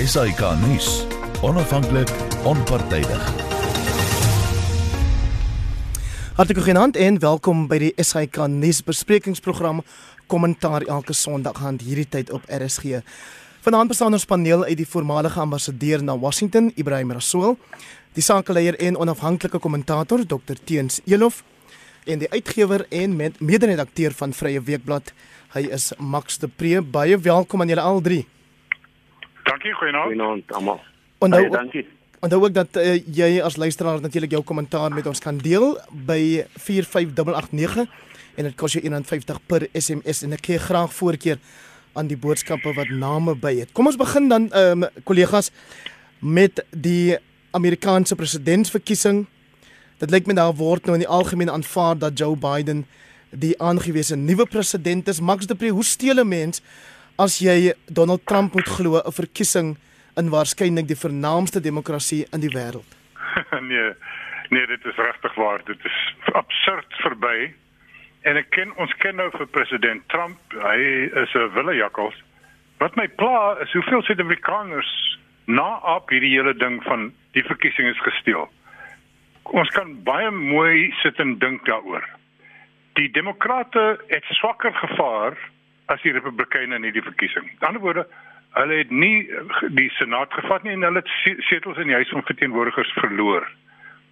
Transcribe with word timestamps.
SAK 0.00 0.40
nuus. 0.64 1.04
Onafhanklik, 1.42 2.08
onpartydig. 2.44 3.24
Hartlik 6.34 6.56
goeienaand 6.56 6.96
en 6.96 7.18
welkom 7.20 7.66
by 7.68 7.76
die 7.82 7.90
SAK 8.00 8.38
nuus 8.48 8.80
besprekingsprogram 8.86 9.82
Kommentaar 10.26 10.86
elke 10.88 11.12
Sondag 11.12 11.60
aan 11.60 11.76
hierdie 11.84 12.08
tyd 12.08 12.32
op 12.32 12.48
RSG. 12.48 13.02
Vanaand 13.60 13.92
bestaan 13.92 14.16
ons 14.16 14.24
paneel 14.24 14.64
uit 14.64 14.80
die 14.80 14.88
voormalige 14.88 15.40
ambassadeur 15.40 16.00
na 16.00 16.16
Washington, 16.16 16.72
Ibrahim 16.80 17.12
Rasool, 17.12 17.58
die 18.16 18.24
sakeleier 18.24 18.80
en 18.80 18.96
onafhanklike 18.96 19.60
kommentator 19.60 20.24
Dr 20.24 20.56
Teens 20.64 21.02
Elof 21.04 21.44
en 22.08 22.24
die 22.24 22.32
uitgewer 22.32 22.86
en 22.88 23.20
mede-redakteur 23.20 24.16
van 24.16 24.32
Vrye 24.32 24.64
Weekblad. 24.64 25.12
Hy 25.52 25.68
is 25.68 25.92
Max 25.98 26.40
de 26.40 26.48
Pre. 26.48 26.80
Baie 26.80 27.20
welkom 27.20 27.60
aan 27.60 27.68
julle 27.68 27.84
al 27.84 28.00
drie. 28.00 28.24
Dankie, 29.42 29.72
goeienaand. 29.72 30.04
Goeienaand 30.04 30.52
almal. 30.52 30.80
Onthou 31.18 31.48
Baie 31.48 31.56
dankie. 31.56 31.86
onthou 32.20 32.44
ook 32.44 32.54
dat 32.54 32.76
uh, 32.76 32.98
jy 33.16 33.40
as 33.40 33.56
luisteraar 33.56 34.00
natuurlik 34.00 34.30
jou 34.30 34.42
kommentaar 34.44 34.92
met 34.92 35.06
ons 35.06 35.18
kan 35.18 35.38
deel 35.38 35.78
by 35.90 36.44
45889 36.56 37.88
en 38.36 38.44
dit 38.44 38.54
kos 38.56 38.76
jou 38.76 38.82
R1.50 38.84 39.40
per 39.46 39.66
SMS 39.72 40.22
en 40.22 40.36
ek 40.36 40.44
gee 40.50 40.58
graag 40.58 40.92
voorkeur 40.94 41.40
aan 41.92 42.06
die 42.06 42.18
boodskappe 42.20 42.72
wat 42.76 42.92
name 42.92 43.34
by 43.34 43.54
het. 43.62 43.72
Kom 43.72 43.88
ons 43.90 43.98
begin 43.98 44.28
dan 44.28 44.50
ehm 44.52 44.84
um, 44.84 45.04
kollegas 45.04 45.50
met 46.20 46.64
die 46.70 47.16
Amerikaanse 47.50 48.14
presidentsverkiesing. 48.14 49.24
Dit 49.98 50.10
lyk 50.10 50.26
my 50.26 50.36
daar 50.36 50.54
word 50.54 50.86
nou 50.86 50.94
in 50.94 51.04
die 51.04 51.10
algemeen 51.10 51.50
aanvaar 51.50 51.98
dat 51.98 52.18
Joe 52.18 52.36
Biden 52.36 52.86
die 53.30 53.54
aangewese 53.62 54.16
nuwe 54.16 54.46
president 54.46 55.08
is. 55.08 55.20
Max 55.20 55.46
de 55.46 55.54
Pre, 55.54 55.68
hoe 55.68 55.84
steel 55.84 56.20
'n 56.20 56.28
mens 56.28 56.62
as 57.20 57.38
jy 57.44 57.74
Donald 57.86 58.24
Trump 58.26 58.54
moet 58.54 58.68
glo 58.68 58.96
'n 58.96 59.12
verkiesing 59.12 59.76
in 60.16 60.30
waarskynlik 60.30 60.86
die 60.88 61.02
vernaamste 61.06 61.60
demokrasie 61.60 62.26
in 62.32 62.40
die 62.40 62.54
wêreld. 62.56 62.90
nee. 63.72 63.92
Nee, 64.50 64.66
dit 64.66 64.84
is 64.84 64.96
regtig 64.96 65.34
waar. 65.34 65.60
Dit 65.64 65.84
is 65.84 65.98
absurd 66.32 66.88
verby. 67.04 67.54
En 68.22 68.36
ek 68.36 68.50
ken 68.50 68.72
ons 68.76 68.92
ken 68.98 69.16
nou 69.16 69.30
vir 69.30 69.46
president 69.46 70.02
Trump. 70.08 70.38
Hy 70.52 70.80
is 71.22 71.34
'n 71.34 71.52
willejakkals. 71.54 72.16
Wat 72.78 72.96
my 72.96 73.08
pla 73.08 73.56
is 73.60 73.72
hoeveel 73.72 74.02
Suid-Afrikaners 74.02 75.18
na 75.46 75.76
op 75.96 76.08
hierdie 76.08 76.34
hele 76.36 76.54
ding 76.54 76.82
van 76.82 77.12
die 77.32 77.44
verkiesing 77.44 77.88
is 77.88 78.00
gesteel. 78.00 78.48
Ons 79.42 79.68
kan 79.68 80.02
baie 80.02 80.30
mooi 80.30 80.92
sit 81.02 81.18
en 81.18 81.38
dink 81.38 81.64
daaroor. 81.66 82.04
Die 82.94 83.10
demokrate 83.10 84.00
het 84.08 84.24
swakker 84.24 84.72
gevaar 84.74 85.36
as 85.90 86.02
die 86.02 86.12
republikeine 86.12 86.78
in 86.78 86.86
hierdie 86.86 87.06
verkiesing. 87.06 87.46
Aan 87.48 87.58
die 87.58 87.68
ander 87.68 87.82
woorde, 87.84 88.06
hulle 88.58 88.76
het 88.82 88.90
nie 88.90 89.28
die 89.78 89.90
senaat 89.98 90.32
gevat 90.34 90.62
nie 90.66 90.74
en 90.74 90.86
hulle 90.86 91.02
het 91.02 91.42
setels 91.48 91.78
in 91.78 91.90
die 91.90 91.98
huis 91.98 92.12
van 92.14 92.26
verteenwoordigers 92.26 92.92
verloor. 92.98 93.46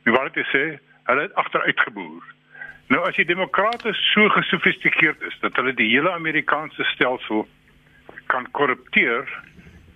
Nie 0.06 0.14
waar 0.14 0.30
dit 0.32 0.46
sê, 0.52 0.64
hulle 1.10 1.26
het 1.26 1.38
agteruitgeboer. 1.42 2.34
Nou 2.88 3.02
as 3.04 3.18
die 3.20 3.26
demokrate 3.28 3.92
so 3.92 4.28
gesofistikeerd 4.32 5.22
is 5.28 5.36
dat 5.42 5.56
hulle 5.60 5.74
die 5.76 5.90
hele 5.90 6.12
Amerikaanse 6.12 6.84
stelsel 6.94 7.46
kan 8.32 8.48
korrupteer 8.56 9.28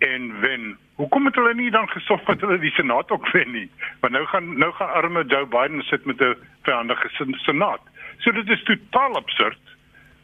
en 0.04 0.28
wen. 0.40 0.76
Hoekom 1.00 1.26
het 1.26 1.38
hulle 1.40 1.54
nie 1.54 1.70
dan 1.70 1.88
gesorg 1.88 2.24
dat 2.28 2.44
hulle 2.44 2.58
die 2.60 2.74
senaat 2.76 3.10
ook 3.10 3.30
wen 3.32 3.50
nie? 3.52 3.68
Want 4.00 4.12
nou 4.12 4.26
gaan 4.26 4.58
nou 4.58 4.72
gaan 4.76 4.92
arme 4.92 5.24
Joe 5.24 5.46
Biden 5.46 5.82
sit 5.88 6.04
met 6.04 6.20
'n 6.20 6.36
vyandige 6.62 7.08
senaat. 7.46 7.80
So 8.18 8.32
dit 8.32 8.48
is 8.48 8.62
totaal 8.62 9.16
absurd. 9.16 9.71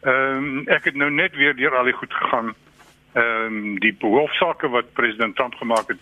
Ehm 0.00 0.36
um, 0.36 0.68
ek 0.68 0.84
het 0.84 0.94
nou 0.94 1.10
net 1.10 1.34
weer 1.34 1.56
deur 1.56 1.76
al 1.76 1.84
die 1.84 1.92
goed 1.92 2.12
gegaan. 2.12 2.54
Ehm 3.12 3.44
um, 3.44 3.78
die 3.78 3.96
hoofsaake 4.00 4.68
wat 4.68 4.92
president 4.92 5.36
Trump 5.36 5.54
gemaak 5.54 5.88
het 5.88 5.98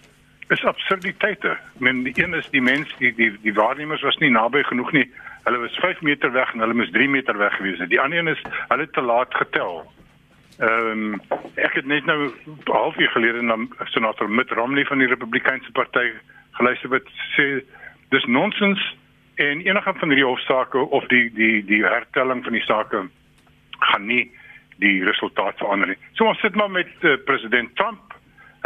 is 0.49 0.65
absurditeite. 0.65 1.57
Men 1.79 2.03
die 2.03 2.13
een 2.23 2.35
is 2.35 2.51
die 2.51 2.63
mens 2.63 2.95
die 2.99 3.15
die 3.15 3.33
die 3.43 3.55
waarnemers 3.55 4.03
was 4.03 4.17
nie 4.17 4.31
naby 4.31 4.63
genoeg 4.63 4.93
nie. 4.93 5.11
Hulle 5.45 5.59
was 5.59 5.79
5 5.81 6.01
meter 6.01 6.33
weg 6.33 6.53
en 6.53 6.61
hulle 6.61 6.75
moes 6.75 6.91
3 6.91 7.09
meter 7.09 7.39
weg 7.39 7.56
gewees 7.56 7.79
het. 7.79 7.89
Die 7.89 8.01
ander 8.01 8.19
een 8.19 8.29
is 8.29 8.43
hulle 8.69 8.91
te 8.91 9.01
laat 9.01 9.35
getel. 9.35 9.93
Ehm 10.59 10.91
um, 10.91 11.21
ek 11.55 11.73
het 11.81 11.87
net 11.87 12.05
nou 12.05 12.29
'n 12.29 12.61
halfuur 12.65 13.09
gelede 13.09 13.43
na 13.43 13.56
senator 13.85 14.31
Mitt 14.31 14.51
Romney 14.51 14.85
van 14.85 14.99
die 14.99 15.09
Republikeinse 15.09 15.73
party 15.73 16.12
geluister 16.53 16.89
wat 16.89 17.09
sê 17.37 17.65
dis 18.09 18.25
nonsens 18.25 18.97
en 19.35 19.61
enige 19.61 19.93
van 19.95 20.09
hierdie 20.09 20.27
hofsaake 20.27 20.79
of 20.79 21.06
die 21.06 21.33
die 21.33 21.65
die 21.65 21.85
hertelling 21.85 22.45
van 22.45 22.53
die 22.53 22.65
sake 22.65 23.09
gaan 23.91 24.07
nie 24.07 24.25
die 24.83 25.05
resultaat 25.05 25.59
verander 25.59 25.89
nie. 25.93 26.01
So 26.19 26.29
ons 26.29 26.41
sit 26.45 26.55
maar 26.55 26.71
met 26.71 26.91
uh, 27.03 27.17
president 27.29 27.73
Trump. 27.81 28.15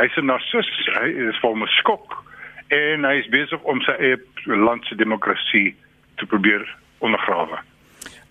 Hy's 0.00 0.16
'n 0.16 0.26
narcis, 0.26 0.68
hy 0.96 1.08
is 1.28 1.40
vol 1.40 1.54
met 1.54 1.68
skok 1.78 2.16
en 2.70 3.04
hy 3.04 3.16
is 3.18 3.28
besig 3.28 3.60
om 3.62 3.80
sy 3.82 3.92
eie 3.98 4.18
land 4.46 4.84
se 4.86 4.94
demokrasie 4.94 5.74
te 6.16 6.26
probeer 6.26 6.64
ondergrawe. 7.00 7.58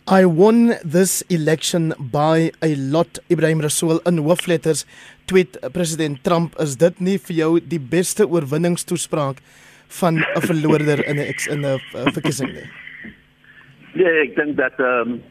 I 0.10 0.26
won 0.26 0.74
this 0.82 1.24
election 1.30 1.94
by 2.00 2.50
a 2.66 2.74
lot 2.76 3.20
Ibrahim 3.30 3.62
Rasool 3.62 4.00
in 4.10 4.18
hoofletters 4.26 4.86
tweet 5.30 5.60
president 5.74 6.24
Trump 6.24 6.56
is 6.58 6.78
dit 6.82 7.00
nie 7.00 7.18
vir 7.28 7.36
jou 7.36 7.50
die 7.62 7.80
beste 7.80 8.26
oorwinningstoespraak 8.26 9.44
van 10.00 10.18
'n 10.18 10.42
verloorder 10.42 11.06
in 11.06 11.20
'n 11.20 11.34
in 11.54 11.66
'n 11.66 11.80
verkiesing 12.14 12.54
nie. 12.54 12.70
Nee, 13.94 14.22
ek 14.22 14.36
dink 14.36 14.58
dat 14.58 14.80
ehm 14.80 15.12
um, 15.12 15.22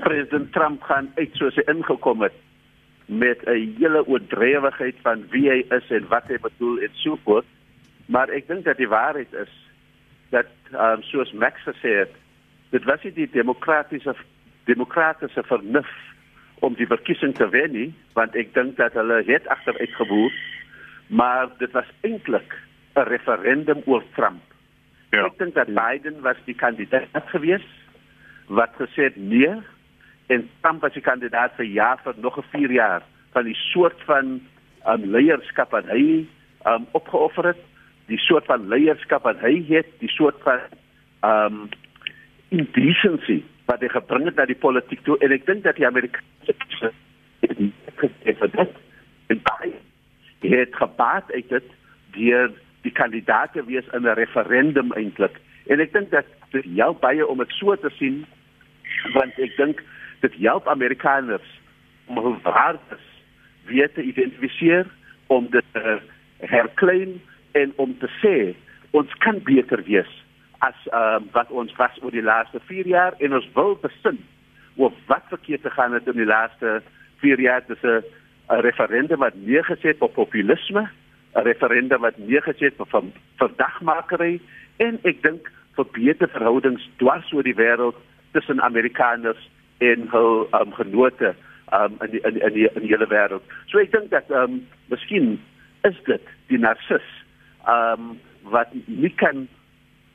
president 0.00 0.52
Trump 0.52 0.82
gaan 0.82 1.10
uit 1.16 1.34
soos 1.38 1.56
hy 1.56 1.64
ingekom 1.70 2.22
het 2.22 2.36
met 3.08 3.42
'n 3.46 3.74
hele 3.78 4.06
oordrewigheid 4.06 4.96
van 5.02 5.24
wie 5.30 5.48
hy 5.50 5.64
is 5.68 5.90
en 5.90 6.08
wat 6.08 6.28
hy 6.28 6.38
bedoel 6.38 6.78
en 6.78 6.90
so 6.92 7.18
voort. 7.24 7.46
Maar 8.06 8.28
ek 8.28 8.46
dink 8.48 8.64
dat 8.64 8.76
die 8.76 8.88
waarheid 8.88 9.32
is 9.32 9.52
dat 10.30 10.46
um, 10.72 11.02
soos 11.02 11.32
Max 11.32 11.60
gesê 11.62 12.04
het, 12.04 12.12
dit 12.70 12.84
was 12.84 13.02
nie 13.02 13.12
die 13.12 13.30
demokratiese 13.32 14.14
demokratiese 14.64 15.42
vernuf 15.42 15.88
om 16.60 16.74
die 16.74 16.86
verkiesing 16.86 17.34
te 17.34 17.48
wen 17.48 17.72
nie, 17.72 17.94
want 18.12 18.34
ek 18.36 18.54
dink 18.54 18.76
dat 18.76 18.92
hulle 18.92 19.22
het 19.26 19.46
agteruit 19.48 19.94
geboer, 19.94 20.32
maar 21.06 21.48
dit 21.58 21.72
was 21.72 21.88
eintlik 22.00 22.54
'n 22.94 23.08
referendum 23.08 23.82
oor 23.86 24.04
Trump. 24.14 24.42
Ja. 25.10 25.24
Ek 25.24 25.38
dink 25.38 25.54
dat 25.54 25.72
Biden 25.72 26.20
was 26.20 26.36
die 26.44 26.54
kandidaat 26.54 27.28
gewees 27.32 27.64
wat 28.46 28.72
gesê 28.76 29.08
het 29.08 29.16
nee 29.16 29.54
en 30.28 30.48
Trump 30.60 30.80
was 30.84 30.92
die 30.92 31.04
kandidaat 31.04 31.54
vir 31.56 31.68
ja 31.72 31.96
vir 32.04 32.14
nog 32.16 32.38
'n 32.38 32.48
4 32.52 32.72
jaar 32.72 33.02
van 33.32 33.44
die 33.44 33.58
soort 33.72 34.00
van 34.04 34.40
um, 34.86 35.04
leierskap 35.04 35.70
wat 35.70 35.86
hy 35.86 36.26
um, 36.66 36.86
opgeoffer 36.92 37.46
het, 37.52 37.62
die 38.06 38.18
soort 38.18 38.46
van 38.46 38.68
leierskap 38.68 39.22
wat 39.22 39.40
hy 39.40 39.64
het, 39.68 39.88
die 40.00 40.12
soort 40.12 40.36
van 40.42 40.60
um 41.24 41.68
indecency 42.48 43.42
wat 43.68 43.82
hy 43.84 43.88
gebring 43.92 44.24
het 44.24 44.36
na 44.36 44.46
die 44.48 44.56
politiek 44.56 45.02
toe. 45.04 45.18
En 45.20 45.32
ek 45.34 45.44
dink 45.46 45.64
dat 45.64 45.76
die 45.76 45.86
Amerikaanse 45.86 46.92
het 47.42 48.38
vir 48.38 48.52
dit. 48.54 48.78
En 49.28 49.42
baie 49.44 49.74
het 50.40 50.76
gebaat 50.76 51.32
uit 51.32 51.48
dit 51.48 51.70
deur 52.16 52.52
die 52.86 52.92
kandidaate 52.92 53.64
wees 53.64 53.84
in 53.92 54.06
'n 54.06 54.16
referendum 54.16 54.92
eintlik. 54.92 55.36
En 55.66 55.80
ek 55.80 55.92
dink 55.92 56.10
dat 56.10 56.24
dit 56.50 56.64
help 56.76 57.00
baie 57.00 57.26
om 57.26 57.38
dit 57.38 57.50
so 57.50 57.76
te 57.76 57.90
sien 57.98 58.24
want 59.12 59.38
ek 59.38 59.56
dink 59.56 59.82
dit 60.20 60.34
help 60.42 60.68
Amerikaners 60.68 61.60
om 62.06 62.18
hul 62.22 62.36
waardes 62.42 63.04
weer 63.68 63.92
te 63.92 64.02
identifiseer 64.02 64.86
om 65.26 65.46
dit 65.50 65.64
te 65.72 65.98
herklein 66.38 67.20
en 67.52 67.72
om 67.76 67.98
te 67.98 68.08
sê 68.22 68.54
ons 68.90 69.12
kan 69.24 69.40
beter 69.44 69.82
wees 69.84 70.10
as 70.64 70.78
uh, 70.90 71.18
wat 71.32 71.50
ons 71.50 71.74
was 71.78 71.98
oor 72.02 72.14
die 72.14 72.24
laaste 72.24 72.60
4 72.66 72.88
jaar 72.90 73.16
en 73.22 73.36
ons 73.38 73.48
wil 73.54 73.76
besin 73.82 74.18
oor 74.78 74.94
wat 75.10 75.26
verkeerd 75.30 75.62
te 75.62 75.74
gaan 75.74 75.94
het 75.94 76.08
in 76.10 76.18
die 76.18 76.28
laaste 76.28 76.80
4 77.22 77.40
jaar. 77.40 77.62
Dis 77.66 77.82
'n 77.82 78.02
referendum 78.64 79.18
wat 79.18 79.34
neergeset 79.34 80.00
op 80.00 80.14
populisme 80.14 80.88
'n 81.34 81.44
referendum 81.44 82.00
wat 82.00 82.18
neergeset 82.18 82.80
op 82.80 82.90
van 82.90 83.12
verdagmakery 83.36 84.40
en 84.76 84.98
ek 85.02 85.22
dink 85.22 85.50
vir 85.76 85.86
beter 85.92 86.28
verhoudings 86.28 86.88
dwars 86.96 87.32
oor 87.32 87.42
die 87.42 87.54
wêreld 87.54 87.96
tussen 88.32 88.62
Amerikaners 88.62 89.50
en 89.84 90.08
hul 90.12 90.46
um, 90.58 90.72
genote 90.74 91.34
um, 91.72 91.98
in 92.04 92.10
die, 92.10 92.20
in 92.20 92.34
die, 92.34 92.42
in 92.42 92.54
die, 92.56 92.68
in 92.74 92.82
die 92.86 92.92
hele 92.92 93.08
wêreld. 93.10 93.44
So 93.70 93.82
ek 93.82 93.92
dink 93.94 94.10
dat 94.14 94.30
ehm 94.30 94.58
um, 94.58 94.60
miskien 94.92 95.36
is 95.88 95.98
dit 96.08 96.32
die 96.52 96.60
narcis 96.60 97.06
ehm 97.66 98.10
um, 98.10 98.16
wat 98.48 98.72
nie 98.86 99.12
kan 99.20 99.46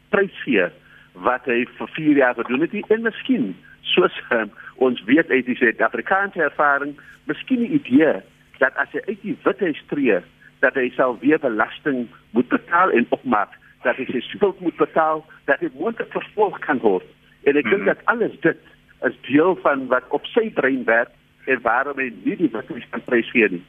prysgee 0.10 0.69
wat 1.13 1.45
hy 1.45 1.63
vir 1.77 1.89
4 1.95 2.18
jaar 2.18 2.36
gedoen 2.39 2.65
het 2.65 2.74
en 2.89 3.06
miskien 3.06 3.51
soos 3.94 4.15
um, 4.33 4.51
ons 4.81 5.01
weet 5.10 5.30
uit 5.30 5.45
die 5.45 5.57
Suid-Afrikaanse 5.60 6.42
ervaring, 6.42 6.95
miskien 7.30 7.62
die 7.62 7.75
idee 7.77 8.15
dat 8.62 8.77
as 8.81 8.92
hy 8.95 9.04
uit 9.10 9.21
die 9.21 9.36
withuis 9.44 9.81
tree, 9.92 10.19
dat 10.63 10.77
hy 10.80 10.88
sal 10.95 11.18
weer 11.21 11.42
belasting 11.44 12.07
moet 12.31 12.48
betaal 12.51 12.94
en 12.95 13.07
opmaak, 13.15 13.51
dat 13.83 14.00
hy 14.00 14.07
sy 14.10 14.21
skuld 14.31 14.60
moet 14.63 14.77
betaal, 14.80 15.24
dat 15.50 15.62
hy 15.62 15.69
moontlik 15.75 16.12
vervolg 16.15 16.60
kan 16.63 16.80
word. 16.83 17.07
En 17.44 17.57
ek 17.60 17.68
dink 17.68 17.83
mm 17.83 17.88
-hmm. 17.88 17.92
dat 17.92 18.06
alles 18.06 18.39
dit 18.42 18.60
is 19.08 19.16
deel 19.28 19.56
van 19.64 19.88
wat 19.92 20.08
op 20.16 20.26
sy 20.32 20.50
brein 20.56 20.84
werk 20.88 21.12
en 21.46 21.62
waarom 21.62 22.00
hy 22.00 22.10
nie 22.24 22.38
die 22.40 22.50
withuis 22.52 22.86
kan 22.92 23.04
prysgee 23.06 23.50
nie. 23.58 23.64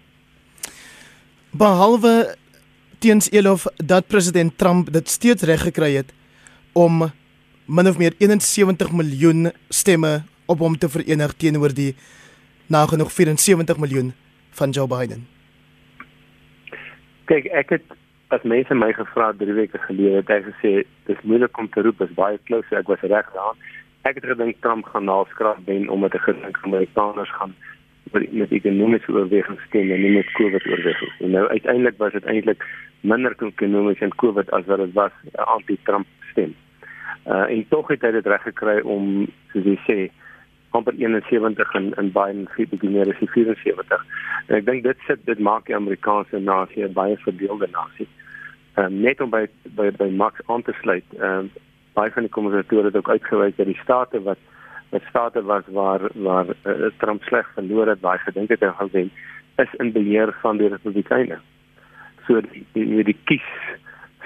Behalwe 1.54 2.34
teens 3.02 3.28
Elof 3.30 3.66
dat 3.76 4.06
president 4.10 4.58
Trump 4.58 4.92
dit 4.92 5.08
steeds 5.10 5.42
reg 5.42 5.66
gekry 5.68 5.92
het 5.98 6.14
om 6.72 7.10
min 7.66 7.88
of 7.88 7.98
meer 7.98 8.14
71 8.18 8.92
miljoen 8.92 9.50
stemme 9.68 10.22
op 10.46 10.58
hom 10.58 10.78
te 10.78 10.88
verenig 10.88 11.34
teenoor 11.40 11.74
die 11.74 11.94
nagenoeg 12.66 13.12
74 13.12 13.78
miljoen 13.78 14.12
van 14.58 14.70
Joe 14.70 14.86
Biden. 14.88 15.26
Kyk, 17.24 17.46
ek 17.56 17.76
het 17.78 17.94
as 18.34 18.42
mense 18.42 18.74
my 18.74 18.90
gevra 18.96 19.30
3 19.38 19.54
weke 19.56 19.78
gelede 19.86 20.20
het 20.20 20.32
ek 20.32 20.48
gesê 20.50 20.72
dis 21.08 21.24
moeilik 21.28 21.58
om 21.60 21.68
te 21.72 21.84
roep 21.84 22.02
is 22.04 22.12
baie 22.16 22.40
close 22.48 22.76
ek 22.76 22.88
was 22.90 23.04
reg 23.04 23.28
daar. 23.36 23.56
Ek 24.04 24.18
het 24.20 24.26
gedink 24.28 24.56
Trump 24.60 24.84
gaan 24.92 25.06
naalskraap 25.08 25.62
wen 25.64 25.88
omdat 25.88 26.14
ek 26.14 26.26
gedink 26.28 26.58
Amerikaners 26.62 27.30
gaan 27.38 27.54
met 28.12 28.50
ekonomiese 28.52 29.12
oorwegings 29.12 29.62
stem 29.68 29.90
en 29.90 30.02
nie 30.02 30.10
met 30.12 30.32
COVID 30.36 30.66
oorwegings. 30.68 31.14
En 31.24 31.30
nou 31.30 31.46
uiteindelik 31.48 31.96
was 31.98 32.12
dit 32.12 32.26
eintlik 32.28 32.66
minder 33.00 33.32
ekonomies 33.46 34.02
en 34.04 34.12
COVID 34.20 34.50
as 34.50 34.68
wat 34.68 34.82
dit 34.84 34.92
was 34.92 35.16
anti-Trump 35.32 36.06
stem. 36.32 36.52
Uh 37.24 37.48
en 37.48 37.64
tog 37.68 37.88
het 37.88 38.04
hy 38.04 38.12
dit 38.18 38.28
reg 38.28 38.44
gekry 38.44 38.76
om 38.84 39.24
soos 39.54 39.72
jy 39.72 39.78
sê 39.88 39.98
amper 40.76 41.00
71 41.00 41.74
in 41.80 41.92
in 41.96 42.12
Biden 42.12 42.46
die 42.56 42.90
meer 42.90 43.08
as 43.08 43.24
74. 43.32 44.06
En 44.46 44.56
ek 44.60 44.68
dink 44.68 44.84
dit 44.84 45.04
sit 45.08 45.24
dit 45.24 45.38
maak 45.38 45.64
die 45.66 45.80
Amerikaanse 45.80 46.38
nasie 46.38 46.84
'n 46.84 46.92
baie 46.92 47.16
verdeelde 47.24 47.72
nasie. 47.72 48.08
Ehm 48.76 48.86
um, 48.86 49.00
net 49.00 49.20
om 49.20 49.30
by 49.30 49.46
by 49.80 49.90
by 49.96 50.10
Max 50.12 50.44
aan 50.46 50.62
te 50.62 50.76
sluit. 50.82 51.04
Ehm 51.16 51.48
um, 51.48 51.50
baie 51.94 52.10
van 52.14 52.26
die 52.26 52.32
kommentatore 52.32 52.90
het 52.90 52.96
ook 52.96 53.10
uitgewys 53.10 53.56
dat 53.56 53.70
die 53.70 53.80
state 53.82 54.22
wat 54.22 54.38
wat 54.94 55.02
state 55.08 55.42
was 55.42 55.64
waar 55.74 56.00
waar 56.14 56.46
uh, 56.62 56.90
Trump 56.98 57.22
sleg 57.22 57.48
verloor 57.54 57.88
het, 57.90 58.00
baie 58.00 58.18
gedink 58.18 58.52
het 58.54 58.62
hy 58.62 58.70
gaan 58.78 58.90
wen, 58.92 59.10
is 59.62 59.72
in 59.82 59.92
beheer 59.92 60.34
van 60.42 60.60
die 60.60 60.68
Republikeine. 60.68 61.38
So 62.26 62.40
die 62.40 62.66
die, 62.72 63.02
die 63.10 63.16
kies 63.30 63.48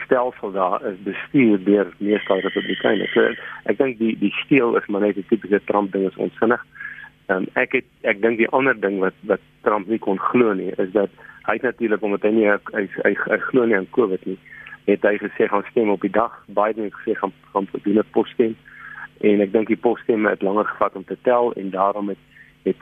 stelsel 0.04 0.52
daar 0.52 0.84
is 0.88 1.00
bestuur 1.04 1.64
deur 1.64 1.92
meestal 1.98 2.40
Republikeine. 2.44 3.08
So 3.14 3.24
ek 3.64 3.80
dink 3.80 3.98
die 4.02 4.14
die 4.20 4.34
steel 4.44 4.76
is 4.80 4.88
maar 4.88 5.06
net 5.06 5.16
'n 5.16 5.28
tipiese 5.28 5.60
Trump 5.64 5.92
ding 5.92 6.06
is 6.08 6.16
onsinnig. 6.16 6.64
Um, 7.28 7.46
ek 7.54 7.72
het 7.72 7.88
ek 8.02 8.22
dink 8.22 8.38
die 8.38 8.52
ander 8.56 8.76
ding 8.80 9.00
wat 9.00 9.16
wat 9.28 9.40
Trump 9.62 9.88
nie 9.88 9.98
kon 9.98 10.18
glo 10.18 10.52
nie 10.52 10.72
is 10.76 10.92
dat 10.92 11.10
hy 11.48 11.58
natuurlik 11.62 12.02
omdat 12.02 12.22
hy 12.22 12.30
nie 12.30 12.48
hy 12.48 12.58
hy, 12.72 12.84
hy, 13.04 13.12
hy 13.24 13.38
glo 13.50 13.64
nie 13.64 13.76
aan 13.76 13.90
COVID 13.96 14.24
nie 14.26 14.38
het 14.88 15.04
hy 15.04 15.18
gesê 15.20 15.48
gaan 15.48 15.66
stem 15.70 15.90
op 15.92 16.00
die 16.00 16.14
dag 16.14 16.32
Biden 16.46 16.88
het 16.88 16.96
gesê 17.02 17.16
gaan 17.18 17.32
gaan 17.52 17.68
doen 17.72 17.98
'n 17.98 18.12
posstem 18.16 18.56
en 19.20 19.40
ek 19.40 19.52
dink 19.52 19.68
die 19.68 19.82
posstemme 19.86 20.30
het 20.30 20.42
langer 20.42 20.64
gevat 20.64 20.96
om 20.96 21.04
te 21.04 21.18
tel 21.22 21.52
en 21.52 21.70
daarom 21.70 22.08
het 22.08 22.22
het 22.62 22.80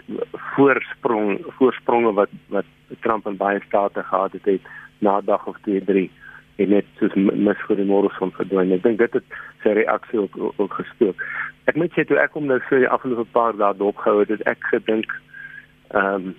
voorsprong 0.55 1.41
voorspronge 1.58 2.12
wat 2.12 2.31
wat 2.49 2.69
Trump 3.00 3.26
en 3.26 3.37
baie 3.37 3.61
state 3.67 4.03
gehad 4.03 4.32
het, 4.32 4.44
het 4.44 4.61
na 4.99 5.20
dag 5.20 5.47
of 5.47 5.56
2 5.62 5.85
3 5.85 6.11
en 6.56 6.69
net 6.69 6.87
soos 6.99 7.14
mis 7.17 7.61
vir 7.69 7.76
die 7.76 7.85
môre 7.85 8.08
son 8.17 8.32
verdwyn. 8.32 8.73
Ek 8.73 8.82
dink 8.82 8.99
dit 9.03 9.19
het 9.19 9.37
sy 9.62 9.75
reaksie 9.76 10.20
ook 10.23 10.37
ook 10.56 10.79
gestook. 10.81 11.23
Ek 11.69 11.76
moet 11.76 11.93
sê 11.93 12.06
toe 12.08 12.19
ek 12.23 12.37
hom 12.38 12.49
nou 12.49 12.58
vir 12.70 12.85
die 12.85 12.88
afgelope 12.88 13.29
paar 13.37 13.56
dae 13.61 13.76
dopgehou 13.76 14.23
het, 14.23 14.32
het 14.32 14.47
ek 14.55 14.69
gedink 14.73 15.12
ehm 15.93 16.32
um, 16.32 16.35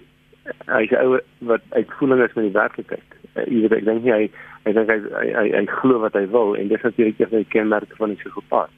hy 0.71 0.85
is 0.85 0.93
ou 0.95 1.17
wat 1.49 1.63
uitvoering 1.75 2.21
is 2.23 2.35
met 2.37 2.45
die 2.47 2.55
werklikheid. 2.55 3.15
Uh, 3.35 3.43
jy 3.43 3.61
weet 3.65 3.73
ek 3.81 3.87
dink 3.89 4.05
hy 4.07 4.29
hy 4.67 4.73
dink 4.75 4.91
hy 4.91 4.97
hy, 5.13 5.29
hy, 5.37 5.45
hy 5.55 5.63
glo 5.79 6.01
wat 6.03 6.17
hy 6.19 6.25
wil 6.33 6.53
en 6.59 6.69
dis 6.71 6.83
natuurlik 6.83 7.19
een 7.19 7.31
van 7.31 7.43
die 7.45 7.53
kenmerke 7.55 7.99
van 8.01 8.11
'n 8.11 8.19
psigopaat. 8.21 8.73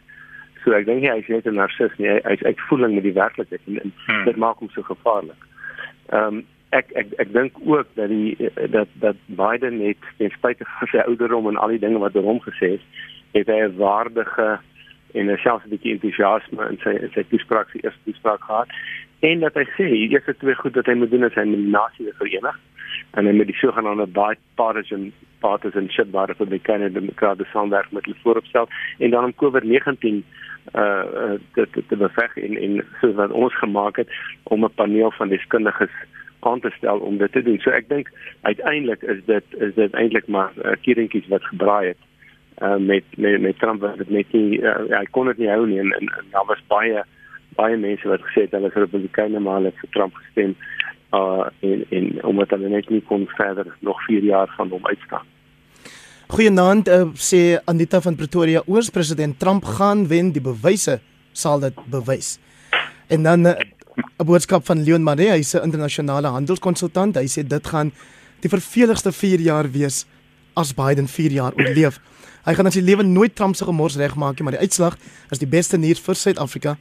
So 0.64 0.76
ek 0.76 0.86
dink 0.86 1.04
hy 1.08 1.18
is 1.24 1.28
net 1.28 1.48
'n 1.48 1.60
narcis 1.60 1.98
nie, 1.98 2.10
hy 2.10 2.36
is 2.38 2.44
uitvoering 2.46 2.94
met 2.94 3.04
die 3.04 3.18
werklikheid 3.18 3.62
en, 3.68 3.82
en 3.84 3.94
hmm. 4.06 4.24
dit 4.26 4.38
maak 4.38 4.64
hom 4.64 4.70
so 4.70 4.84
gevaarlik. 4.84 5.44
Ehm 6.14 6.40
um, 6.40 6.46
ek 6.70 6.92
ek 7.02 7.14
ek 7.18 7.34
dink 7.34 7.54
ook 7.66 7.88
dat 7.98 8.10
die 8.10 8.38
dat 8.70 8.90
dat 9.02 9.18
Biden 9.26 9.78
net 9.82 9.98
ten 10.18 10.30
spyte 10.30 10.66
van 10.80 10.88
sy 10.92 11.02
ouderdom 11.06 11.48
en 11.50 11.58
al 11.58 11.74
die 11.74 11.82
dinge 11.82 12.00
wat 12.00 12.16
oor 12.16 12.28
hom 12.30 12.42
gesê 12.46 12.78
is, 12.78 12.86
het 13.34 13.48
hy 13.48 13.60
'n 13.66 13.78
waardige 13.78 14.60
en 15.14 15.38
selfs 15.38 15.66
'n 15.66 15.74
bietjie 15.74 15.94
entoesiasme 15.98 16.70
in 16.70 16.78
sy 16.84 16.90
in 16.90 17.12
sy 17.14 17.24
toespraak, 17.30 17.70
sy 17.70 17.80
eerste 17.82 18.04
toespraak 18.06 18.44
gehad 18.44 18.70
en 19.20 19.40
dat 19.40 19.56
hy 19.58 19.66
sê 19.76 19.88
die 19.90 20.10
eerste 20.10 20.36
twee 20.38 20.56
goed 20.56 20.76
wat 20.76 20.86
hy 20.86 20.94
moet 20.94 21.12
doen 21.12 21.26
is 21.28 21.36
hy 21.36 21.44
moet 21.50 21.64
die 21.64 21.74
nasie 21.74 22.14
verenig 22.22 22.60
en 23.18 23.26
hy 23.26 23.34
moet 23.34 23.50
die 23.50 23.60
sogenaamde 23.60 24.08
bipartisan 24.16 25.12
partisanship 25.40 26.12
waar 26.12 26.36
vir 26.38 26.50
die 26.50 26.62
Canada 26.62 27.00
Democrate 27.00 27.46
saamwerk 27.54 27.92
met 27.92 28.06
hulle 28.06 28.22
vooropstel 28.24 28.70
en 28.98 29.12
dan 29.16 29.24
om 29.24 29.36
COVID-19 29.44 30.24
uh 30.76 31.38
dit 31.54 31.78
te 31.88 31.96
beveg 31.96 32.36
in 32.38 32.58
in 32.58 32.82
soos 33.02 33.16
wat 33.16 33.32
ons 33.32 33.56
gemaak 33.58 33.96
het 33.96 34.10
om 34.44 34.66
'n 34.66 34.74
paneel 34.76 35.12
van 35.12 35.30
deskundiges 35.30 35.96
aan 36.40 36.60
te 36.60 36.70
stel 36.78 37.00
om 37.00 37.18
dit 37.18 37.32
te 37.32 37.42
doen. 37.44 37.60
So 37.60 37.70
ek 37.70 37.90
dink 37.90 38.12
uiteindelik 38.42 39.02
is 39.02 39.26
dit 39.26 39.44
is 39.58 39.74
dit 39.76 39.94
eintlik 39.94 40.28
maar 40.28 40.52
uh, 40.64 40.72
kierentjies 40.82 41.28
wat 41.28 41.44
gebraai 41.44 41.88
het 41.88 42.02
uh 42.64 42.76
met 42.76 43.04
met 43.18 43.42
met 43.42 43.60
Trump 43.60 43.82
wat 43.82 43.98
dit 43.98 44.10
net 44.10 44.32
nie 44.32 44.62
uh, 44.62 45.00
hy 45.00 45.06
kon 45.12 45.26
dit 45.26 45.38
nie 45.38 45.50
hou 45.50 45.66
nie 45.68 45.80
en, 45.80 45.92
en, 45.92 46.08
en 46.20 46.26
daar 46.32 46.46
was 46.46 46.64
baie 46.68 47.04
baie 47.56 47.78
mense 47.78 48.08
wat 48.08 48.22
gesê 48.22 48.42
het 48.42 48.52
hulle 48.52 48.72
sou 48.72 48.84
republikeine 48.84 49.40
maar 49.40 49.56
hulle 49.56 49.72
het 49.72 49.80
vir 49.80 49.90
Trump 49.90 50.14
gestem 50.16 50.50
uh 50.50 50.80
en 51.10 51.86
en 51.90 52.24
omdat 52.24 52.50
hulle 52.50 52.70
net 52.70 52.90
nie 52.90 53.02
kon 53.08 53.26
verder 53.38 53.66
nog 53.80 54.02
4 54.06 54.24
jaar 54.24 54.54
van 54.58 54.70
hom 54.70 54.86
uitstaan. 54.88 55.26
Goeienaand 56.30 56.88
uh, 56.88 57.08
sê 57.18 57.58
Anita 57.66 58.02
van 58.06 58.16
Pretoria 58.16 58.62
oors 58.66 58.92
president 58.94 59.40
Trump 59.40 59.66
gaan 59.66 60.08
wen 60.08 60.32
die 60.32 60.44
bewyse 60.44 61.00
sal 61.32 61.60
dit 61.60 61.74
bewys. 61.90 62.38
En 63.10 63.24
dan 63.24 63.46
uh, 63.46 63.56
'n 64.20 64.26
boodskap 64.26 64.66
van 64.66 64.84
Leon 64.84 65.04
Maree, 65.04 65.32
hy's 65.32 65.56
'n 65.56 65.64
internasionale 65.64 66.28
handelskonsultant. 66.28 67.16
Hy 67.16 67.28
sê 67.28 67.42
dit 67.48 67.68
gaan 67.68 67.92
die 68.40 68.50
verveligste 68.50 69.12
4 69.12 69.40
jaar 69.40 69.72
wees 69.72 70.06
as 70.54 70.74
Biden 70.74 71.08
4 71.08 71.32
jaar 71.32 71.54
oorleef. 71.58 72.00
Hy 72.50 72.56
gaan 72.58 72.66
as 72.66 72.74
sy 72.74 72.82
lewe 72.82 73.04
nooit 73.06 73.36
Trump 73.38 73.54
se 73.54 73.66
gemors 73.68 73.94
regmaak 74.00 74.40
nie, 74.40 74.46
maar 74.48 74.56
die 74.58 74.66
uitslag 74.66 74.96
is 75.30 75.38
die 75.38 75.50
beste 75.50 75.78
nuus 75.78 76.00
vir 76.02 76.18
Suid-Afrika 76.18 76.72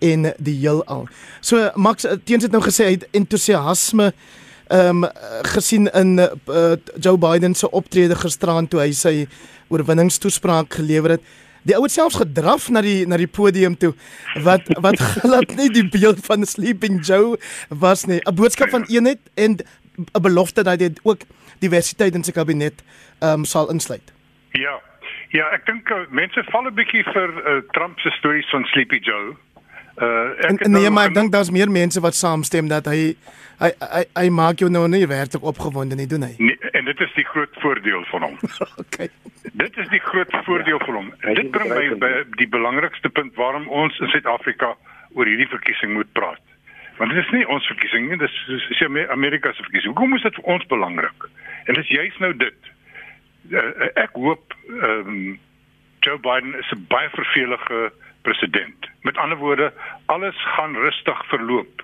en 0.00 0.30
die 0.40 0.54
heelal. 0.56 1.04
So 1.44 1.66
Max 1.76 2.06
eh, 2.08 2.16
teens 2.24 2.46
het 2.46 2.54
nou 2.54 2.62
gesê 2.64 2.86
hy 2.86 2.94
het 2.96 3.04
entoesiasme 3.12 4.12
ehm 4.68 5.04
um, 5.04 5.06
gesien 5.48 5.88
in 5.96 6.18
uh, 6.20 6.72
Joe 7.00 7.16
Biden 7.16 7.54
se 7.56 7.70
optrede 7.72 8.16
gisteraan 8.20 8.66
toe 8.68 8.82
hy 8.82 8.90
sy 8.92 9.12
oorwinningstoespraak 9.72 10.76
gelewer 10.80 11.16
het. 11.16 11.22
Die 11.64 11.76
ou 11.76 11.82
het 11.86 11.92
selfs 11.92 12.18
gedraf 12.20 12.68
na 12.72 12.82
die 12.84 13.06
na 13.08 13.16
die 13.20 13.28
podium 13.28 13.76
toe 13.80 13.94
wat 14.44 14.68
wat 14.84 15.00
glad 15.14 15.56
nie 15.56 15.70
die 15.72 15.86
beeld 15.88 16.20
van 16.24 16.44
Sleeping 16.44 17.00
Joe 17.04 17.36
was 17.68 18.04
nie. 18.04 18.20
'n 18.24 18.34
Boodskap 18.34 18.72
van 18.72 18.84
eenheid 18.88 19.20
en 19.36 19.56
'n 19.56 20.22
belofte 20.22 20.62
dat 20.62 20.80
hy 20.80 20.92
ook 21.02 21.24
diversiteit 21.60 22.14
in 22.14 22.24
sy 22.24 22.32
kabinet 22.32 22.84
ehm 23.20 23.40
um, 23.40 23.44
sal 23.44 23.72
insluit. 23.72 24.12
Ja. 24.52 24.80
Ja, 25.34 25.50
ek 25.52 25.66
dink 25.68 25.90
uh, 25.92 26.06
mense 26.14 26.42
val 26.48 26.68
'n 26.70 26.74
bietjie 26.74 27.04
vir 27.04 27.34
uh, 27.36 27.60
Trump 27.76 28.00
se 28.00 28.10
stories 28.16 28.48
van 28.50 28.64
Sleepy 28.72 29.00
Joe. 29.04 29.36
Uh 29.98 30.30
ek 30.46 30.62
en, 30.62 30.70
nee, 30.70 30.86
nou 30.86 30.92
maar 30.94 31.10
ek 31.10 31.16
dink 31.16 31.32
daar's 31.34 31.50
meer 31.50 31.70
mense 31.70 32.00
wat 32.00 32.14
saamstem 32.14 32.68
dat 32.70 32.86
hy 32.86 33.16
hy 33.58 33.70
hy, 33.82 34.04
hy 34.14 34.28
maak 34.30 34.62
jou 34.62 34.70
nou 34.70 34.86
nie 34.88 35.02
werklik 35.10 35.42
opgewonde 35.42 35.98
nie, 35.98 36.06
doen 36.06 36.22
hy? 36.22 36.34
Nee, 36.38 36.70
en 36.72 36.86
dit 36.86 37.00
is 37.00 37.12
die 37.16 37.26
groot 37.26 37.58
voordeel 37.64 38.04
van 38.12 38.28
hom. 38.28 38.36
okay. 38.82 39.10
Dit 39.58 39.76
is 39.76 39.88
die 39.90 40.00
groot 40.00 40.32
voordeel 40.46 40.78
van 40.86 41.00
hom. 41.00 41.10
Ja, 41.26 41.34
dit 41.34 41.50
bring 41.50 41.74
my 41.74 41.84
by 41.98 42.12
die 42.38 42.48
belangrikste 42.48 43.10
punt 43.10 43.34
waarom 43.34 43.66
ons 43.68 43.98
in 43.98 44.12
Suid-Afrika 44.14 44.76
oor 45.16 45.26
hierdie 45.26 45.50
verkiesing 45.50 45.92
moet 45.98 46.12
praat. 46.12 46.40
Want 46.98 47.14
dit 47.14 47.20
is 47.24 47.30
nie 47.34 47.44
ons 47.46 47.66
verkiesing 47.66 48.08
nie, 48.08 48.18
dis 48.18 48.38
is 48.54 48.82
Amerika 49.10 49.52
se 49.52 49.66
verkiesing. 49.66 49.94
Hoekom 49.94 50.16
is 50.16 50.24
dit 50.26 50.40
vir 50.40 50.50
ons 50.54 50.66
belangrik? 50.70 51.28
En 51.66 51.74
dit 51.74 51.84
is 51.84 51.94
juist 51.98 52.18
nou 52.22 52.32
dit. 52.36 52.72
Uh, 53.50 53.88
ek 53.94 54.12
hoop 54.12 54.56
ehm 54.68 55.08
um, 55.08 55.38
Joe 56.00 56.18
Biden 56.22 56.54
is 56.54 56.70
'n 56.70 56.86
baie 56.88 57.08
vervelige 57.10 57.92
president. 58.22 58.88
Met 59.02 59.16
ander 59.16 59.38
woorde, 59.38 59.72
alles 60.06 60.36
gaan 60.36 60.76
rustig 60.76 61.26
verloop. 61.26 61.82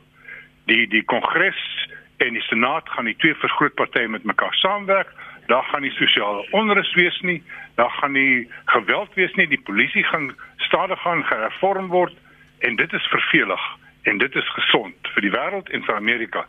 Die 0.65 0.87
die 0.89 1.05
kongres 1.05 1.89
en 2.17 2.33
die 2.33 2.43
senaat 2.43 2.89
gaan 2.89 3.05
die 3.05 3.17
twee 3.17 3.35
vergroot 3.35 3.75
partye 3.75 4.09
met 4.09 4.25
mekaar 4.25 4.55
saamwerk. 4.55 5.13
Daar 5.47 5.65
gaan 5.65 5.83
nie 5.83 5.91
sosiale 5.91 6.47
onrus 6.51 6.95
wees 6.95 7.21
nie, 7.21 7.43
daar 7.75 7.91
gaan 7.91 8.13
nie 8.13 8.49
geweld 8.65 9.15
wees 9.15 9.35
nie, 9.35 9.47
die 9.47 9.61
polisie 9.61 10.05
gaan 10.05 10.35
stadig 10.57 11.01
gaan 11.01 11.25
gereform 11.25 11.89
word 11.89 12.15
en 12.59 12.77
dit 12.77 12.93
is 12.93 13.07
vervelig 13.07 13.65
en 14.03 14.19
dit 14.19 14.35
is 14.35 14.49
gesond 14.49 14.95
vir 15.15 15.23
die 15.23 15.31
wêreld 15.31 15.69
en 15.71 15.85
vir 15.85 15.97
Amerika. 15.97 16.47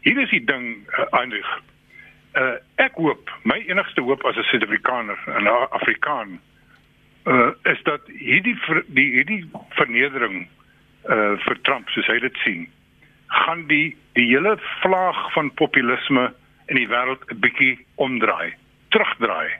Hier 0.00 0.18
is 0.18 0.30
die 0.30 0.44
ding 0.44 0.86
uh, 0.98 1.04
eindig. 1.20 1.48
Uh, 2.36 2.56
ek 2.76 2.94
hoop, 3.00 3.30
my 3.44 3.56
enigste 3.66 4.02
hoop 4.04 4.24
as 4.24 4.36
'n 4.36 4.44
Suid-Afrikaner 4.50 5.18
en 5.26 5.42
'n 5.42 5.68
Afrikaan 5.70 6.40
uh 7.26 7.50
is 7.64 7.82
dat 7.82 8.00
hierdie 8.06 8.56
die 8.86 9.10
hierdie 9.12 9.44
vernedering 9.76 10.48
uh 11.08 11.36
vir 11.44 11.60
Trump 11.62 11.88
soos 11.88 12.06
hy 12.06 12.18
dit 12.18 12.36
sien 12.44 12.68
gaan 13.28 13.66
die 13.66 13.96
die 14.12 14.26
hele 14.26 14.56
vlaag 14.80 15.32
van 15.32 15.54
populisme 15.54 16.32
in 16.66 16.76
die 16.76 16.88
wêreld 16.88 17.22
'n 17.30 17.40
bietjie 17.40 17.78
omdraai, 17.94 18.54
terugdraai. 18.88 19.50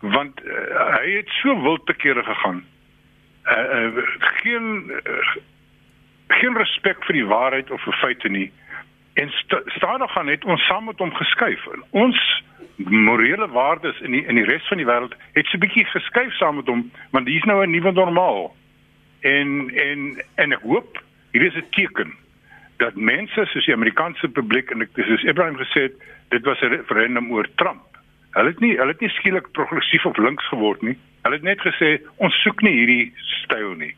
Want 0.00 0.40
uh, 0.44 0.52
hy 0.98 1.10
het 1.16 1.28
so 1.28 1.60
wild 1.62 1.86
te 1.86 1.94
kere 1.94 2.22
gegaan. 2.22 2.64
Uh, 3.44 3.52
uh 3.76 4.02
geen 4.42 4.92
uh, 5.04 5.36
geen 6.28 6.56
respek 6.56 7.04
vir 7.04 7.14
die 7.14 7.26
waarheid 7.26 7.70
of 7.70 7.82
vir 7.82 7.96
feite 8.02 8.28
nie. 8.28 8.52
En 9.16 9.30
st 9.30 9.54
stadig 9.64 10.12
gaan 10.12 10.26
het 10.26 10.44
ons 10.44 10.66
saam 10.66 10.84
met 10.84 10.98
hom 10.98 11.12
geskuif. 11.14 11.66
Ons 11.90 12.42
morele 12.76 13.48
waardes 13.48 14.00
in 14.00 14.10
die 14.10 14.24
in 14.26 14.36
die 14.36 14.44
res 14.44 14.66
van 14.68 14.76
die 14.76 14.86
wêreld 14.86 15.14
het 15.32 15.46
so 15.46 15.56
'n 15.56 15.64
bietjie 15.64 15.84
geskuif 15.84 16.32
saam 16.36 16.56
met 16.56 16.66
hom, 16.66 16.90
want 17.10 17.26
hier 17.26 17.40
is 17.40 17.48
nou 17.48 17.64
'n 17.64 17.70
nuwe 17.70 17.92
normaal. 17.92 18.56
En 19.20 19.70
en 19.74 20.22
en 20.34 20.52
ek 20.52 20.60
hoop 20.60 21.02
hier 21.32 21.42
is 21.42 21.56
'n 21.56 21.70
teken 21.70 22.12
dat 22.76 22.94
mense 22.94 23.44
soos 23.44 23.64
die 23.64 23.74
Amerikaanse 23.74 24.28
publiek 24.28 24.70
en 24.70 24.80
ek 24.80 24.90
soos 24.94 25.24
Abraham 25.24 25.56
gesê 25.56 25.80
het, 25.88 25.94
dit 26.28 26.44
was 26.44 26.60
'n 26.60 26.76
referendum 26.76 27.32
oor 27.32 27.48
Trump. 27.54 27.84
Hulle 28.30 28.48
het 28.48 28.60
nie 28.60 28.76
hulle 28.76 28.92
het 28.92 29.00
nie 29.00 29.10
skielik 29.10 29.50
progressief 29.52 30.04
of 30.04 30.16
links 30.16 30.48
geword 30.48 30.82
nie. 30.82 30.98
Hulle 31.22 31.34
het 31.34 31.42
net 31.42 31.60
gesê 31.60 32.00
ons 32.16 32.42
soek 32.42 32.60
nie 32.62 32.72
hierdie 32.72 33.12
styl 33.16 33.74
nie. 33.74 33.94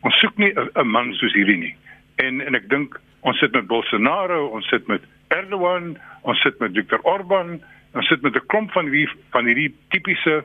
Ons 0.00 0.18
soek 0.18 0.36
nie 0.36 0.52
'n 0.54 0.86
man 0.86 1.14
soos 1.14 1.32
hierdie 1.32 1.58
nie. 1.58 1.76
En 2.16 2.40
en 2.40 2.54
ek 2.54 2.68
dink 2.68 3.00
ons 3.26 3.38
sit 3.42 3.52
met 3.52 3.66
Bolsonaro, 3.66 4.46
ons 4.54 4.68
sit 4.70 4.86
met 4.86 5.02
Erdogan, 5.34 5.96
ons 6.22 6.42
sit 6.46 6.58
met 6.62 6.74
Viktor 6.74 7.02
Orban, 7.02 7.56
ons 7.98 8.08
sit 8.08 8.22
met 8.22 8.36
'n 8.36 8.46
klomp 8.46 8.70
van 8.72 8.90
wie 8.90 9.08
van 9.34 9.44
hierdie 9.46 9.74
tipiese 9.90 10.44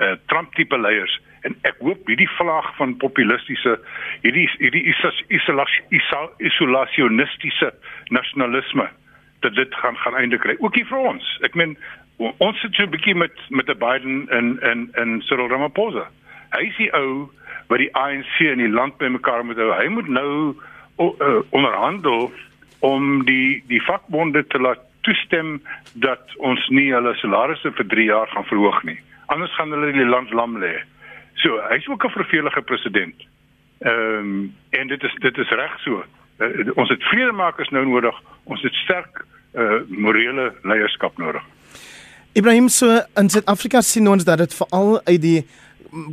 uh, 0.00 0.12
Trump 0.26 0.54
tipe 0.54 0.78
leiers 0.78 1.20
en 1.46 1.54
ek 1.62 1.78
hoop 1.84 2.06
hierdie 2.10 2.28
vlaag 2.36 2.68
van 2.76 2.96
populistiese 3.02 3.76
hierdie 4.24 4.48
hierdie 4.58 4.84
isolationistiese 6.50 7.72
nasionalisme 8.10 8.88
dat 9.40 9.54
dit 9.54 9.74
gaan 9.74 9.96
gaan 9.96 10.16
einde 10.16 10.38
kry. 10.38 10.56
Ook 10.58 10.74
hier 10.74 10.88
vir 10.90 10.98
ons. 11.12 11.38
Ek 11.46 11.54
meen 11.54 11.76
ons 12.18 12.60
sit 12.60 12.74
so 12.74 12.82
'n 12.82 12.90
bietjie 12.90 13.14
met 13.14 13.36
met 13.48 13.68
'n 13.68 13.78
Biden 13.78 14.28
en 14.28 14.58
en 14.60 14.88
en 14.94 15.22
Cyril 15.22 15.48
Ramaphosa. 15.48 16.08
Hy 16.56 16.64
is 16.66 16.76
die 16.76 16.92
ou 16.92 17.30
wat 17.68 17.78
die 17.78 17.94
ANC 17.94 18.40
in 18.40 18.58
die 18.58 18.74
land 18.78 18.98
bymekaar 18.98 19.44
moet 19.44 19.56
hou. 19.56 19.72
Hy 19.72 19.88
moet 19.88 20.08
nou 20.08 20.56
onderhandel 20.96 22.30
om 22.78 23.24
die 23.24 23.62
die 23.68 23.82
vakbonde 23.82 24.46
te 24.46 24.60
laat 24.60 24.82
toestem 25.06 25.60
dat 25.92 26.34
ons 26.36 26.68
nie 26.68 26.88
hulle 26.92 27.14
salarisse 27.20 27.72
vir 27.78 27.86
3 27.94 28.04
jaar 28.10 28.28
gaan 28.32 28.48
verhoog 28.50 28.82
nie. 28.88 28.98
Anders 29.26 29.54
gaan 29.54 29.70
hulle 29.74 29.92
die 29.92 30.08
land 30.08 30.32
lam 30.34 30.58
lê. 30.62 30.74
So, 31.42 31.60
hy's 31.70 31.88
ook 31.88 32.04
'n 32.04 32.16
vervelige 32.18 32.62
president. 32.62 33.14
Ehm 33.78 34.18
um, 34.18 34.54
en 34.70 34.86
dit 34.88 35.02
is 35.02 35.14
dit 35.20 35.38
is 35.38 35.50
reg 35.50 35.80
so. 35.80 36.04
Uh, 36.38 36.70
ons 36.74 36.88
het 36.88 37.02
vredemakers 37.02 37.68
nou 37.68 37.86
nodig. 37.86 38.22
Ons 38.44 38.62
het 38.62 38.74
sterk 38.74 39.24
uh 39.54 39.80
morele 39.88 40.52
leierskap 40.62 41.18
nodig. 41.18 41.42
Ibrahim 42.32 42.68
so 42.68 43.00
in 43.16 43.30
Suid-Afrika 43.30 43.80
sien 43.80 44.08
ons 44.08 44.24
dat 44.24 44.38
dit 44.38 44.54
veral 44.54 45.00
uit 45.04 45.22
die 45.22 45.46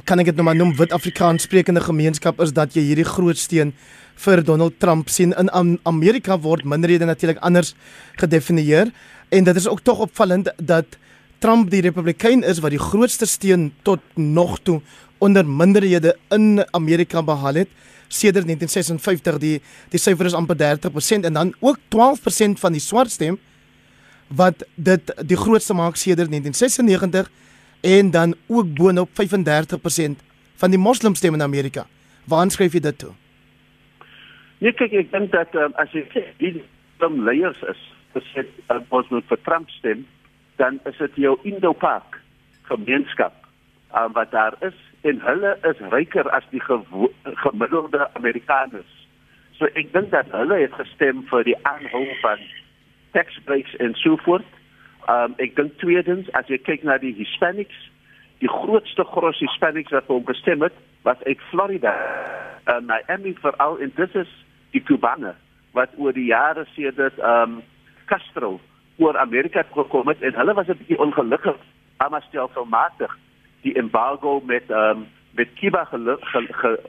kan 0.07 0.19
ek 0.19 0.25
dit 0.25 0.35
nou 0.35 0.45
maar 0.47 0.55
noem 0.55 0.75
wit 0.75 0.93
Afrikaans 0.95 1.43
sprekende 1.43 1.81
gemeenskap 1.81 2.39
is 2.39 2.53
dat 2.53 2.75
jy 2.77 2.81
hierdie 2.81 3.07
groot 3.07 3.37
steun 3.37 3.73
vir 4.15 4.43
Donald 4.43 4.79
Trump 4.79 5.09
sien 5.09 5.33
in 5.39 5.49
Amerika 5.83 6.37
word 6.39 6.65
minderhede 6.65 7.05
natuurlik 7.05 7.41
anders 7.41 7.73
gedefinieer 8.21 8.91
en 9.29 9.43
dit 9.43 9.55
is 9.55 9.67
ook 9.67 9.81
tog 9.83 9.99
opvallend 9.99 10.51
dat 10.57 10.97
Trump 11.39 11.69
die 11.71 11.81
Republikein 11.81 12.43
is 12.43 12.61
wat 12.63 12.71
die 12.71 12.79
grootste 12.79 13.25
steun 13.25 13.71
tot 13.83 13.99
nog 14.15 14.59
toe 14.63 14.81
onder 15.19 15.45
minderhede 15.45 16.15
in 16.31 16.63
Amerika 16.71 17.23
behaal 17.23 17.63
het 17.63 17.69
sedert 18.07 18.45
1956 18.45 19.39
die 19.41 19.61
die 19.89 19.99
syfer 19.99 20.29
is 20.29 20.37
amper 20.37 20.57
30% 20.59 21.25
en 21.29 21.33
dan 21.33 21.53
ook 21.59 21.79
12% 21.95 22.59
van 22.61 22.71
die 22.71 22.81
swart 22.81 23.11
stem 23.11 23.39
wat 24.27 24.63
dit 24.75 25.13
die 25.25 25.37
grootste 25.37 25.73
maak 25.73 25.95
sedert 25.95 26.29
1996 26.29 27.31
en 27.83 28.11
dan 28.11 28.35
ook 28.47 28.73
boonop 28.73 29.09
35% 29.09 30.23
van 30.55 30.71
die 30.71 30.79
moslimstem 30.79 31.33
in 31.33 31.41
Amerika. 31.41 31.87
Waar 32.25 32.51
skryf 32.51 32.73
jy 32.73 32.79
dit 32.79 32.97
toe? 32.97 33.11
Nee, 34.63 34.71
kyk, 34.79 34.93
ek 34.95 35.09
dink 35.11 35.33
dat 35.33 35.51
um, 35.59 35.73
as 35.81 35.91
jy 35.91 36.05
sê 36.13 36.21
die 36.39 36.53
dom 37.01 37.17
leiers 37.27 37.59
is, 37.67 37.79
besit 38.13 38.51
uh, 38.71 38.77
ons 38.95 39.09
moet 39.11 39.25
vir 39.27 39.39
Trump 39.43 39.71
stem, 39.75 40.05
dan 40.61 40.77
is 40.87 40.95
dit 41.01 41.17
jou 41.25 41.33
Indo-Pak 41.49 42.15
gemeenskap 42.69 43.35
um, 43.91 44.13
wat 44.15 44.31
daar 44.31 44.55
is 44.63 44.77
en 45.03 45.19
hulle 45.25 45.51
is 45.67 45.81
ryker 45.91 46.29
as 46.31 46.47
die 46.53 46.61
gemiddelde 46.63 48.07
Amerikaners. 48.15 48.93
So 49.57 49.67
ek 49.75 49.91
dink 49.91 50.13
dat 50.13 50.31
hulle 50.31 50.61
het 50.61 50.77
gestem 50.79 51.25
vir 51.27 51.43
die 51.49 51.57
aanhou 51.67 52.05
van 52.21 52.39
tax 53.17 53.35
breaks 53.43 53.75
en 53.83 53.97
so 53.99 54.15
voort. 54.23 54.47
Um 55.11 55.35
ek 55.43 55.57
dink 55.59 55.75
tweedens 55.83 56.31
as 56.39 56.47
jy 56.47 56.61
kyk 56.63 56.87
na 56.87 56.95
die 57.03 57.11
Hispanics, 57.19 57.75
die 58.39 58.51
grootste 58.51 59.03
gros 59.11 59.43
Hispanics 59.43 59.91
wat 59.91 60.07
hom 60.07 60.23
gestem 60.31 60.63
het, 60.63 60.79
was 61.03 61.19
uit 61.27 61.43
Florida. 61.51 61.91
Uh, 62.63 62.79
Miami 62.79 63.35
veral 63.43 63.81
en 63.83 63.91
dit 63.99 64.19
is 64.23 64.31
die 64.73 64.83
Kubane 64.83 65.35
wat 65.73 65.89
oor 65.97 66.13
die 66.13 66.29
jare 66.31 66.65
sedert 66.75 67.19
ehm 67.19 67.57
um, 67.57 67.61
Castro 68.05 68.59
oor 68.97 69.17
Amerika 69.17 69.63
gekom 69.73 70.07
het 70.11 70.21
en 70.21 70.35
hulle 70.35 70.53
was 70.53 70.67
'n 70.67 70.77
bietjie 70.77 70.99
ongelukkig 70.99 71.57
maar 72.09 72.25
stelselmatig 72.27 73.17
die 73.61 73.73
embargo 73.73 74.41
met 74.45 74.69
ehm 74.69 74.97
um, 74.97 75.07
met 75.33 75.53
Cuba 75.53 75.83
gelif 75.83 76.19
ge, 76.21 76.47
ge, 76.51 76.79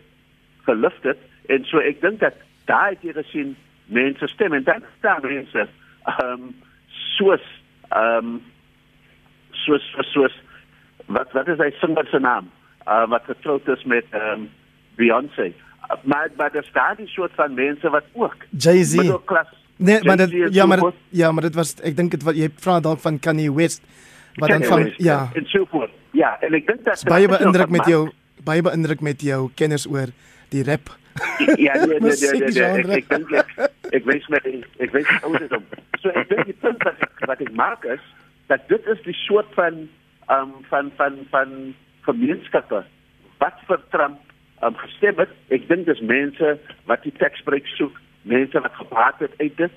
gelift 0.63 1.03
het. 1.03 1.19
En 1.47 1.65
so 1.65 1.79
ek 1.79 2.01
dink 2.01 2.21
dat 2.21 2.35
daai 2.69 2.95
het 2.95 3.03
jy 3.03 3.13
gesien 3.13 3.57
mense 3.87 4.27
stem 4.29 4.53
en 4.53 4.65
dan 4.65 4.85
staan 4.99 5.23
mense 5.23 5.69
ehm 6.05 6.33
um, 6.33 6.51
soos 7.17 7.45
ehm 7.89 8.35
um, 8.35 8.43
soos 9.51 9.95
soos 10.13 10.35
wat 11.07 11.33
wat 11.33 11.49
is 11.49 11.59
hy 11.59 11.71
singer 11.81 12.07
se 12.11 12.19
naam? 12.19 12.51
Uh, 12.89 13.07
wat 13.09 13.25
getroud 13.25 13.69
is 13.69 13.85
met 13.85 14.05
ehm 14.11 14.31
um, 14.31 14.51
Beyoncé 14.97 15.53
maar 16.03 16.31
maar 16.37 16.53
daar 16.53 16.65
staan 16.65 16.97
die 16.97 17.09
soort 17.09 17.33
van 17.35 17.55
mense 17.55 17.91
wat 17.91 18.05
ook 18.13 18.37
Jay-Z 18.51 18.97
Nee, 19.77 20.03
maar 20.03 20.17
dit 20.17 20.55
ja, 20.55 20.67
maar 20.67 20.81
dit, 20.81 20.95
ja, 21.09 21.33
maar 21.33 21.43
dit 21.43 21.55
was 21.55 21.75
ek 21.83 21.97
dink 21.97 22.11
dit 22.11 22.23
wat 22.23 22.37
jy 22.39 22.49
vra 22.63 22.81
dalk 22.81 23.01
van 23.03 23.19
Kanye 23.19 23.53
West 23.53 23.83
wat 24.39 24.49
dan 24.49 24.63
van 24.65 24.83
West, 24.83 24.99
ja. 25.03 25.31
En 25.35 25.47
so 25.47 25.67
voort. 25.71 25.91
Ja, 26.11 26.37
en 26.41 26.55
ek 26.55 26.67
dink 26.67 26.85
dat 26.87 27.03
baie 27.11 27.29
beïndruk 27.29 27.73
met 27.75 27.89
jou 27.91 28.05
baie 28.47 28.63
beïndruk 28.63 29.01
met 29.03 29.23
jou 29.23 29.49
kennis 29.59 29.87
oor 29.91 30.13
die 30.55 30.63
rap. 30.67 30.95
Ja, 31.57 31.75
nee, 31.75 31.99
nee, 31.99 31.99
nee, 32.01 32.31
nee, 32.39 32.51
nee, 32.51 32.63
ek 32.63 32.87
ek 32.87 33.09
dink 33.11 33.31
ek 33.31 33.51
ek 33.91 34.07
weet 34.07 34.29
met 34.31 34.47
ek 34.83 34.95
weet 34.95 35.11
dit 35.39 35.57
om. 35.59 35.67
So 36.03 36.11
ek 36.11 36.31
dink 36.31 36.51
die 36.51 36.59
punt 36.63 36.83
wat 36.87 37.03
ek, 37.07 37.25
wat 37.27 37.43
ek 37.43 37.53
maak 37.55 37.87
is 37.87 38.03
dat 38.51 38.67
dit 38.71 38.91
is 38.95 39.01
die 39.07 39.17
soort 39.25 39.51
van 39.59 39.87
ehm 40.27 40.51
um, 40.51 40.53
van 40.71 40.91
van 40.99 41.19
van 41.31 41.51
gemeenskappe 42.07 42.85
wat 43.43 43.59
vir 43.69 43.83
Trump 43.91 44.24
um, 44.63 44.77
gestem 44.77 45.19
het. 45.19 45.29
Ek 45.49 45.69
dink 45.69 45.87
dis 45.87 46.01
mense 46.01 46.59
wat 46.85 47.03
die 47.03 47.13
tekspreek 47.19 47.67
soek, 47.67 48.01
mense 48.23 48.61
wat 48.61 48.75
gepraat 48.75 49.19
het 49.19 49.35
uit 49.39 49.57
dit. 49.57 49.73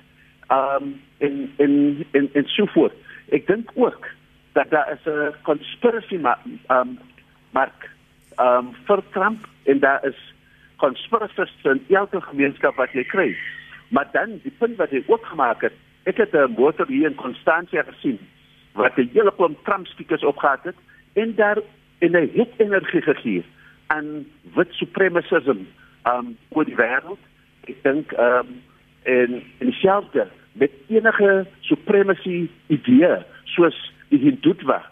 Um 0.48 1.00
in 1.18 1.52
in 1.56 2.06
in 2.12 2.30
in 2.32 2.46
so 2.46 2.66
voort. 2.66 2.94
Ek 3.28 3.46
dink 3.46 3.70
ook 3.74 4.06
dat 4.52 4.70
daar 4.70 4.92
is 4.92 5.04
'n 5.04 5.34
conspiracy 5.42 6.16
ma 6.16 6.38
um 6.68 6.98
mark 7.52 7.90
um 8.40 8.74
vir 8.86 9.02
Trump 9.10 9.46
en 9.64 9.78
daar 9.78 10.04
is 10.04 10.16
conspiracies 10.76 11.52
in 11.62 11.84
elke 11.88 12.20
gemeenskap 12.20 12.76
wat 12.76 12.92
jy 12.92 13.04
kry. 13.04 13.36
Maar 13.88 14.08
dan 14.12 14.40
die 14.42 14.54
punt 14.58 14.76
wat 14.76 14.90
hy 14.90 15.02
ook 15.06 15.26
gemaak 15.26 15.60
het, 15.60 15.72
ek 16.04 16.16
het 16.16 16.32
'n 16.32 16.54
motor 16.56 16.86
hier 16.86 17.10
in 17.10 17.14
Constantia 17.14 17.82
gesien 17.82 18.18
wat 18.72 18.96
'n 18.96 19.10
hele 19.12 19.32
klomp 19.36 19.64
Trump 19.64 19.86
stickers 19.86 20.24
opgehad 20.24 20.62
het 20.62 20.76
en 21.12 21.34
daar 21.34 21.58
in 21.98 22.16
'n 22.16 22.30
hit 22.32 22.52
energie 22.56 23.02
gegee 23.02 23.44
aan 23.88 24.26
wit 24.54 24.72
supremacism 24.72 25.64
um 26.08 26.36
oor 26.56 26.66
die 26.68 26.76
wêreld. 26.78 27.20
Ek 27.68 27.80
dink 27.84 28.12
um 28.20 28.52
en 29.08 29.40
en 29.64 29.72
selfde 29.80 30.26
met 30.58 30.72
enige 30.92 31.46
supremacy 31.60 32.48
idee 32.66 33.16
soos 33.54 33.76
die 34.12 34.20
Hindutva 34.22 34.82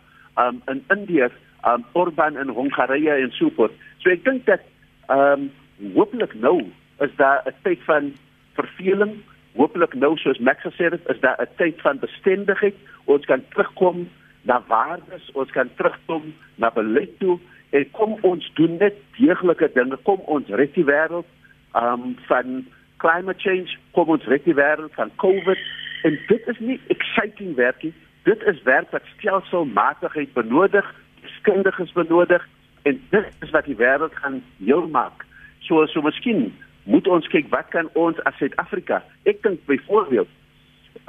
um 0.41 0.63
in 0.73 0.83
Indië, 0.93 1.31
um 1.69 1.85
Orban 1.93 2.39
in 2.41 2.53
Hongarye 2.57 3.17
en 3.21 3.33
so 3.37 3.51
voort. 3.57 3.75
So 4.01 4.13
ek 4.13 4.25
dink 4.25 4.47
dat 4.49 4.65
um 5.13 5.51
hopelik 5.95 6.35
nou 6.41 6.61
is 7.05 7.13
daar 7.17 7.43
'n 7.45 7.55
tyd 7.63 7.83
van 7.85 8.15
verveling. 8.55 9.21
Hopelik 9.57 9.95
nou 9.95 10.17
soos 10.17 10.39
Max 10.39 10.61
gesê 10.65 10.91
het, 10.91 11.09
is 11.09 11.21
daar 11.21 11.37
'n 11.41 11.49
tyd 11.57 11.81
van 11.81 11.99
bestendigheid. 11.99 12.77
Ons 13.05 13.25
kan 13.25 13.43
terugkom 13.49 14.09
na 14.43 14.63
waardes, 14.69 15.31
ons 15.33 15.51
kan 15.51 15.69
terugkom 15.77 16.35
na 16.55 16.71
beleid 16.71 17.19
toe 17.19 17.39
en 17.71 17.91
kom 17.91 18.17
ons 18.21 18.51
doen 18.55 18.77
net 18.77 18.95
deeglike 19.19 19.71
dinge. 19.75 19.97
Kom 20.03 20.21
ons 20.27 20.49
red 20.49 20.75
die 20.75 20.85
wêreld 20.85 21.27
um 21.75 22.15
van 22.29 22.67
climate 23.03 23.41
change. 23.41 23.77
Kom 23.93 24.09
ons 24.09 24.25
red 24.25 24.45
die 24.45 24.57
wêreld 24.57 24.95
van 24.95 25.11
covid. 25.23 25.59
En 26.03 26.19
dit 26.29 26.47
is 26.47 26.59
nie 26.59 26.81
exciting 26.93 27.55
werk 27.55 27.83
nie. 27.83 27.95
Dit 28.23 28.43
is 28.43 28.63
werk 28.63 28.91
wat 28.91 29.03
stelselmatigheid 29.17 30.33
benodig 30.33 30.95
skundiges 31.39 31.93
benodig. 31.93 32.49
En 32.83 33.01
dit 33.11 33.27
is 33.43 33.51
wat 33.51 33.67
die 33.67 33.77
wêreld 33.77 34.15
gaan 34.15 34.43
heel 34.63 34.87
maak. 34.89 35.27
So 35.67 35.87
so 35.87 36.03
miskien 36.03 36.53
moet 36.87 37.09
ons 37.11 37.27
kyk 37.29 37.49
wat 37.51 37.69
kan 37.75 37.89
ons 37.99 38.19
as 38.29 38.37
Suid-Afrika 38.39 39.03
ek 39.27 39.43
dink 39.43 39.65
byvoorbeeld 39.67 40.31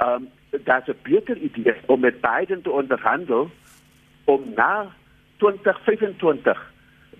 um 0.02 0.28
daar's 0.66 0.88
'n 0.88 0.96
beter 1.02 1.36
idee 1.36 1.74
om 1.86 2.00
met 2.00 2.20
Biden 2.20 2.62
te 2.62 2.70
onderhandel 2.70 3.50
om 4.24 4.42
na 4.54 4.90
2025 5.38 6.58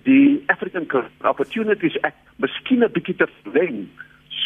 die 0.03 0.43
African 0.47 0.87
Opportunities 1.21 2.01
Act 2.01 2.17
miskien 2.37 2.83
'n 2.83 2.91
bietjie 2.91 3.15
te 3.15 3.27
verleng 3.41 3.87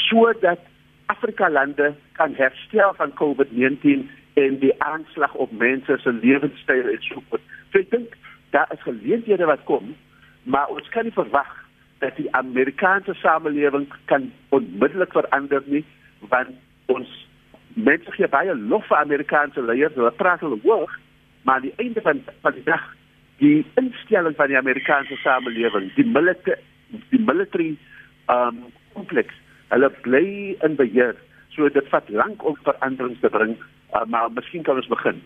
sodat 0.10 0.60
Afrika 1.06 1.50
lande 1.50 1.94
kan 2.14 2.34
herstel 2.36 2.94
van 2.94 3.14
COVID-19 3.14 4.10
en 4.34 4.60
die 4.60 4.74
aanslag 4.82 5.34
op 5.34 5.52
mense 5.52 5.98
se 6.02 6.12
lewenstyl 6.12 6.88
en 6.90 7.02
so 7.02 7.24
voort. 7.30 7.42
So 7.72 7.80
ek 7.80 7.92
dink 7.92 8.16
daar 8.50 8.70
is 8.74 8.82
geleenthede 8.82 9.46
wat 9.46 9.64
kom, 9.64 9.96
maar 10.44 10.68
ons 10.68 10.90
kan 10.90 11.04
nie 11.04 11.14
verwag 11.14 11.52
dat 12.00 12.16
die 12.16 12.30
Amerikaanse 12.36 13.14
samelewing 13.14 13.88
kan 14.06 14.32
onmiddellik 14.50 15.12
verander 15.12 15.64
nie, 15.66 15.86
want 16.30 16.50
ons 16.86 17.10
mense 17.74 18.12
gee 18.12 18.28
baie 18.28 18.56
lof 18.56 18.86
vir 18.88 18.98
Amerikaanse 18.98 19.62
leiers, 19.62 19.96
hulle 19.96 20.12
praat 20.12 20.44
hulle 20.46 20.60
hoog, 20.64 20.92
maar 21.44 21.56
aan 21.56 21.70
die 21.70 21.78
einde 21.78 22.02
van 22.02 22.22
van 22.42 22.54
die 22.58 22.66
dag 22.68 22.84
die 23.42 23.66
instelling 23.76 24.36
van 24.36 24.48
die 24.48 24.58
Amerikaanse 24.58 25.18
samelewing, 25.24 25.92
die 25.96 26.06
military 26.06 26.60
die 27.10 27.20
military 27.20 27.76
um 28.30 28.66
kompleks, 28.94 29.36
hulle 29.74 29.90
bly 30.06 30.26
in 30.66 30.76
beheer. 30.78 31.16
So 31.56 31.70
dit 31.70 31.88
vat 31.90 32.10
lank 32.14 32.44
om 32.46 32.58
veranderings 32.66 33.22
te 33.22 33.32
bring, 33.34 33.56
uh, 33.94 34.04
maar 34.10 34.30
miskien 34.34 34.66
kan 34.66 34.78
ons 34.78 34.90
begin. 34.92 35.22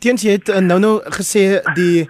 Teens 0.00 0.24
jy 0.24 0.38
het 0.38 0.52
uh, 0.52 0.62
nou 0.64 0.78
nou 0.80 0.94
gesê 1.18 1.60
die 1.76 2.06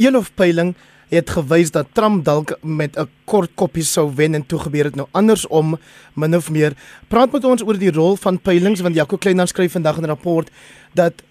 Elof 0.00 0.32
peiling 0.36 0.72
het 1.10 1.30
gewys 1.34 1.72
dat 1.74 1.90
Trump 1.92 2.24
dalk 2.24 2.54
met 2.62 2.96
'n 2.96 3.08
kort 3.24 3.50
koppie 3.54 3.82
sou 3.82 4.12
wen 4.14 4.34
en 4.34 4.46
toe 4.46 4.58
gebeur 4.58 4.84
dit 4.84 4.96
nou 4.96 5.08
andersom 5.12 5.78
min 6.14 6.36
of 6.36 6.50
meer. 6.50 6.72
Praat 7.08 7.32
met 7.32 7.44
ons 7.44 7.62
oor 7.62 7.78
die 7.78 7.92
rol 7.92 8.16
van 8.16 8.40
peilings 8.40 8.80
want 8.80 8.94
Jaco 8.94 9.16
Klein 9.16 9.36
dan 9.36 9.46
skryf 9.46 9.72
vandag 9.72 9.96
in 9.96 10.04
'n 10.04 10.14
rapport 10.14 10.50
dat 10.94 11.22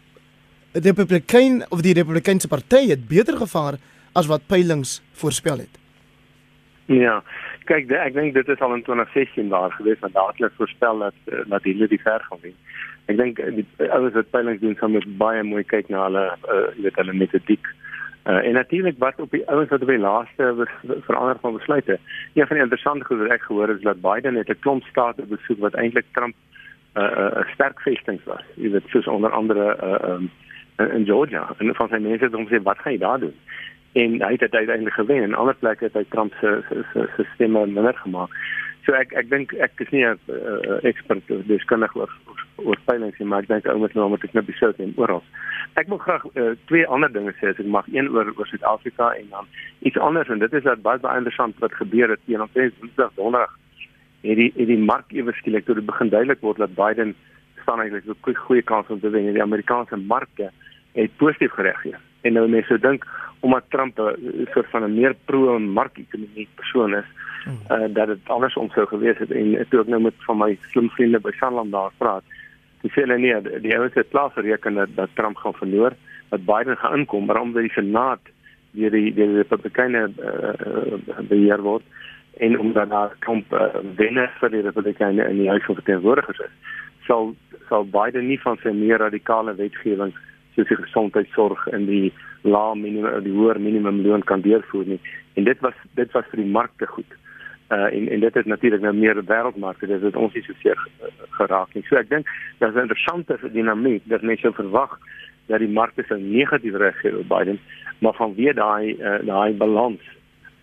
Republikein 0.74 1.64
of 1.70 1.82
die 1.82 1.94
Republikeinse 1.94 2.48
party 2.48 2.88
het 2.90 3.08
beter 3.08 3.38
gevaar 3.38 3.80
as 4.14 4.28
wat 4.28 4.46
peilings 4.48 5.02
voorspel 5.14 5.58
het. 5.58 5.80
Ja, 6.86 7.20
kyk, 7.70 7.92
ek 7.94 8.14
dink 8.14 8.34
dit 8.34 8.48
is 8.50 8.62
al 8.66 8.74
in 8.74 8.84
2016 8.86 9.50
daar 9.50 9.74
gewees 9.78 10.00
want 10.02 10.14
daar 10.14 10.34
het 10.38 10.56
voorspel 10.58 11.04
dat 11.06 11.18
eh, 11.26 11.44
dat 11.50 11.64
hulle 11.64 11.88
die 11.88 12.02
ver 12.02 12.22
gaan 12.30 12.42
wen. 12.42 12.56
Ek 13.10 13.18
dink 13.18 13.42
die 13.58 13.66
ouens 13.90 14.14
wat 14.14 14.32
peilings 14.34 14.62
doen 14.62 14.76
sal 14.80 14.94
met 14.94 15.06
baie 15.18 15.44
mooi 15.44 15.64
kyk 15.64 15.90
na 15.90 16.08
hulle 16.08 16.26
uh, 16.30 16.66
weet 16.78 16.98
hulle 17.02 17.14
metodiek. 17.14 17.70
Uh, 18.30 18.42
en 18.46 18.54
natuurlik 18.54 18.98
wat 19.02 19.20
op 19.20 19.32
die 19.34 19.42
ouens 19.50 19.70
wat 19.74 19.82
op 19.82 19.90
die 19.90 20.02
laaste 20.02 20.68
verander 21.08 21.40
van 21.42 21.58
besluite. 21.58 21.98
Een 22.34 22.48
van 22.48 22.58
die 22.58 22.66
interessante 22.66 23.06
goed 23.06 23.24
wat 23.24 23.34
ek 23.38 23.48
gehoor 23.48 23.74
het 23.74 23.82
is 23.82 23.88
dat 23.88 24.02
Biden 24.02 24.38
het 24.38 24.50
'n 24.50 24.62
klomp 24.66 24.84
state 24.92 25.26
besoek 25.26 25.60
wat 25.66 25.74
eintlik 25.74 26.06
Trump 26.14 26.36
'n 26.96 27.02
uh, 27.02 27.26
uh, 27.26 27.48
sterk 27.54 27.82
vesting 27.82 28.22
was. 28.26 28.46
Jy 28.56 28.70
weet 28.72 28.90
soos 28.90 29.08
onder 29.08 29.32
andere 29.32 29.78
uh, 29.82 30.10
um, 30.10 30.30
in 30.80 31.06
Georgia 31.06 31.48
en 31.58 31.76
van 31.76 31.90
sy 31.90 31.98
mense 31.98 32.24
het 32.24 32.34
hom 32.34 32.48
gesê 32.48 32.62
wat 32.64 32.80
gaan 32.80 32.94
jy 32.94 33.00
daar 33.00 33.20
doen? 33.20 33.36
en 33.92 34.22
hy 34.22 34.32
het 34.32 34.56
uiteindelik 34.56 34.94
gewen 34.94 35.24
en 35.24 35.34
ander 35.34 35.56
plekke 35.56 35.84
het 35.84 35.94
hy 35.94 36.06
Trump 36.10 36.34
se 36.40 36.62
se 36.70 37.08
se 37.16 37.26
stemme 37.34 37.66
minder 37.66 37.98
gemaak. 37.98 38.34
So 38.86 38.94
ek 38.94 39.14
ek 39.18 39.30
dink 39.30 39.54
ek 39.54 39.82
is 39.86 39.90
nie 39.90 40.06
'n 40.06 40.20
uh, 40.30 40.78
ekspert 40.84 41.26
dis 41.48 41.66
kan 41.66 41.84
ek 41.84 41.96
oor 41.96 42.12
oor 42.56 42.78
peilings 42.86 43.18
nie, 43.20 43.28
maar 43.28 43.42
ek 43.42 43.48
dink 43.48 43.66
ou 43.66 43.78
moet 43.80 43.94
nou 43.94 44.10
met 44.10 44.22
knip 44.22 44.46
besou 44.46 44.74
en 44.78 44.94
oral. 44.96 45.24
Ek 45.74 45.88
wil 45.88 45.98
graag 45.98 46.26
uh, 46.36 46.52
twee 46.66 46.88
ander 46.88 47.12
dinge 47.12 47.34
sê 47.40 47.50
as 47.50 47.60
ek 47.60 47.66
mag 47.66 47.88
een 47.88 48.10
oor 48.10 48.34
oor 48.38 48.48
Suid-Afrika 48.48 49.12
en 49.16 49.30
dan 49.30 49.48
iets 49.80 49.98
anders 49.98 50.30
en 50.30 50.40
dit 50.40 50.54
is 50.54 50.64
dat 50.64 50.82
baie 50.82 51.00
baie 51.00 51.18
interessant 51.18 51.58
wat 51.60 51.74
gebeur 51.74 52.10
het 52.10 52.22
teen 52.26 52.42
op 52.42 52.54
Woensdag 52.54 53.12
donderdag. 53.16 53.58
Het 54.22 54.38
die 54.38 54.54
het 54.56 54.68
die 54.68 54.78
mark 54.78 55.12
ewe 55.12 55.34
skielik 55.34 55.66
toe 55.66 55.76
dit 55.76 55.86
begin 55.86 56.10
duidelik 56.10 56.42
word 56.42 56.58
dat 56.58 56.76
Biden 56.76 57.16
staan 57.62 57.82
eintlik 57.82 58.06
'n 58.06 58.36
goeie 58.36 58.62
kans 58.62 58.88
om 58.90 59.00
te 59.00 59.10
wen 59.10 59.26
in 59.26 59.34
die 59.34 59.48
Amerikaanse 59.50 59.98
marke 59.98 60.52
het 61.02 61.18
positief 61.18 61.52
gereageer. 61.52 62.00
En 62.22 62.34
nou 62.34 62.48
mense 62.50 62.80
dink 62.80 63.06
omdat 63.40 63.70
Trump 63.70 64.00
'n 64.00 64.48
soort 64.54 64.70
van 64.70 64.84
'n 64.84 65.00
meer 65.00 65.16
pro-marketekonomie 65.26 66.48
persoon 66.56 66.96
is, 66.96 67.10
uh, 67.72 67.88
dat 67.90 68.08
dit 68.08 68.20
andersom 68.24 68.70
sou 68.70 68.86
gewees 68.88 69.18
het. 69.18 69.32
En 69.32 69.66
toe 69.70 69.82
ek 69.82 69.88
nou 69.88 70.02
met 70.02 70.14
van 70.18 70.38
my 70.38 70.58
slim 70.72 70.90
vriende 70.90 71.20
by 71.20 71.32
Sanlam 71.32 71.72
daar 71.72 71.92
praat, 71.98 72.24
dis 72.82 72.94
hulle 72.94 73.18
nie 73.18 73.34
die 73.62 73.78
ouens 73.78 73.94
het 73.94 74.08
klaar 74.10 74.32
gereken 74.32 74.74
dat, 74.74 74.90
dat 74.96 75.10
Trump 75.14 75.38
gaan 75.38 75.54
verloor, 75.54 75.94
dat 76.30 76.46
Biden 76.46 76.78
gaan 76.78 76.98
inkom, 76.98 77.26
maar 77.26 77.42
omdat 77.42 77.62
die 77.62 77.72
Senaat 77.72 78.20
deur 78.72 78.92
die 78.92 79.14
die 79.14 79.34
Republikeine 79.34 80.10
uh, 80.20 81.20
beheer 81.28 81.62
word 81.62 81.84
en 82.38 82.60
omdat 82.60 82.90
daar 82.90 83.16
Trump 83.20 83.54
uh, 83.54 83.68
wenner 83.96 84.32
vir 84.40 84.50
die 84.50 84.62
Republikeine 84.62 85.26
in 85.28 85.38
die 85.42 85.50
huis 85.50 85.66
van 85.66 85.76
verteenwoordigers 85.76 86.40
is, 86.40 86.76
sal 87.08 87.34
sal 87.70 87.86
Biden 87.86 88.28
nie 88.28 88.40
van 88.42 88.58
sy 88.64 88.72
meer 88.74 89.02
radikale 89.02 89.56
wetgewing 89.58 90.14
soos 90.60 90.68
die 90.68 90.84
gesondheidsorg 90.84 91.66
en 91.72 91.88
die 91.88 92.12
lae 92.44 92.76
minimum 92.76 93.24
die 93.24 93.34
hoër 93.36 93.60
minimum 93.64 94.04
loon 94.04 94.24
kan 94.28 94.44
deurvoer 94.44 94.86
nie 94.94 95.00
en 95.40 95.48
dit 95.48 95.66
was 95.66 95.80
dit 95.96 96.12
was 96.12 96.28
vir 96.32 96.44
die 96.44 96.52
markte 96.52 96.88
goed. 96.88 97.18
Uh 97.70 97.88
en 97.96 98.08
en 98.10 98.20
dit 98.20 98.36
is 98.36 98.46
natuurlik 98.46 98.82
nou 98.82 98.94
meer 98.98 99.24
wêreldmarkte 99.32 99.88
dit 99.88 100.02
het 100.02 100.16
ons 100.16 100.34
nie 100.34 100.44
so 100.44 100.54
seer 100.62 100.80
geraak 101.38 101.74
nie. 101.74 101.84
So 101.88 101.96
ek 101.96 102.10
dink 102.10 102.28
daar's 102.60 102.76
'n 102.76 102.88
interessante 102.88 103.38
dinamiek 103.54 104.04
dat 104.06 104.22
mense 104.22 104.54
verwag 104.62 104.98
dat 105.48 105.60
die 105.60 105.76
markte 105.80 106.04
se 106.08 106.16
negatief 106.18 106.76
reageer 106.76 107.18
op 107.18 107.28
Biden, 107.28 107.60
maar 108.00 108.14
vanweë 108.14 108.54
daai 108.54 108.96
uh, 108.98 109.20
daai 109.26 109.54
balans 109.54 110.02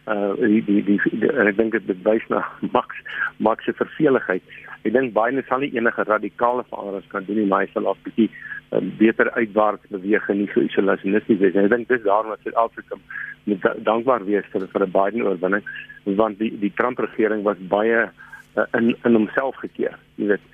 uh 0.07 0.35
die 0.39 0.65
die, 0.65 0.83
die, 0.85 1.01
die 1.13 1.31
ek 1.31 1.57
dink 1.57 1.73
dit 1.73 2.03
wys 2.03 2.27
na 2.29 2.45
Max 2.75 3.01
Max 3.37 3.65
se 3.65 3.73
verveligheid. 3.73 4.43
Ek 4.83 4.93
dink 4.93 5.15
Biden 5.15 5.45
sal 5.49 5.59
nie 5.61 5.75
enige 5.75 6.03
radikale 6.03 6.65
veranderings 6.69 7.11
kan 7.15 7.25
doen 7.25 7.37
nie, 7.37 7.47
maar 7.47 7.65
hy 7.65 7.71
sal 7.73 7.87
op 7.91 7.99
bietjie 8.03 8.31
um, 8.31 8.56
beter 8.99 9.31
uitwaarts 9.33 9.87
beweeg 9.89 10.29
en 10.29 10.39
nie 10.39 10.49
so 10.53 10.61
isolasionisties 10.61 11.39
wees. 11.39 11.55
Ek 11.55 11.71
dink 11.71 11.89
dis 11.89 12.03
daarom 12.03 12.35
dat 12.35 12.43
Suid-Afrika 12.43 12.99
moet 13.47 13.67
dankbaar 13.87 14.25
wees 14.27 14.47
vir 14.53 14.67
vir 14.73 14.87
'n 14.87 14.91
Biden 14.91 15.23
oorwinning 15.23 15.63
want 16.05 16.39
die 16.39 16.53
die 16.59 16.73
Trump 16.75 16.99
regering 16.99 17.43
was 17.43 17.59
baie 17.59 18.11
uh, 18.57 18.67
in 18.73 18.97
in 19.05 19.15
homself 19.15 19.57
gekeer, 19.57 19.99
jy 20.17 20.27
weet. 20.27 20.45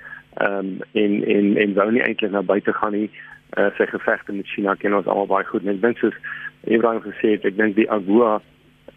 Ehm 0.40 0.58
um, 0.58 0.80
en 0.92 1.24
en 1.24 1.56
en 1.56 1.74
wou 1.74 1.90
nie 1.92 2.02
eintlik 2.02 2.30
na 2.30 2.42
buite 2.42 2.72
gaan 2.72 2.92
nie. 2.92 3.10
Uh, 3.56 3.68
sy 3.76 3.86
gevegte 3.86 4.32
met 4.32 4.46
China 4.46 4.74
ken 4.74 4.94
ons 4.94 5.06
almal 5.06 5.26
baie 5.26 5.44
goed. 5.44 5.62
En 5.62 5.74
ek 5.74 5.82
dink 5.82 5.98
soos 5.98 6.16
Ibrahim 6.64 7.02
gesê 7.04 7.34
het, 7.36 7.44
ek 7.44 7.56
dink 7.56 7.76
die 7.76 7.90
AGOA 7.90 8.40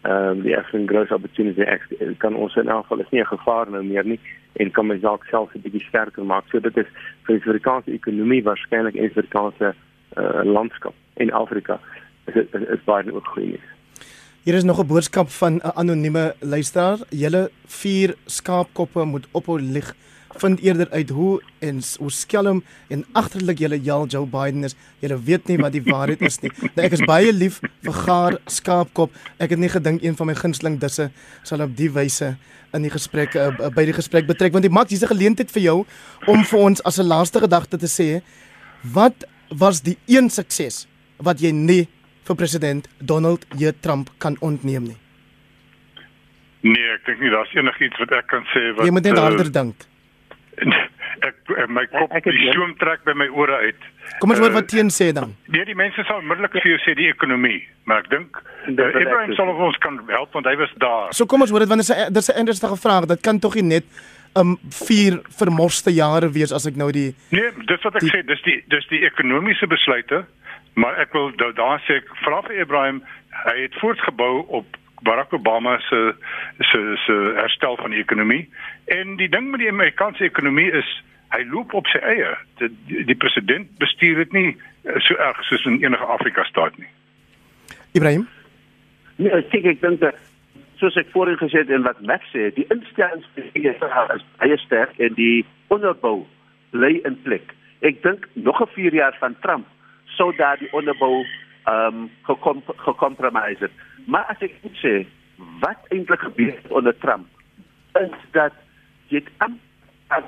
ehm 0.06 0.30
um, 0.30 0.42
die 0.42 0.56
African 0.56 0.86
Growth 0.86 1.10
Opportunity 1.10 1.62
Act 1.62 2.18
kan 2.18 2.34
ons 2.34 2.56
in 2.56 2.68
elk 2.68 2.86
geval 2.86 3.00
is 3.04 3.10
nie 3.10 3.20
'n 3.20 3.34
gevaar 3.36 3.70
nou 3.70 3.84
meer 3.84 4.04
nie 4.04 4.20
en 4.52 4.70
kan 4.70 4.86
my 4.86 4.98
dalk 5.00 5.24
self 5.24 5.54
'n 5.54 5.60
bietjie 5.60 5.88
sterker 5.88 6.24
maak. 6.24 6.44
So 6.50 6.60
dit 6.60 6.76
is 6.76 6.86
vir 7.24 7.34
die 7.34 7.42
Suid-Afrikaanse 7.42 7.90
ekonomie 7.92 8.42
waarskynlik 8.42 8.94
en 8.94 9.10
vir 9.10 9.12
Suid-Afrikaanse 9.14 9.74
uh, 10.16 10.44
landskap 10.44 10.94
in 11.16 11.32
Afrika 11.32 11.80
is 12.26 12.34
is, 12.34 12.62
is 12.68 12.84
baie 12.84 13.12
ook 13.12 13.26
goed. 13.26 13.60
Hier 14.42 14.54
is 14.54 14.64
nog 14.64 14.78
'n 14.80 14.86
boodskap 14.86 15.28
van 15.28 15.54
'n 15.54 15.74
anonieme 15.74 16.34
luisteraar. 16.40 16.98
Julle 17.10 17.50
vier 17.66 18.14
skaapkoppe 18.26 19.04
moet 19.04 19.26
ophou 19.32 19.60
lieg 19.60 19.94
vind 20.36 20.60
eerder 20.60 20.90
uit 20.90 21.10
hoe 21.10 21.42
en 21.58 21.80
hoe 21.98 22.10
skelm 22.10 22.62
en 22.88 23.04
agterlik 23.12 23.58
julle 23.58 23.80
Jal 23.80 24.06
Joe 24.06 24.26
Biden 24.26 24.64
is. 24.64 24.76
Julle 25.00 25.18
weet 25.22 25.48
nie 25.48 25.56
wat 25.56 25.72
die 25.72 25.82
waarheid 25.86 26.20
is 26.26 26.40
nie. 26.42 26.50
Nou, 26.74 26.84
ek 26.86 26.98
is 26.98 27.04
baie 27.08 27.32
lief 27.32 27.60
vir 27.84 27.96
gaar 28.04 28.38
skaapkop. 28.46 29.14
Ek 29.38 29.54
het 29.54 29.58
nie 29.58 29.72
gedink 29.72 30.04
een 30.04 30.16
van 30.16 30.26
my 30.26 30.34
gunsteling 30.34 30.80
disse 30.80 31.10
sal 31.42 31.64
op 31.64 31.76
die 31.76 31.90
wyse 31.90 32.36
in 32.74 32.84
die 32.84 32.92
gesprek 32.92 33.34
uh, 33.38 33.70
by 33.74 33.86
die 33.88 33.96
gesprek 33.96 34.26
betrek 34.28 34.52
want 34.52 34.66
dit 34.66 34.74
maak 34.74 34.90
hierse 34.92 35.08
geleentheid 35.08 35.52
vir 35.54 35.62
jou 35.62 35.78
om 36.26 36.44
vir 36.44 36.60
ons 36.60 36.82
as 36.84 36.98
'n 36.98 37.08
laaste 37.08 37.40
gedagte 37.40 37.78
te 37.78 37.88
sê 37.88 38.22
wat 38.82 39.24
was 39.48 39.80
die 39.80 39.96
een 40.06 40.28
sukses 40.30 40.86
wat 41.18 41.40
jy 41.40 41.52
nie 41.52 41.88
vir 42.26 42.36
president 42.36 42.88
Donald 42.98 43.46
J 43.56 43.72
Trump 43.80 44.10
kan 44.18 44.36
ontneem 44.40 44.82
nie. 44.82 44.98
Nee, 46.66 46.88
ek 46.96 47.04
dink 47.06 47.20
nie 47.20 47.30
daar's 47.30 47.52
enigiets 47.54 47.98
wat 48.02 48.12
ek 48.18 48.26
kan 48.26 48.46
sê 48.50 48.72
wat 48.74 48.86
Jy 48.88 48.92
moet 48.94 49.06
net 49.06 49.18
harder 49.18 49.46
uh, 49.46 49.52
dink. 49.52 49.86
Ek, 50.56 51.36
ek 51.50 51.70
my 51.72 51.84
kop 51.92 52.10
ek, 52.10 52.26
ek 52.26 52.32
die 52.32 52.50
stoom 52.50 52.74
trek 52.80 53.04
by 53.08 53.14
my 53.18 53.28
ore 53.34 53.60
uit. 53.66 53.86
Kom 54.22 54.32
ons 54.32 54.40
hoor 54.42 54.52
uh, 54.54 54.58
wat 54.60 54.68
teen 54.72 54.90
sê 54.94 55.10
dan. 55.16 55.34
Nee, 55.52 55.64
die 55.68 55.76
mense 55.78 56.04
sal 56.08 56.22
onmiddellik 56.22 56.56
vir 56.58 56.74
jou 56.74 56.80
sê 56.84 56.96
die 56.98 57.08
ekonomie, 57.12 57.60
maar 57.84 58.04
ek 58.04 58.10
dink 58.12 58.40
uh, 58.40 58.90
Ibrahim 59.02 59.34
sal 59.38 59.52
ons 59.52 59.78
kan 59.84 59.98
help 60.10 60.36
want 60.36 60.48
hy 60.48 60.56
was 60.60 60.72
daar. 60.82 61.14
So 61.16 61.28
kom 61.30 61.44
ons 61.46 61.54
hoor 61.54 61.66
dit 61.66 61.72
want 61.72 61.84
dit 61.84 61.88
is 61.88 61.94
'n 61.96 62.12
dis 62.12 62.30
'n 62.30 62.38
interessante 62.44 62.80
vraag. 62.80 63.08
Dit 63.12 63.22
kan 63.22 63.40
tog 63.40 63.54
nie 63.54 63.68
net 63.80 63.84
um 64.36 64.56
vier 64.86 65.20
vermoste 65.38 65.90
jare 65.90 66.28
wees 66.28 66.52
as 66.52 66.66
ek 66.66 66.76
nou 66.76 66.90
die 66.92 67.14
Nee, 67.32 67.50
dis 67.68 67.82
wat 67.84 67.96
ek 67.96 68.04
die, 68.04 68.12
sê, 68.12 68.22
dis 68.26 68.42
die 68.44 68.58
dis 68.68 68.88
die 68.92 69.04
ekonomiese 69.08 69.66
besluite, 69.66 70.24
maar 70.74 70.98
ek 71.00 71.12
wil 71.16 71.32
daar 71.36 71.80
sê 71.86 72.02
ek 72.02 72.10
vra 72.24 72.42
vir 72.48 72.60
Ibrahim, 72.60 73.02
hy 73.46 73.56
het 73.64 73.78
voortgebou 73.80 74.44
op 74.60 74.66
Barack 75.02 75.32
Obama 75.32 75.78
se 75.88 76.14
se 76.58 76.96
se 77.06 77.12
herstel 77.36 77.76
van 77.76 77.90
die 77.90 78.00
ekonomie 78.00 78.48
en 78.84 79.16
die 79.16 79.28
ding 79.28 79.50
met 79.50 79.60
die 79.60 79.68
Amerikaanse 79.68 80.24
ekonomie 80.24 80.70
is 80.72 81.02
hy 81.34 81.42
loop 81.50 81.74
op 81.74 81.88
sy 81.90 81.98
eie. 81.98 82.30
Die, 82.60 83.04
die 83.04 83.18
president 83.18 83.68
bestuur 83.82 84.22
dit 84.24 84.32
nie 84.32 84.48
eh, 84.52 85.00
so 85.04 85.18
erg 85.18 85.42
soos 85.48 85.66
in 85.66 85.82
enige 85.82 86.06
Afrika 86.16 86.44
staat 86.44 86.78
nie. 86.78 86.88
Ibrahim? 87.92 88.28
Nee, 89.16 89.32
ek 89.32 89.50
dink 89.50 89.68
ek 89.72 89.82
dink 89.82 90.00
dat 90.04 90.18
soos 90.80 90.96
ek 91.00 91.10
voorheen 91.12 91.40
gesê 91.40 91.64
het 91.64 91.72
en 91.72 91.86
wat 91.86 92.00
Max 92.04 92.26
sê, 92.32 92.50
die 92.56 92.66
instellings 92.72 93.26
is 93.36 94.26
baie 94.38 94.58
sterk 94.64 94.98
en 95.00 95.14
die 95.16 95.44
onderbou 95.72 96.26
lê 96.76 96.98
in 97.08 97.16
plek. 97.24 97.54
Ek 97.80 98.02
dink 98.04 98.28
nog 98.34 98.60
'n 98.60 98.72
4 98.74 98.94
jaar 98.94 99.16
van 99.20 99.36
Trump 99.40 99.66
sou 100.16 100.32
daar 100.36 100.58
die 100.58 100.72
onderbou 100.72 101.24
ehm 101.66 102.06
um, 102.06 102.10
gekompromiseer. 102.84 103.70
Maar 104.06 104.24
as 104.32 104.42
ek 104.46 104.54
moet 104.62 104.78
sê, 104.82 104.94
wat 105.60 105.90
eintlik 105.90 106.20
gebeur 106.20 106.54
onder 106.68 106.94
Trump 107.02 107.26
is 108.00 108.14
dat 108.36 108.54
jy 109.10 109.22
aan 109.42 109.58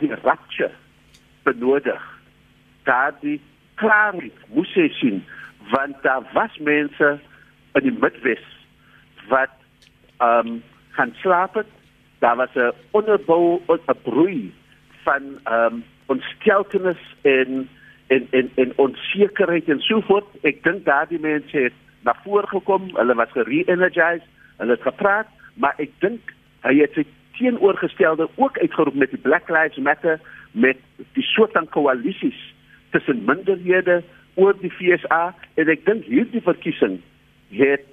die 0.01 0.15
rapture 0.23 0.73
benodig. 1.47 2.03
Daardie 2.89 3.39
klaarheid 3.81 4.47
moes 4.55 4.73
hy 4.75 4.89
sien 4.99 5.23
want 5.71 6.03
daar 6.03 6.25
was 6.33 6.55
mense 6.65 7.19
in 7.77 7.85
die 7.87 7.95
Midwes 7.95 8.45
wat 9.31 9.55
ehm 10.19 10.47
um, 10.47 10.63
gaan 10.97 11.13
slaap 11.23 11.55
het. 11.55 11.69
Daar 12.19 12.37
was 12.37 12.55
'n 12.55 12.73
onderbou 12.91 13.63
'n 13.69 14.03
broei 14.03 14.55
van 15.05 15.23
ehm 15.45 15.75
um, 15.75 15.85
onsteltenis 16.07 17.03
en 17.23 17.69
en 18.07 18.27
en 18.31 18.51
en 18.55 18.73
onsekerheid 18.77 19.69
en 19.69 19.81
so 19.81 20.01
voort. 20.01 20.27
Ek 20.43 20.63
dink 20.63 20.85
daardie 20.85 21.21
mense 21.21 21.57
het 21.57 21.77
na 22.03 22.15
vore 22.25 22.47
gekom, 22.47 22.91
hulle 22.95 23.15
was 23.15 23.33
gere-energized, 23.33 24.27
hulle 24.57 24.77
het 24.77 24.83
gepraat, 24.83 25.31
maar 25.55 25.75
ek 25.79 25.91
dink 26.03 26.35
hy 26.67 26.75
het 26.81 26.95
sy 26.95 27.05
teenoorgestelde 27.39 28.29
ook 28.35 28.59
uitgeroep 28.59 28.95
met 28.95 29.11
die 29.15 29.23
Black 29.23 29.49
Lives 29.49 29.79
Matter 29.79 30.21
met 30.53 30.79
die 31.15 31.23
soort 31.23 31.53
van 31.53 31.69
koalisies 31.69 32.39
tussen 32.91 33.23
minderhede 33.25 34.03
oor 34.35 34.57
die 34.61 34.73
FSA 34.75 35.35
en 35.55 35.71
ek 35.71 35.85
dink 35.87 36.07
hierdie 36.11 36.43
verkiesing 36.43 36.99
het 37.55 37.85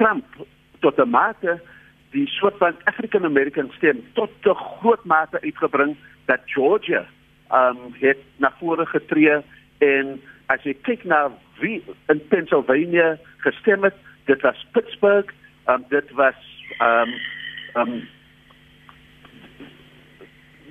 Trump 0.00 0.24
tot 0.82 0.98
'n 0.98 1.10
mate 1.10 1.58
die 2.10 2.26
soort 2.26 2.56
van 2.58 2.74
African 2.84 3.24
American 3.24 3.70
stem 3.76 4.02
tot 4.14 4.30
'n 4.42 4.54
groot 4.54 5.04
mate 5.04 5.40
uitgebring 5.40 5.96
dat 6.26 6.40
Georgia 6.46 7.06
um 7.52 7.94
het 8.00 8.18
na 8.36 8.52
vore 8.58 8.86
getree 8.86 9.42
en 9.78 10.20
as 10.48 10.64
jy 10.64 10.74
kyk 10.86 11.04
na 11.04 11.28
wie 11.60 11.80
in 12.12 12.20
Pennsylvania 12.32 13.16
gestem 13.44 13.84
het, 13.84 13.96
dit 14.26 14.40
was 14.42 14.66
Pittsburgh, 14.72 15.32
um, 15.68 15.84
dit 15.92 16.12
was 16.20 16.38
um 16.84 17.12
um 17.80 17.92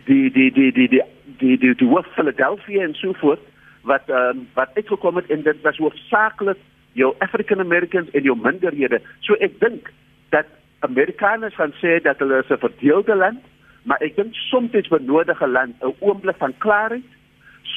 die 0.08 0.32
die 0.32 0.52
die 0.52 0.72
die 0.72 0.88
die 0.88 1.04
die 1.40 1.58
die, 1.58 1.76
die 1.76 1.88
hoof 1.88 2.08
Philadelphia 2.16 2.84
en 2.84 2.96
so 2.96 3.13
voort 3.22 3.44
wat 3.88 4.10
um, 4.10 4.48
wat 4.54 4.74
uitgekom 4.76 5.20
het 5.22 5.30
en 5.32 5.44
dit 5.44 5.62
was 5.62 5.78
hoofsaaklik 5.78 6.60
jou 6.98 7.13
African 7.24 7.60
Americans 7.60 8.10
en 8.18 8.24
jou 8.26 8.36
minderhede. 8.38 9.00
So 9.22 9.38
ek 9.46 9.60
dink 9.62 9.92
dat 10.34 10.50
Amerikaners 10.86 11.56
gaan 11.56 11.74
sê 11.82 12.00
dat 12.02 12.20
hulle 12.20 12.42
'n 12.42 12.58
verdeelde 12.63 13.16
land, 13.16 13.44
maar 13.84 14.02
ek 14.02 14.16
dink 14.16 14.34
soms 14.34 14.72
benodig 14.90 15.42
'n 15.42 15.52
land 15.52 15.76
'n 15.84 15.94
oomblik 16.00 16.38
van 16.38 16.58
klaarheid 16.58 17.16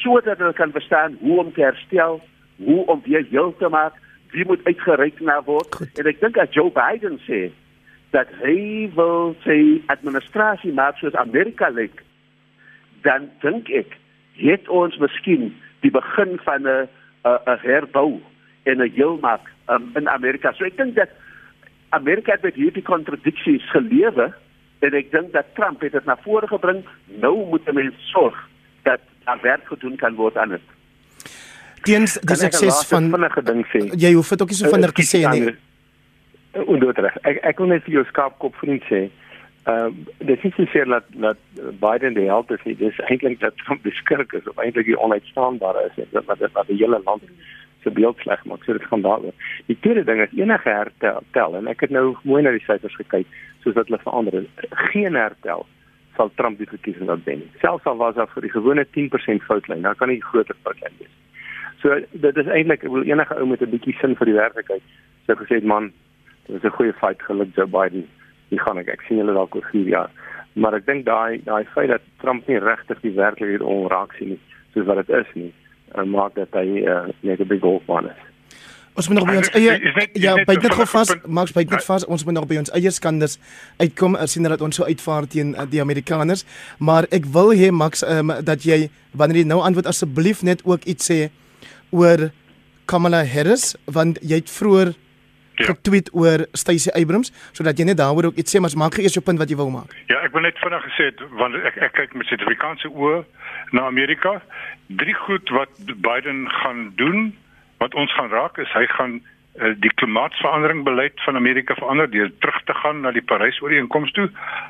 sodat 0.00 0.38
hulle 0.38 0.56
kan 0.56 0.72
verstaan 0.72 1.16
hoe 1.20 1.38
om 1.44 1.52
te 1.52 1.64
herstel, 1.64 2.20
hoe 2.56 2.86
om 2.86 3.02
weer 3.04 3.26
heel 3.30 3.54
te 3.58 3.68
maak, 3.68 3.96
wie 4.30 4.46
moet 4.46 4.64
uitgereik 4.64 5.20
na 5.20 5.42
word. 5.42 5.74
Goed. 5.74 5.98
En 5.98 6.06
ek 6.06 6.20
dink 6.20 6.38
dat 6.38 6.54
Joe 6.54 6.70
Biden 6.74 7.18
sê 7.26 7.48
dat 8.14 8.30
hy 8.42 8.90
wil 8.94 9.34
sy 9.44 9.82
administrasie 9.92 10.72
maak 10.74 10.98
soos 10.98 11.14
Amerika 11.18 11.68
lyk 11.70 12.02
dan 13.06 13.28
dink 13.44 13.70
ek 13.72 13.96
het 14.40 14.68
ons 14.68 14.96
miskien 15.00 15.50
die 15.84 15.92
begin 15.94 16.38
van 16.44 16.66
'n 16.66 16.88
'n 17.24 17.58
herbou 17.64 18.20
en 18.62 18.82
'n 18.82 18.92
heelmaak 18.94 19.44
um, 19.68 19.90
in 19.94 20.08
Amerika. 20.08 20.52
So 20.52 20.64
ek 20.64 20.76
dink 20.76 20.94
dat 20.94 21.10
Amerika 21.88 22.32
het 22.32 22.42
met 22.42 22.54
hierdie 22.54 22.82
kontradiksies 22.82 23.70
gelewe 23.70 24.32
en 24.78 24.92
ek 24.94 25.10
dink 25.10 25.32
dat 25.32 25.54
Trump 25.54 25.80
het 25.80 25.92
dit 25.92 26.04
na 26.04 26.16
vore 26.16 26.46
gebring. 26.46 26.84
Nou 27.06 27.46
moet 27.46 27.72
mense 27.72 28.00
sorg 28.00 28.48
dat 28.82 29.00
daar 29.24 29.40
werk 29.42 29.66
gedoen 29.66 29.96
kan 29.96 30.14
word 30.14 30.36
aan 30.36 30.48
dit. 30.56 30.66
Teens 31.82 32.18
die 32.20 32.36
sukses 32.36 32.84
van 32.88 33.10
vinnige 33.10 33.42
ding 33.42 33.64
sê. 33.72 33.82
Jy 33.96 34.12
hoef 34.12 34.28
dit 34.28 34.42
ook 34.42 34.52
nie 34.52 34.58
so 34.58 34.72
vinnig 34.72 34.92
te 34.92 35.06
sê 35.06 35.22
nie. 35.32 35.54
Ondoetrig. 36.66 37.16
Ek 37.28 37.40
ek 37.52 37.62
wil 37.62 37.72
net 37.72 37.86
vir 37.86 38.00
jou 38.00 38.04
skaapkop 38.10 38.58
vriend 38.60 38.84
sê. 38.90 39.06
Ehm 39.68 39.94
uh, 39.94 40.26
dis 40.28 40.44
nie 40.44 40.52
seker 40.56 40.88
dat 40.92 41.08
dat 41.24 41.40
Biden 41.80 42.18
die 42.18 42.28
held 42.28 42.50
is 42.50 42.62
nie. 42.68 42.76
Dis 42.76 43.00
eintlik 43.08 43.40
dat 43.40 43.56
Trump 43.64 43.82
beskik 43.86 44.36
is 44.36 44.48
of 44.48 44.60
eintlik 44.60 44.88
die 44.90 44.98
onuitstaanbare 44.98 45.88
is 45.88 46.12
dat 46.12 46.28
wat 46.28 46.44
wat 46.52 46.68
die 46.68 46.80
hele 46.82 47.00
land 47.04 47.24
se 47.82 47.90
beeld 47.90 48.18
sleg 48.20 48.44
maak. 48.44 48.64
So 48.64 48.76
dit 48.76 48.88
gaan 48.92 49.04
daaroor. 49.06 49.32
Die 49.66 49.78
tweede 49.80 50.04
ding 50.04 50.20
is 50.20 50.36
enige 50.36 50.68
hertel 50.68 51.56
en 51.56 51.68
ek 51.68 51.86
het 51.86 51.96
nou 51.96 52.16
mooi 52.22 52.42
na 52.42 52.52
die 52.56 52.64
syfers 52.66 52.96
gekyk 53.00 53.28
soos 53.64 53.76
wat 53.76 53.88
hulle 53.88 54.02
verander. 54.04 54.44
Geen 54.92 55.16
hertel 55.16 55.66
sal 56.20 56.32
Trump 56.36 56.60
die 56.60 56.68
verkiesing 56.68 57.08
laat 57.08 57.24
wen. 57.24 57.46
Selfs 57.64 57.88
al 57.88 57.96
was 57.96 58.18
daar 58.20 58.28
vir 58.34 58.44
die 58.44 58.52
gewone 58.52 58.84
10% 58.96 59.46
foutlyn, 59.48 59.86
dan 59.86 59.96
kan 59.96 60.12
nie 60.12 60.20
groter 60.20 60.56
foutlyn 60.66 60.98
wees. 61.00 61.16
So 61.80 61.96
dit 62.26 62.40
is 62.42 62.50
eintlik 62.52 62.84
ek 62.84 62.92
wil 62.92 63.08
enige 63.08 63.38
ou 63.40 63.46
met 63.48 63.62
'n 63.64 63.72
bietjie 63.72 63.96
sin 64.00 64.16
vir 64.20 64.28
die 64.28 64.36
werklikheid 64.36 64.84
sê 65.26 65.36
gesê 65.40 65.62
man, 65.64 65.92
dit 66.46 66.52
was 66.56 66.64
'n 66.64 66.76
goeie 66.76 66.92
fight 66.92 67.22
geluk 67.22 67.54
Joe 67.56 67.66
Biden 67.66 68.04
nie 68.50 68.58
gaan 68.58 68.78
ek 68.78 68.88
ek 68.88 69.02
sien 69.06 69.18
hulle 69.18 69.32
dalk 69.32 69.54
oor 69.54 69.68
4 69.72 69.88
jaar. 69.88 70.10
Maar 70.54 70.74
ek 70.74 70.86
dink 70.86 71.06
daai 71.06 71.40
daai 71.44 71.64
feit 71.74 71.88
dat 71.88 72.02
Trump 72.18 72.46
nie 72.48 72.58
regtig 72.58 73.00
die 73.00 73.14
werklikheid 73.14 73.62
onraak 73.62 74.12
sien 74.18 74.28
nie, 74.28 74.40
soos 74.74 74.86
wat 74.86 75.06
dit 75.06 75.16
is 75.16 75.30
nie, 75.34 75.52
uh, 75.94 76.02
maak 76.04 76.34
dat 76.34 76.52
hy 76.52 76.82
uh, 76.84 77.06
net 77.22 77.40
'n 77.40 77.48
big 77.48 77.60
golfman 77.60 78.10
is. 78.10 78.29
Ons 78.98 79.08
moet 79.08 79.20
nog 79.20 79.28
by 79.28 79.36
ons 79.38 79.50
eie 79.54 79.74
ja, 80.18 80.32
by 80.46 80.56
net 80.58 80.74
gou 80.74 80.86
vas, 80.90 81.12
Max, 81.26 81.52
by 81.54 81.62
net 81.62 81.84
vas, 81.86 82.04
ons 82.10 82.24
moet 82.26 82.34
nog 82.36 82.46
by 82.50 82.58
ons 82.60 82.72
eie 82.74 82.90
skanders 82.90 83.38
uitkom 83.78 84.16
as 84.18 84.34
sien 84.34 84.48
dat 84.48 84.62
ons 84.64 84.80
so 84.80 84.86
uitvaar 84.88 85.28
teen 85.30 85.54
uh, 85.54 85.66
die 85.70 85.82
Amerikaners, 85.82 86.42
maar 86.78 87.06
ek 87.14 87.28
wil 87.36 87.54
hê 87.56 87.70
Max 87.70 88.02
um, 88.02 88.34
dat 88.46 88.66
jy 88.66 88.88
wanneer 89.16 89.44
jy 89.44 89.46
nou 89.50 89.60
antwoord 89.66 89.90
asseblief 89.90 90.42
net 90.46 90.64
ook 90.66 90.88
iets 90.90 91.10
sê 91.12 91.20
oor 91.94 92.30
Kamala 92.90 93.22
Harris 93.26 93.76
want 93.86 94.18
jy 94.26 94.42
het 94.42 94.50
vroeër 94.50 94.90
ja. 94.90 95.68
getweet 95.70 96.10
oor 96.12 96.46
Stacey 96.58 96.90
Abrams 96.98 97.30
sodat 97.52 97.78
jy 97.78 97.86
net 97.86 98.00
daaroor 98.00 98.30
ook 98.30 98.40
iets 98.42 98.54
sê 98.54 98.62
maar 98.62 98.74
maak 98.82 98.98
eers 98.98 99.14
jou 99.14 99.22
punt 99.24 99.38
wat 99.38 99.50
jy 99.50 99.58
wou 99.60 99.68
maak. 99.70 99.94
Ja, 100.10 100.18
ek 100.26 100.34
wil 100.34 100.42
net 100.46 100.58
vinnig 100.62 100.82
gesê 100.90 101.12
want 101.38 101.54
ek 101.62 101.78
ek 101.88 101.94
kyk 101.98 102.18
met 102.18 102.26
Suid-Afrikaanse 102.30 102.90
oë 102.90 103.22
na 103.76 103.86
Amerika. 103.86 104.40
Drie 104.98 105.14
goed 105.14 105.54
wat 105.54 105.70
Biden 106.02 106.48
gaan 106.62 106.90
doen 106.98 107.30
wat 107.80 107.94
ons 107.94 108.12
gaan 108.14 108.30
raak 108.30 108.58
is 108.60 108.72
hy 108.76 108.84
gaan 108.92 109.18
uh, 109.20 109.72
die 109.84 109.92
klimaatsverandering 110.02 110.84
beleid 110.84 111.22
van 111.24 111.36
Amerika 111.40 111.74
verander 111.78 112.10
deur 112.10 112.30
terug 112.44 112.60
te 112.68 112.76
gaan 112.82 113.00
na 113.00 113.12
die 113.16 113.24
Parys-ooreenkoms 113.24 114.12
toe. 114.12 114.28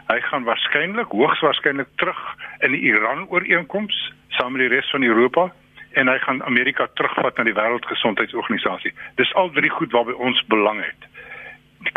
Hy 0.09 0.21
gaan 0.31 0.47
waarskynlik 0.47 1.11
hoogs 1.11 1.43
waarskynlik 1.47 1.91
terug 2.03 2.21
in 2.67 2.77
die 2.77 2.85
Iran-ooreenkoms 2.93 3.99
saam 4.39 4.55
met 4.55 4.65
die 4.67 4.73
res 4.77 4.91
van 4.95 5.03
Europa 5.03 5.51
en 5.99 6.09
hy 6.09 6.19
gaan 6.23 6.43
Amerika 6.47 6.87
terugvat 6.95 7.37
na 7.37 7.49
die 7.49 7.57
wêreldgesondheidsorganisasie. 7.57 8.95
Dis 9.19 9.35
al 9.35 9.51
drie 9.59 9.71
goed 9.75 9.91
waarby 9.93 10.15
ons 10.15 10.39
belang 10.53 10.79
het. 10.85 11.11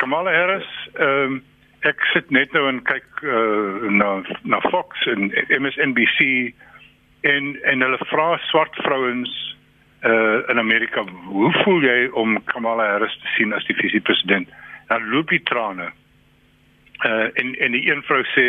Kamala 0.01 0.33
Harris, 0.33 0.69
ehm 0.97 1.39
um, 1.39 1.41
ek 1.83 1.99
sit 2.13 2.29
net 2.31 2.53
nou 2.55 2.61
en 2.69 2.77
kyk 2.87 3.25
uh, 3.27 3.89
na 3.91 4.21
na 4.47 4.61
Fox 4.71 5.01
en 5.11 5.25
MSNBC 5.51 6.53
en 7.27 7.49
en 7.59 7.83
hulle 7.83 7.99
vra 8.07 8.37
swart 8.47 8.77
vrouens 8.85 9.33
uh, 10.03 10.49
in 10.49 10.59
Amerika, 10.59 11.03
hoe 11.25 11.51
voel 11.63 11.81
jy 11.81 12.09
om 12.13 12.37
Kamala 12.51 12.87
Harris 12.95 13.17
te 13.21 13.27
sien 13.37 13.53
as 13.53 13.65
die 13.65 13.75
visiepresident? 13.75 14.49
Dan 14.87 15.09
loop 15.09 15.29
die 15.29 15.43
trane. 15.43 15.91
Uh, 17.03 17.29
en 17.39 17.55
en 17.59 17.71
die 17.71 17.85
een 17.89 18.03
vrou 18.03 18.23
sê 18.35 18.47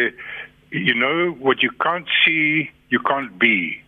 you 0.70 0.94
know 0.94 1.36
what 1.40 1.60
you 1.60 1.72
can't 1.78 2.08
see, 2.24 2.70
you 2.88 3.02
can't 3.02 3.38
be 3.38 3.84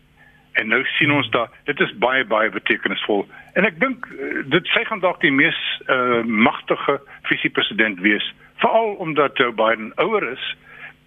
en 0.57 0.68
nou 0.72 0.83
sien 0.96 1.12
ons 1.12 1.29
dat 1.35 1.52
dit 1.68 1.81
is 1.85 1.92
baie 2.02 2.24
baie 2.29 2.50
betekenisvol 2.52 3.24
en 3.61 3.68
ek 3.68 3.79
dink 3.83 4.07
eh, 4.14 4.42
dit 4.52 4.70
sy 4.72 4.85
gaan 4.88 5.02
dalk 5.05 5.20
die 5.24 5.33
mees 5.35 5.59
uh, 5.92 6.22
magtige 6.24 6.98
visiepresident 7.29 8.00
wees 8.05 8.24
veral 8.62 8.94
omdat 9.05 9.37
Joe 9.40 9.52
Biden 9.57 9.92
ouer 10.02 10.24
is 10.33 10.46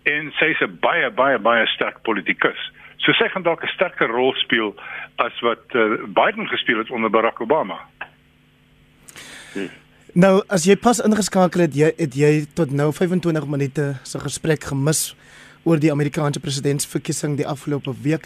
en 0.10 0.30
sy 0.38 0.52
is 0.54 0.62
'n 0.66 0.78
baie 0.84 1.10
baie 1.22 1.40
baie 1.50 1.66
sterk 1.74 2.02
politikus 2.06 2.62
so 3.00 3.14
sy 3.14 3.30
gaan 3.34 3.44
dalk 3.44 3.64
'n 3.64 3.74
sterker 3.76 4.08
rol 4.08 4.34
speel 4.34 4.76
as 5.18 5.36
wat 5.42 5.64
uh, 5.76 6.04
Biden 6.08 6.48
gespeel 6.48 6.78
het 6.78 6.90
onder 6.90 7.10
Barack 7.10 7.42
Obama 7.42 7.80
hmm. 9.54 9.70
Nou 10.14 10.42
as 10.50 10.66
jy 10.66 10.76
pas 10.76 11.00
ingeskakel 11.00 11.62
het 11.62 11.76
jy 11.76 11.94
het 11.98 12.16
jy 12.16 12.46
tot 12.54 12.72
nou 12.72 12.92
25 12.94 13.46
minute 13.46 14.00
se 14.04 14.20
gesprek 14.20 14.64
gemis 14.64 15.16
oor 15.64 15.78
die 15.78 15.92
Amerikaanse 15.92 16.40
presidentsverkiesing 16.40 17.38
die 17.38 17.48
afgelope 17.48 17.94
week 18.02 18.26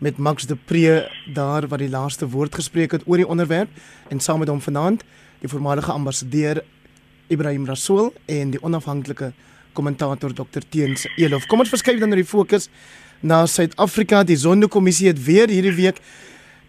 met 0.00 0.18
Max 0.18 0.46
de 0.46 0.56
Pre 0.56 1.08
daar 1.34 1.68
wat 1.68 1.78
die 1.78 1.88
laaste 1.88 2.26
woord 2.28 2.54
gespreek 2.54 2.92
het 2.92 3.06
oor 3.06 3.16
die 3.16 3.28
onderwerp 3.28 3.68
en 4.08 4.20
saam 4.20 4.38
met 4.38 4.48
hom 4.48 4.60
vanaand 4.60 5.04
die 5.40 5.48
voormalige 5.48 5.92
ambassadeur 5.92 6.64
Ibrahim 7.28 7.66
Rasool 7.66 8.12
en 8.26 8.50
die 8.50 8.62
onafhanklike 8.62 9.32
kommentator 9.72 10.32
Dr 10.34 10.64
Teens 10.68 11.06
Elof. 11.16 11.46
Kom 11.46 11.62
ons 11.62 11.70
verskuif 11.70 12.00
dan 12.00 12.10
na 12.10 12.18
die 12.18 12.26
fokus 12.26 12.68
na 13.20 13.46
Suid-Afrika. 13.46 14.22
Die 14.24 14.36
Sonderkommissie 14.36 15.08
het 15.08 15.24
weer 15.24 15.48
hierdie 15.48 15.74
week 15.76 16.00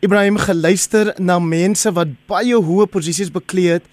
Ibrahim 0.01 0.37
geluister 0.41 1.13
na 1.21 1.39
mense 1.39 1.91
wat 1.93 2.13
baie 2.29 2.57
hoë 2.57 2.87
posisies 2.89 3.31
bekleed 3.31 3.81
het 3.81 3.89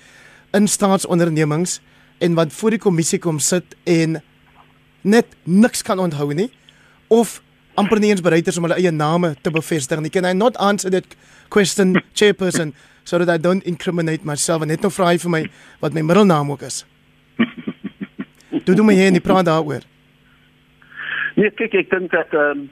in 0.56 0.68
staatsondernemings 0.68 1.80
en 2.24 2.34
wat 2.34 2.52
voor 2.52 2.74
die 2.76 2.80
kommissie 2.80 3.18
kom 3.20 3.38
sit 3.38 3.76
en 3.84 4.22
net 5.02 5.36
niks 5.44 5.82
kan 5.84 6.00
onthou 6.00 6.32
nie 6.34 6.48
of 7.12 7.38
amper 7.78 8.00
nie 8.00 8.10
eens 8.10 8.24
bereid 8.24 8.48
is 8.48 8.56
om 8.58 8.66
hulle 8.66 8.78
eie 8.80 8.92
name 8.92 9.34
te 9.42 9.52
bevestig 9.54 10.00
nie. 10.00 10.10
Can 10.10 10.26
I 10.26 10.32
not 10.32 10.56
answer 10.56 10.90
that 10.90 11.16
question 11.50 12.00
chairperson 12.14 12.72
so 13.04 13.18
that 13.18 13.28
I 13.28 13.38
don't 13.38 13.64
incriminate 13.64 14.24
myself 14.24 14.62
and 14.62 14.72
net 14.72 14.82
nou 14.82 14.90
vra 14.92 15.12
hy 15.12 15.20
vir 15.20 15.34
my 15.34 15.42
wat 15.84 15.94
my 15.94 16.02
middelnaam 16.02 16.50
ook 16.56 16.64
is. 16.66 16.82
Doe 18.66 18.74
doe 18.74 18.84
my 18.84 18.96
hier 18.96 19.12
nie 19.14 19.22
praat 19.24 19.46
daaroor. 19.48 19.84
Nee, 21.38 21.52
kyk 21.54 21.74
ek 21.78 21.90
dink 21.92 22.10
dat 22.10 22.32
ehm 22.34 22.64
um, 22.64 22.70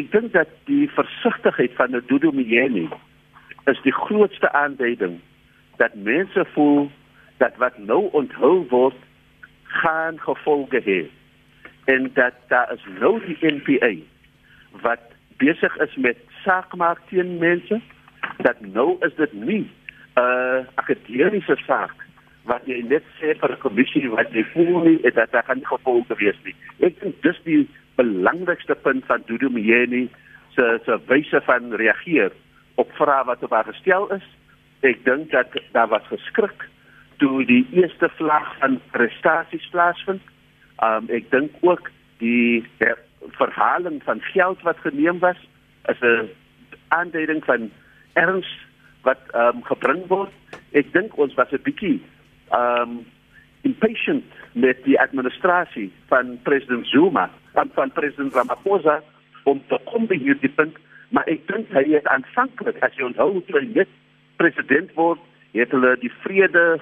ek 0.00 0.06
dink 0.14 0.30
dat 0.32 0.48
die 0.64 0.86
versigtigheid 0.96 1.74
van 1.76 1.92
Dudu 2.08 2.30
Myeni 2.32 2.86
is 3.68 3.80
die 3.84 3.92
grootste 3.92 4.48
aanduiding 4.56 5.18
dat 5.76 5.98
mense 6.06 6.44
voel 6.54 6.86
dat 7.42 7.58
wat 7.60 7.76
nou 7.78 8.06
onthul 8.16 8.62
word 8.70 8.96
gaan 9.82 10.16
gevolge 10.24 10.80
hê 10.86 11.02
en 11.92 12.08
dat 12.16 12.38
daar 12.48 12.72
is 12.72 12.86
nou 12.96 13.18
die 13.26 13.36
NPA 13.50 13.92
wat 14.86 15.04
besig 15.44 15.76
is 15.84 15.98
met 16.06 16.24
saak 16.46 16.72
maak 16.80 17.04
teen 17.12 17.36
mense 17.44 17.82
dat 18.40 18.64
nou 18.72 18.96
is 19.04 19.12
dit 19.20 19.36
nie 19.42 19.66
'n 19.68 20.24
uh, 20.24 20.64
akademiese 20.80 21.60
saak 21.68 22.08
wat 22.48 22.64
jy 22.66 22.80
net 22.88 23.04
sê 23.20 23.36
vir 23.38 23.52
'n 23.52 23.62
kommissie 23.62 24.08
wat 24.16 24.32
jy 24.32 24.44
voel 24.56 24.82
nie 24.88 24.98
dat 25.12 25.30
daar 25.30 25.44
gaan 25.44 25.60
gevolge 25.62 26.14
wees 26.16 26.38
nie. 26.44 26.54
Ek 26.80 27.00
dink 27.00 27.22
dis 27.22 27.38
die 27.44 27.68
belangrikste 27.94 28.74
punt 28.74 29.04
van 29.06 29.22
Dudu 29.26 29.50
Myeni 29.50 30.10
se 30.54 30.80
se 30.84 30.98
wyse 31.06 31.40
van 31.44 31.74
reageer 31.74 32.32
op 32.74 32.92
vrae 32.92 33.24
wat 33.24 33.42
op 33.42 33.50
haar 33.50 33.64
gestel 33.64 34.08
is. 34.12 34.26
Ek 34.80 35.04
dink 35.04 35.30
dat 35.30 35.54
daar 35.72 35.88
was 35.88 36.06
geskrik 36.10 36.68
toe 37.22 37.44
die 37.46 37.66
eerste 37.70 38.08
vlag 38.18 38.58
van 38.58 38.80
prestasies 38.90 39.68
plaasvind. 39.70 40.22
Um 40.82 41.08
ek 41.08 41.30
dink 41.30 41.54
ook 41.60 41.90
die 42.18 42.64
verhaling 43.38 44.02
van 44.04 44.20
geld 44.32 44.62
wat 44.62 44.80
geneem 44.82 45.18
was 45.18 45.38
is 45.90 46.00
'n 46.00 46.28
aanduiding 46.88 47.44
van 47.44 47.70
erns 48.12 48.48
wat 49.02 49.20
um 49.34 49.62
gebring 49.64 50.06
word. 50.06 50.32
Ek 50.72 50.92
dink 50.92 51.16
ons 51.16 51.34
was 51.34 51.52
'n 51.52 51.62
bietjie 51.62 52.00
um 52.50 53.06
impatient 53.62 54.24
met 54.52 54.84
die 54.84 55.00
administrasie 55.00 55.92
van 56.08 56.38
president 56.42 56.86
Zuma 56.86 57.30
van 57.52 57.70
van 57.74 57.90
president 57.90 58.34
Ramaphosa 58.34 59.00
om 59.44 59.60
te 59.68 59.78
kom 59.90 60.06
by 60.06 60.18
hierdie 60.18 60.52
punt, 60.56 60.76
maar 61.12 61.28
ek 61.30 61.44
dink 61.50 61.70
hy 61.76 61.84
het 61.92 62.08
aanvanklik 62.08 62.78
as 62.84 62.94
jy 62.96 63.08
onthou 63.10 63.42
toe 63.46 63.60
hy 63.60 63.66
net 63.74 63.90
president 64.40 64.92
word, 64.96 65.20
het 65.52 65.72
hulle 65.74 65.96
die 66.00 66.12
vrede 66.22 66.80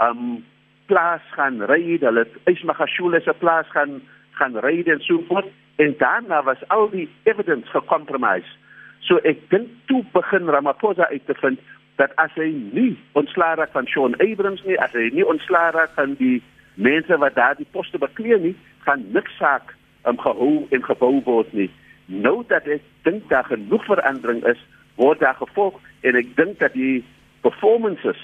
um 0.00 0.42
plaas 0.90 1.24
gaan 1.36 1.62
ry, 1.70 1.98
hulle 2.02 2.26
Ismagashule 2.50 3.22
se 3.24 3.34
plaas 3.40 3.68
gaan 3.74 4.00
gaan 4.38 4.56
ry 4.64 4.80
en 4.86 5.00
so 5.04 5.22
voort 5.28 5.48
en 5.82 5.94
daarna 6.00 6.42
was 6.46 6.62
al 6.68 6.88
die 6.90 7.08
evidence 7.28 7.68
gecompromise. 7.72 8.48
So 9.06 9.18
ek 9.28 9.40
dink 9.50 9.70
toe 9.90 10.02
begin 10.14 10.50
Ramaphosa 10.50 11.08
uit 11.10 11.26
te 11.26 11.34
vind 11.40 11.60
dat 12.00 12.14
as 12.22 12.32
hy 12.38 12.48
nie 12.72 12.94
ontslae 13.18 13.56
raak 13.58 13.72
van 13.74 13.88
Sean 13.90 14.16
Abrams 14.22 14.62
nie, 14.64 14.78
as 14.80 14.94
hy 14.96 15.10
nie 15.12 15.26
ontslae 15.26 15.72
raak 15.74 15.92
van 15.98 16.14
die 16.20 16.40
mense 16.74 17.18
wat 17.20 17.36
daar 17.36 17.58
die 17.58 17.68
poste 17.74 17.98
bekleed 18.00 18.42
nie, 18.46 18.54
gaan 18.86 19.04
niks 19.12 19.34
saak 19.38 19.74
um, 20.06 20.18
gehou 20.18 20.66
en 20.70 20.84
gebou 20.84 21.20
word 21.24 21.52
nie. 21.52 21.70
Nou 22.06 22.42
dat 22.48 22.66
ek 22.66 22.84
dink 23.06 23.28
daar 23.30 23.46
genoeg 23.48 23.84
verandering 23.84 24.42
is, 24.50 24.60
word 25.00 25.22
daar 25.22 25.38
gevolg 25.38 25.78
en 26.02 26.18
ek 26.18 26.34
dink 26.36 26.58
dat 26.60 26.74
die 26.76 27.04
performances 27.42 28.20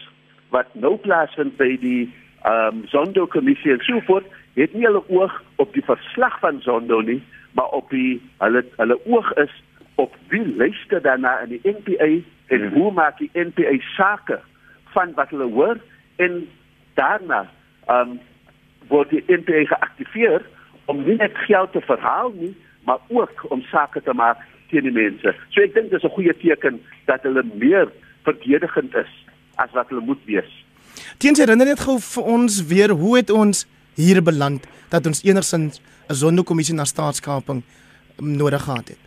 wat 0.55 0.71
nou 0.75 0.97
plaasvind 1.05 1.57
by 1.61 1.75
die 1.83 2.09
um, 2.49 2.85
Zondo 2.89 3.27
kommissie 3.27 3.73
en 3.75 3.83
so 3.87 4.01
voort, 4.09 4.27
het 4.59 4.75
nie 4.75 4.87
hulle 4.87 5.03
oog 5.09 5.35
op 5.63 5.73
die 5.77 5.85
verslag 5.85 6.39
van 6.43 6.61
Zondo 6.65 7.01
nie, 7.05 7.21
maar 7.53 7.71
op 7.77 7.91
die 7.91 8.19
hulle 8.43 8.65
hulle 8.77 8.99
oog 9.07 9.33
is 9.43 9.53
op 9.99 10.15
wie 10.33 10.45
luister 10.57 11.03
daarna 11.03 11.41
in 11.47 11.57
die 11.57 11.75
NPA 11.75 12.11
en 12.55 12.61
mm. 12.65 12.73
hoe 12.75 12.93
maak 12.95 13.19
die 13.19 13.31
NPA 13.35 13.77
sake 13.97 14.41
van 14.95 15.15
wat 15.15 15.31
hulle 15.35 15.51
hoor 15.53 15.81
en 16.17 16.41
daarna 16.95 17.45
um, 17.91 18.19
word 18.89 19.11
die 19.11 19.25
NPA 19.27 19.65
geaktiveer 19.75 20.45
om 20.89 21.05
nie 21.05 21.17
net 21.21 21.37
geld 21.47 21.73
te 21.73 21.81
verhaal 21.85 22.33
nie, 22.35 22.55
maar 22.89 22.99
ook 23.09 23.45
om 23.53 23.63
sake 23.71 24.03
te 24.03 24.15
maak 24.17 24.41
teen 24.71 24.89
die 24.89 24.95
mense. 24.95 25.35
So 25.53 25.65
ek 25.65 25.75
dink 25.75 25.91
dis 25.91 26.05
'n 26.05 26.17
goeie 26.17 26.35
teken 26.37 26.81
dat 27.07 27.23
hulle 27.23 27.45
meer 27.55 27.93
verdedigend 28.25 28.95
is 28.95 29.13
as 29.57 29.71
wat 29.73 29.89
hulle 29.89 30.05
moet 30.05 30.23
wees. 30.25 30.51
Teens 31.19 31.39
herinner 31.39 31.67
net 31.67 31.81
gou 31.81 31.99
vir 31.99 32.25
ons 32.25 32.67
weer 32.67 32.91
hoe 32.91 33.17
het 33.17 33.31
ons 33.31 33.67
hier 33.95 34.23
beland 34.23 34.67
dat 34.91 35.07
ons 35.07 35.23
enigsins 35.25 35.81
'n 36.09 36.15
sondekommissie 36.15 36.75
na 36.75 36.85
staatskaping 36.85 37.63
nodig 38.17 38.63
gehad 38.63 38.89
het. 38.89 39.03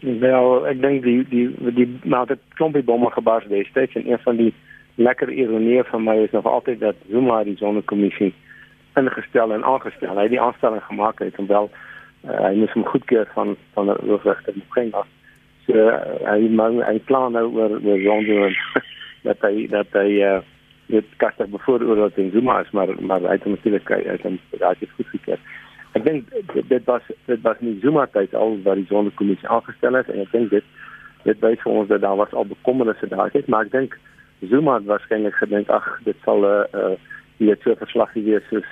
Wel, 0.00 0.66
ek 0.66 0.80
dink 0.80 1.02
die 1.02 1.24
die 1.28 1.48
die 1.74 1.88
maar 2.04 2.26
dit 2.26 2.38
klompie 2.54 2.82
bomme 2.82 3.10
gebars 3.10 3.46
destyds 3.48 3.94
en 3.94 4.10
een 4.10 4.18
van 4.18 4.36
die 4.36 4.52
lekker 4.94 5.30
ironieë 5.30 5.84
van 5.84 6.04
my 6.04 6.16
is 6.16 6.30
nog 6.30 6.46
altyd 6.46 6.80
dat 6.80 6.96
Zuma 7.10 7.44
die 7.44 7.56
sondekommissie 7.56 8.34
ingestel 8.96 9.52
en 9.52 9.64
aangestel. 9.64 10.16
Hy 10.16 10.26
het 10.28 10.34
die 10.34 10.40
aanstelling 10.40 10.82
gemaak 10.88 11.20
het 11.24 11.36
en 11.40 11.46
wel 11.46 11.70
uh, 12.24 12.40
hy 12.48 12.54
moes 12.60 12.72
hom 12.76 12.86
goedkeur 12.88 13.28
van 13.34 13.56
van 13.76 13.92
die 13.92 14.10
hoofregter 14.10 14.56
Mkheng 14.56 14.92
af. 14.92 15.08
So 15.66 15.76
uh, 15.76 15.98
hy 16.24 16.48
man 16.48 16.82
plan 17.08 17.32
nou 17.36 17.46
oor 17.52 17.78
oor 17.82 18.58
dat 19.28 19.42
hy 19.44 19.66
dat 19.72 19.92
hy 19.98 20.08
uh, 20.22 20.40
dit 20.92 21.06
kastig 21.22 21.50
bevooroordeel 21.50 22.12
teen 22.14 22.32
Zuma 22.34 22.60
is 22.62 22.70
maar 22.70 22.94
maar 23.00 23.24
hy 23.26 23.36
het 23.38 23.46
natuurlik 23.46 23.88
hy 23.90 24.02
het 24.06 24.26
hom 24.26 24.38
daai 24.58 24.88
goedkeur. 24.96 25.40
Ek 25.98 26.04
dink 26.04 26.32
dit 26.54 26.84
was 26.90 27.02
dit 27.26 27.42
was 27.42 27.60
nie 27.60 27.78
Zuma 27.82 28.06
tyd 28.12 28.34
al 28.34 28.58
wat 28.64 28.80
die 28.80 28.88
Zondo 28.90 29.10
kommissie 29.14 29.48
aangestel 29.48 29.98
het 29.98 30.10
en 30.12 30.22
ek 30.24 30.32
dink 30.32 30.52
dit 30.54 30.74
dit 31.26 31.40
wys 31.42 31.62
vir 31.64 31.72
ons 31.72 31.88
dat 31.90 32.04
daar 32.04 32.18
was 32.20 32.32
al 32.32 32.46
bekommernisse 32.46 33.08
daar 33.10 33.32
het 33.34 33.48
maar 33.50 33.66
ek 33.66 33.74
dink 33.74 33.98
Zuma 34.50 34.78
het 34.78 34.88
waarskynlik 34.88 35.34
gedink 35.40 35.70
ag 35.72 35.86
dit 36.04 36.16
sal 36.24 36.44
'n 36.46 36.96
jy 37.38 37.50
het 37.50 37.62
so 37.62 37.70
'n 37.70 37.84
verslag 37.84 38.12
gewees 38.12 38.42
soos 38.50 38.70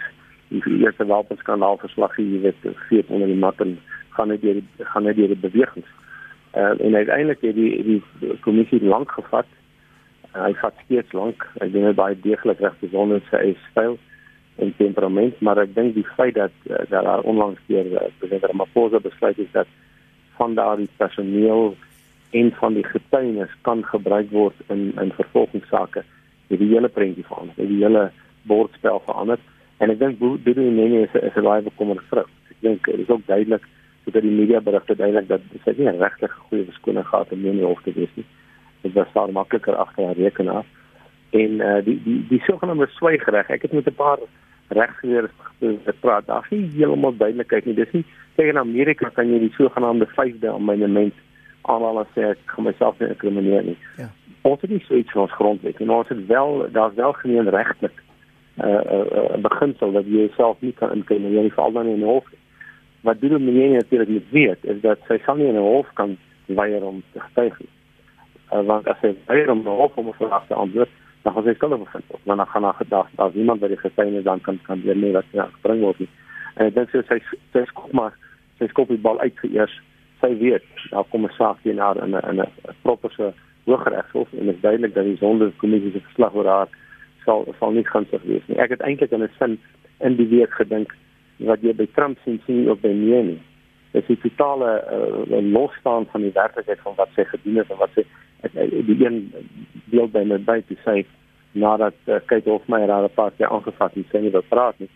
die 0.48 0.78
eerste 0.84 1.06
wapenskandaal 1.06 1.76
verslag 1.82 2.16
jy 2.16 2.40
weet 2.40 2.66
feet 2.88 3.08
onder 3.08 3.28
die 3.28 3.42
mat 3.46 3.60
en 3.60 3.78
gaan 4.16 4.28
net 4.28 4.42
deur 4.42 4.62
gaan 4.78 5.02
net 5.02 5.16
deur 5.16 5.32
die 5.32 5.42
bewegings. 5.48 5.90
Uh, 6.54 6.74
en 6.80 6.94
uiteindelik 6.94 7.40
het 7.40 7.54
die 7.54 7.82
die 7.82 8.02
kommissie 8.40 8.82
lank 8.84 9.10
gevat. 9.10 9.46
Uh, 10.34 10.44
hy 10.44 10.52
vat 10.60 10.74
steeds 10.84 11.12
lank. 11.12 11.46
Hy 11.60 11.70
doen 11.70 11.88
dit 11.88 11.98
baie 11.98 12.18
deeglik 12.26 12.60
reg 12.62 12.76
besonder 12.80 13.22
sy 13.30 13.40
eie 13.40 13.56
styl 13.70 13.98
en 14.62 14.70
temperament, 14.78 15.40
maar 15.42 15.58
ek 15.58 15.72
dink 15.74 15.96
die 15.96 16.06
feit 16.14 16.36
dat 16.38 16.54
uh, 16.70 16.84
dat 16.90 17.02
daar 17.08 17.26
onlangs 17.26 17.58
deur 17.66 17.90
uh, 17.90 18.06
president 18.20 18.46
Ramaphosa 18.52 19.02
besluit 19.02 19.38
is 19.42 19.50
dat 19.52 19.70
van 20.38 20.54
daardie 20.54 20.90
personeel 20.96 21.74
en 22.30 22.52
van 22.60 22.74
die 22.74 22.86
getuienis 22.86 23.50
kan 23.62 23.82
gebruik 23.90 24.30
word 24.30 24.54
in 24.68 24.92
in 25.02 25.10
vervolgingsake. 25.18 26.04
Die 26.54 26.70
hele 26.70 26.88
prentjie 26.88 27.26
van, 27.26 27.50
die 27.56 27.82
hele 27.82 28.12
bordspel 28.48 29.02
verander. 29.04 29.38
En 29.82 29.90
ek 29.90 29.98
dink 29.98 30.20
dit 30.44 30.56
is 30.56 30.62
nie 30.62 30.88
net 30.88 31.14
'n 31.14 31.42
baie 31.42 31.62
bekommerde 31.62 32.02
vrou. 32.10 32.26
Ek 32.50 32.56
dink 32.60 32.84
dit 32.84 32.98
is 32.98 33.08
ook 33.08 33.26
duidelik 33.26 33.64
dat 34.04 34.22
die 34.22 34.30
media 34.30 34.60
berigte 34.60 34.96
duidelik 34.96 35.28
dat 35.28 35.40
sy 35.64 35.74
nie 35.76 35.88
regtig 35.88 36.32
goeie 36.48 36.64
verskoning 36.64 37.06
gehad 37.06 37.30
het 37.30 37.38
om 37.38 37.56
nie 37.56 37.64
hof 37.64 37.82
te 37.82 37.92
wees 37.92 38.12
nie. 38.14 38.26
Dit 38.82 38.92
was 38.92 39.12
daar 39.12 39.32
makliker 39.32 39.74
agter 39.74 40.04
haar 40.04 40.16
rekenaar. 40.16 40.64
En 41.30 41.50
uh, 41.60 41.84
die 41.84 42.00
die 42.04 42.20
die 42.28 42.42
sogenaamde 42.46 42.86
swygreg. 42.86 43.50
Ek 43.50 43.62
het 43.62 43.72
met 43.72 43.88
'n 43.88 43.94
paar 43.94 44.18
regsgeleerdes 44.68 45.32
gepraat. 45.84 46.26
Daar 46.26 46.46
is 46.50 46.50
nie 46.50 46.70
heeltemal 46.76 47.16
duidelikheid 47.16 47.64
nie. 47.64 47.74
Dis 47.74 47.92
nie 47.92 48.04
tegen 48.34 48.58
Amerika 48.58 49.08
kan 49.08 49.30
jy 49.30 49.38
die 49.38 49.54
sogenaamde 49.56 50.06
5de 50.06 50.52
amendement 50.52 51.14
almal 51.62 51.98
as 51.98 52.16
ek 52.20 52.38
kom 52.54 52.64
myself 52.68 52.98
nie 53.00 53.08
inkrimineer 53.08 53.64
nie. 53.64 53.76
Ja. 53.96 54.10
Ons 54.42 54.60
het 54.60 54.70
nie 54.70 54.82
so 54.84 54.94
iets 54.94 55.14
in 55.14 55.20
ons 55.20 55.32
grondwet 55.32 55.78
nie. 55.78 55.88
Ons 55.88 56.08
het 56.08 56.26
wel 56.26 56.66
daar's 56.72 56.94
wel 56.94 57.12
gemeen 57.12 57.48
regtelik 57.48 58.02
uh, 58.62 58.68
uh, 58.70 59.36
beginsel 59.42 59.92
dat 59.92 60.06
jy 60.06 60.26
jouself 60.26 60.60
nie 60.60 60.72
kan 60.72 60.92
inkom 60.92 61.22
nie, 61.22 61.50
veral 61.50 61.72
dan 61.72 61.86
in 61.86 62.00
'n 62.00 62.06
hof. 62.06 62.26
Wat 63.00 63.20
doen 63.20 63.44
mense 63.44 63.74
natuurlik 63.74 64.08
nie 64.08 64.24
weet 64.30 64.64
is 64.64 64.80
dat 64.80 64.98
sy 65.08 65.18
sal 65.24 65.36
nie 65.36 65.48
in 65.48 65.56
'n 65.56 65.70
hof 65.74 65.86
kan 65.94 66.16
weier 66.46 66.84
om 66.84 67.02
te 67.12 67.20
getuig 67.20 67.58
nie. 67.58 67.72
Uh, 68.52 68.62
want 68.66 68.88
as 68.88 69.00
sy 69.00 69.14
weier 69.26 69.50
om 69.50 69.60
'n 69.60 69.78
hof 69.80 69.96
om 69.96 70.08
'n 70.08 70.12
vraag 70.12 70.46
te 70.46 70.54
antwoord, 70.54 70.90
dan 71.22 71.32
gaan 71.32 71.44
sy 71.44 71.54
skuldig 71.54 71.78
bevind 71.78 72.04
word. 72.08 72.22
Dan 72.24 72.46
gaan 72.46 72.62
haar 72.62 72.74
gedag 72.74 73.08
dat 73.16 73.34
iemand 73.34 73.60
by 73.60 73.68
die 73.68 73.80
getuienis 73.80 74.24
dan 74.24 74.40
kan 74.40 74.58
kan 74.62 74.82
weer 74.82 74.96
nie 74.96 75.12
wat 75.12 75.24
sy 75.32 75.40
gebring 75.40 75.80
word 75.80 75.98
nie. 75.98 76.08
En 76.56 76.66
ek 76.66 76.74
dink 76.74 76.90
sy 76.90 77.20
sy 77.52 77.64
skop 77.64 77.92
maar 77.92 78.12
sy 78.58 78.66
skop 78.66 78.88
die 78.88 79.00
bal 79.00 79.18
uit 79.20 79.34
eers. 79.42 79.80
Sy 80.20 80.36
weet 80.38 80.64
daar 80.90 81.04
kom 81.10 81.24
'n 81.24 81.32
saak 81.38 81.62
teen 81.62 81.78
haar 81.78 81.96
in 81.96 82.14
'n 82.14 82.28
in 82.30 82.40
'n 82.40 82.74
properse 82.82 83.32
hooggeregshof 83.64 84.28
en 84.32 84.46
dit 84.46 84.54
is 84.54 84.60
duidelik 84.60 84.94
dat 84.94 85.04
die 85.04 85.16
sondekommissie 85.16 85.92
se 85.92 86.00
verslag 86.00 86.34
oor 86.34 86.46
haar 86.46 86.68
sal 87.24 87.46
sal 87.58 87.72
nie 87.72 87.86
gunstig 87.88 88.22
wees 88.28 88.44
nie. 88.46 88.58
Ek 88.62 88.74
het 88.74 88.84
eintlik 88.84 89.12
in 89.12 89.22
'n 89.22 89.30
sin 89.38 89.58
in 90.00 90.16
die 90.16 90.28
week 90.28 90.52
gedink 90.60 90.94
wat 91.38 91.62
jy 91.62 91.74
by 91.74 91.86
Trump 91.94 92.18
sien 92.24 92.40
sien 92.46 92.70
op 92.70 92.82
by 92.82 92.92
nie 92.92 93.22
nie. 93.22 93.40
Dit 93.92 94.10
is 94.10 94.18
totale 94.22 94.82
uh, 94.90 95.40
losstaan 95.52 96.06
van 96.10 96.20
die 96.20 96.32
werklikheid 96.34 96.80
van 96.82 96.94
wat 96.96 97.08
sy 97.14 97.24
gedoen 97.24 97.56
het 97.56 97.70
en 97.70 97.78
wat 97.78 97.90
sy 97.94 98.04
die 98.84 98.98
een 99.04 99.32
deel 99.84 100.08
by 100.08 100.24
my 100.24 100.38
by 100.38 100.60
te 100.68 100.76
sê 100.84 101.04
nadat 101.52 101.94
uh, 102.06 102.18
Kate 102.26 102.50
Hofmeyer 102.50 102.90
haar 102.90 103.08
paar 103.08 103.30
keer 103.30 103.48
aangevat 103.48 103.94
het, 103.94 104.06
sy 104.10 104.18
nie 104.18 104.30
wil 104.30 104.42
praat 104.48 104.78
nie. 104.78 104.90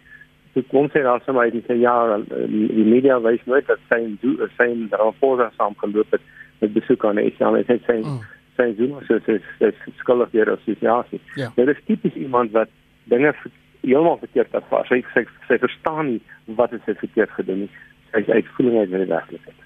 Toe 0.53 0.65
kom 0.73 0.89
sy 0.91 1.03
daar 1.07 1.23
sommer 1.25 1.47
uit 1.47 1.55
en 1.55 1.65
sê 1.69 1.79
ja, 1.79 2.19
die 2.51 2.85
media 2.85 3.21
wys 3.21 3.45
nooit 3.47 3.67
dat 3.67 3.79
sy 3.89 4.03
en 4.03 4.19
sy 4.57 4.67
en 4.67 4.89
Ramaphosa 4.91 5.53
saamgeloop 5.57 6.11
het 6.11 6.21
met 6.61 6.73
besoek 6.73 7.05
aan 7.05 7.19
Israel 7.19 7.57
en 7.57 7.65
sy 7.65 7.79
sê 7.87 8.01
mm 8.03 8.38
sy 8.59 8.75
Zuma 8.79 9.01
se 9.07 9.21
se 9.27 9.39
se 9.59 9.73
skuldig 10.03 10.35
deur 10.35 10.53
assosiasie. 10.57 11.21
Ja. 11.35 11.53
Dit 11.57 11.71
is 11.75 11.81
tipies 11.87 12.19
iemand 12.19 12.53
wat 12.57 12.69
dinge 13.13 13.33
heeltemal 13.81 14.19
verkeerd 14.25 14.59
afvat. 14.59 14.91
Sy 14.91 15.03
sy 15.15 15.25
sy 15.49 15.61
verstaan 15.63 16.13
nie 16.13 16.21
wat 16.59 16.75
het 16.75 16.85
sy 16.87 16.97
verkeerd 16.99 17.33
gedoen 17.39 17.65
nie. 17.65 17.73
Hy 18.13 18.25
is 18.25 18.35
uitvoering 18.41 18.79
uit 18.83 18.95
die 18.97 19.11
werklikheid. 19.15 19.65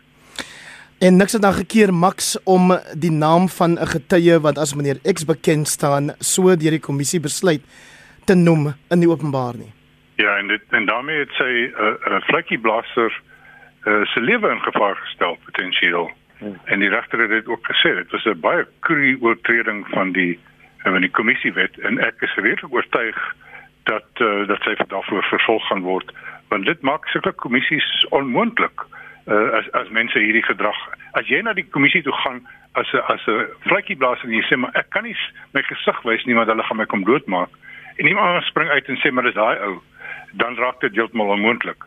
En 1.02 1.16
niks 1.18 1.34
het 1.34 1.42
dan 1.42 1.56
gekeer 1.56 1.90
Max 1.94 2.36
om 2.46 2.70
die 2.94 3.10
naam 3.10 3.48
van 3.48 3.72
'n 3.74 3.90
getuie 3.94 4.38
wat 4.38 4.58
as 4.58 4.74
meneer 4.74 5.00
X 5.02 5.24
bekend 5.24 5.68
staan 5.68 6.14
so 6.18 6.56
deur 6.56 6.76
die 6.78 6.86
kommissie 6.88 7.20
besluit 7.20 7.62
te 8.24 8.34
noem 8.34 8.74
in 8.90 9.00
die 9.00 9.08
openbaar 9.08 9.56
nie. 9.56 9.72
Ja, 10.16 10.36
en 10.38 10.46
dit 10.48 10.62
en 10.70 10.86
daarmee 10.86 11.18
het 11.18 11.32
sy 11.38 11.50
'n 11.50 11.74
uh, 11.74 11.94
uh, 12.06 12.20
vlekkie 12.20 12.58
blaster 12.58 13.10
uh, 13.84 14.04
se 14.04 14.20
lewe 14.20 14.50
in 14.50 14.60
gevaar 14.60 14.96
gestel 14.96 15.38
potensieel. 15.44 16.10
Hmm. 16.42 16.58
En 16.64 16.82
die 16.82 16.90
regter 16.90 17.20
het 17.20 17.30
dit 17.30 17.46
ook 17.46 17.66
gesê, 17.70 17.94
dit 17.94 18.10
was 18.10 18.24
'n 18.24 18.40
baie 18.40 18.66
kru 18.80 19.16
oortreding 19.20 19.86
van 19.88 20.12
die 20.12 20.40
van 20.82 21.00
die 21.00 21.10
kommissiewet 21.10 21.78
en 21.78 21.98
ek 22.02 22.24
is 22.26 22.34
redelik 22.34 22.74
oortuig 22.74 23.18
dat 23.82 24.08
uh, 24.18 24.46
dat 24.46 24.62
sy 24.62 24.74
daarvoor 24.88 25.22
vervolg 25.22 25.66
gaan 25.66 25.84
word 25.86 26.10
want 26.48 26.66
dit 26.66 26.80
maak 26.80 27.06
sulke 27.06 27.32
kommissies 27.32 28.06
onmoontlik 28.10 28.84
uh, 29.26 29.48
as 29.58 29.70
as 29.72 29.88
mense 29.88 30.18
hierdie 30.18 30.42
gedrag 30.42 30.78
as 31.12 31.30
jy 31.30 31.40
na 31.42 31.54
die 31.54 31.68
kommissie 31.70 32.02
toe 32.02 32.16
gaan 32.24 32.42
as 32.72 32.90
'n 32.92 33.04
as 33.14 33.26
'n 33.26 33.46
vlekkie 33.68 33.96
blaas 33.96 34.22
en 34.22 34.34
jy 34.34 34.42
sê 34.42 34.58
maar 34.58 34.74
ek 34.74 34.90
kan 34.90 35.04
nie 35.04 35.16
my 35.54 35.62
gesig 35.62 36.02
wys 36.02 36.24
nie 36.24 36.34
want 36.34 36.48
hulle 36.48 36.62
gaan 36.62 36.76
my 36.76 36.86
kom 36.86 37.04
doodmaak 37.04 37.50
en 37.96 38.06
iemand 38.06 38.44
spring 38.44 38.70
uit 38.70 38.88
en 38.88 38.96
sê 38.96 39.12
maar 39.12 39.24
dis 39.24 39.38
daai 39.38 39.58
ou 39.58 39.82
dan 40.32 40.56
raak 40.56 40.80
dit 40.80 40.94
heeltemal 40.94 41.28
onmoontlik. 41.36 41.84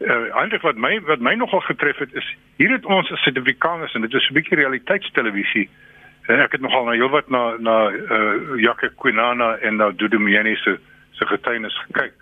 Uh, 0.00 0.36
eintlik 0.36 0.60
wat 0.60 0.76
my 0.76 1.00
wat 1.08 1.22
my 1.24 1.32
nogal 1.34 1.60
getref 1.64 1.96
het 1.96 2.14
is 2.14 2.26
hier 2.60 2.70
het 2.70 2.84
ons 2.84 3.10
as 3.12 3.22
Suid-Afrikaners 3.24 3.94
en 3.94 4.00
dit 4.04 4.14
is 4.14 4.28
'n 4.28 4.34
bietjie 4.34 4.56
realiteitstelevisie. 4.56 5.70
Uh, 6.28 6.42
ek 6.42 6.52
het 6.52 6.60
nogal 6.60 6.84
na 6.84 6.92
heelwat 6.92 7.28
na 7.28 7.56
na 7.56 7.90
uh, 7.90 8.60
Jacques 8.60 8.92
Quinana 8.96 9.56
en 9.56 9.76
na 9.76 9.90
Dudu 9.90 10.18
Myeni 10.18 10.56
se 10.56 10.78
se 11.12 11.26
getuienis 11.26 11.78
gekyk. 11.86 12.12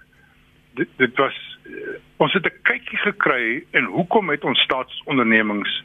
Dit 0.75 0.89
dit 0.97 1.17
was 1.17 1.59
uh, 1.65 1.99
ons 2.17 2.33
het 2.33 2.47
'n 2.47 2.63
kykie 2.63 2.99
gekry 2.99 3.65
en 3.71 3.85
hoekom 3.85 4.31
het 4.31 4.45
ons 4.45 4.61
staatsondernemings 4.61 5.85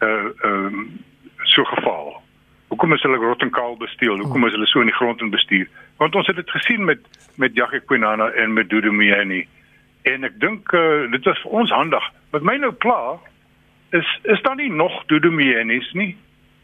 uh 0.00 0.08
ehm 0.42 0.64
um, 0.64 1.04
so 1.42 1.64
geval? 1.64 2.22
Hoekom 2.68 2.92
is 2.92 3.02
hulle 3.02 3.16
rot 3.16 3.42
en 3.42 3.50
kaal 3.50 3.76
besteel? 3.76 4.18
Hoekom 4.18 4.46
is 4.46 4.52
hulle 4.52 4.66
so 4.66 4.80
in 4.80 4.86
die 4.86 5.00
grond 5.00 5.20
en 5.20 5.30
bestuur? 5.30 5.68
Want 5.96 6.14
ons 6.14 6.26
het 6.26 6.36
dit 6.36 6.50
gesien 6.50 6.84
met 6.84 6.98
met 7.36 7.54
Jacques 7.54 7.84
Quinana 7.84 8.28
en 8.30 8.52
met 8.52 8.68
Dudu 8.68 8.92
Myeni. 8.92 9.46
En 10.02 10.24
ek 10.24 10.40
dink 10.40 10.72
uh, 10.72 11.10
dit 11.10 11.24
was 11.24 11.40
vir 11.42 11.50
ons 11.50 11.70
handig. 11.70 12.04
Wat 12.30 12.42
my 12.42 12.56
nou 12.56 12.72
pla 12.72 13.18
is 13.96 14.08
is 14.22 14.42
daar 14.42 14.56
nie 14.56 14.70
nog 14.70 15.04
Dudu 15.06 15.30
Myenis 15.30 15.92
nie? 15.92 16.16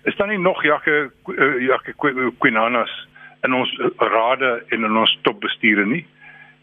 Is 0.04 0.16
daar 0.16 0.28
nie 0.28 0.38
nog 0.38 0.62
Jacques 0.62 1.10
uh, 1.26 1.60
Jacques 1.60 1.96
Quinanas 2.38 2.92
in 3.42 3.54
ons 3.54 3.70
rade 3.96 4.64
en 4.68 4.84
in 4.84 4.96
ons 4.96 5.18
topbestuure 5.22 5.86
nie? 5.86 6.04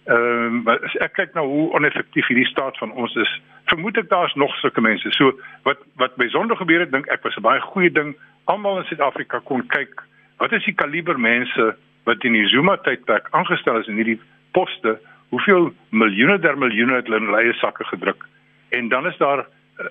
Ehm 0.06 0.62
um, 0.66 0.68
as 0.68 0.96
ek 1.06 1.14
kyk 1.14 1.34
na 1.38 1.44
hoe 1.46 1.72
oneffektief 1.78 2.28
hierdie 2.28 2.50
staat 2.50 2.78
van 2.82 2.92
ons 2.92 3.16
is, 3.16 3.32
vermoed 3.70 3.98
ek 4.02 4.10
daar's 4.10 4.34
nog 4.34 4.56
sulke 4.58 4.82
mense. 4.82 5.12
So 5.14 5.36
wat 5.68 5.78
wat 6.02 6.16
besonder 6.18 6.58
gebeur 6.58 6.82
het, 6.86 6.92
dink 6.92 7.10
ek 7.14 7.24
was 7.24 7.38
'n 7.38 7.46
baie 7.46 7.62
goeie 7.62 7.92
ding. 7.92 8.16
Almal 8.46 8.80
in 8.80 8.86
Suid-Afrika 8.90 9.40
kon 9.46 9.68
kyk 9.68 10.02
wat 10.38 10.52
is 10.52 10.66
die 10.66 10.74
kaliber 10.74 11.20
mense 11.20 11.76
wat 12.04 12.24
in 12.24 12.34
die 12.34 12.48
Zuma 12.48 12.78
tydperk 12.78 13.28
aangestel 13.32 13.78
is 13.80 13.88
in 13.88 13.96
hierdie 14.02 14.20
poste, 14.52 14.98
hoeveel 15.32 15.72
miljoene 15.90 16.38
der 16.44 16.58
miljoene 16.60 17.00
het 17.00 17.10
hulle 17.10 17.22
in 17.24 17.32
leie 17.32 17.54
sakke 17.60 17.88
gedruk. 17.90 18.26
En 18.70 18.90
dan 18.92 19.08
is 19.08 19.18
daar 19.18 19.46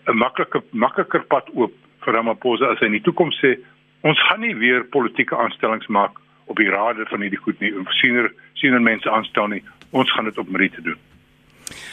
'n 0.07 0.17
maklike 0.17 0.63
makliker 0.71 1.25
pad 1.33 1.49
oop 1.55 1.73
vir 2.05 2.15
Ramaphosa 2.15 2.73
as 2.73 2.79
hy 2.79 2.87
in 2.87 2.99
die 2.99 3.07
toekoms 3.09 3.39
sê 3.41 3.57
ons 4.01 4.21
gaan 4.29 4.41
nie 4.41 4.57
weer 4.57 4.85
politieke 4.85 5.37
aanstellings 5.37 5.87
maak 5.87 6.21
op 6.47 6.57
die 6.57 6.71
rade 6.71 7.07
van 7.07 7.21
hierdie 7.21 7.43
goed 7.45 7.61
nie. 7.61 7.73
Siener 8.01 8.33
siener 8.55 8.81
mense 8.81 9.11
aanstel 9.11 9.49
nie. 9.49 9.63
Ons 9.91 10.13
gaan 10.13 10.25
dit 10.25 10.39
op 10.39 10.49
Mariete 10.49 10.83
doen. 10.83 10.99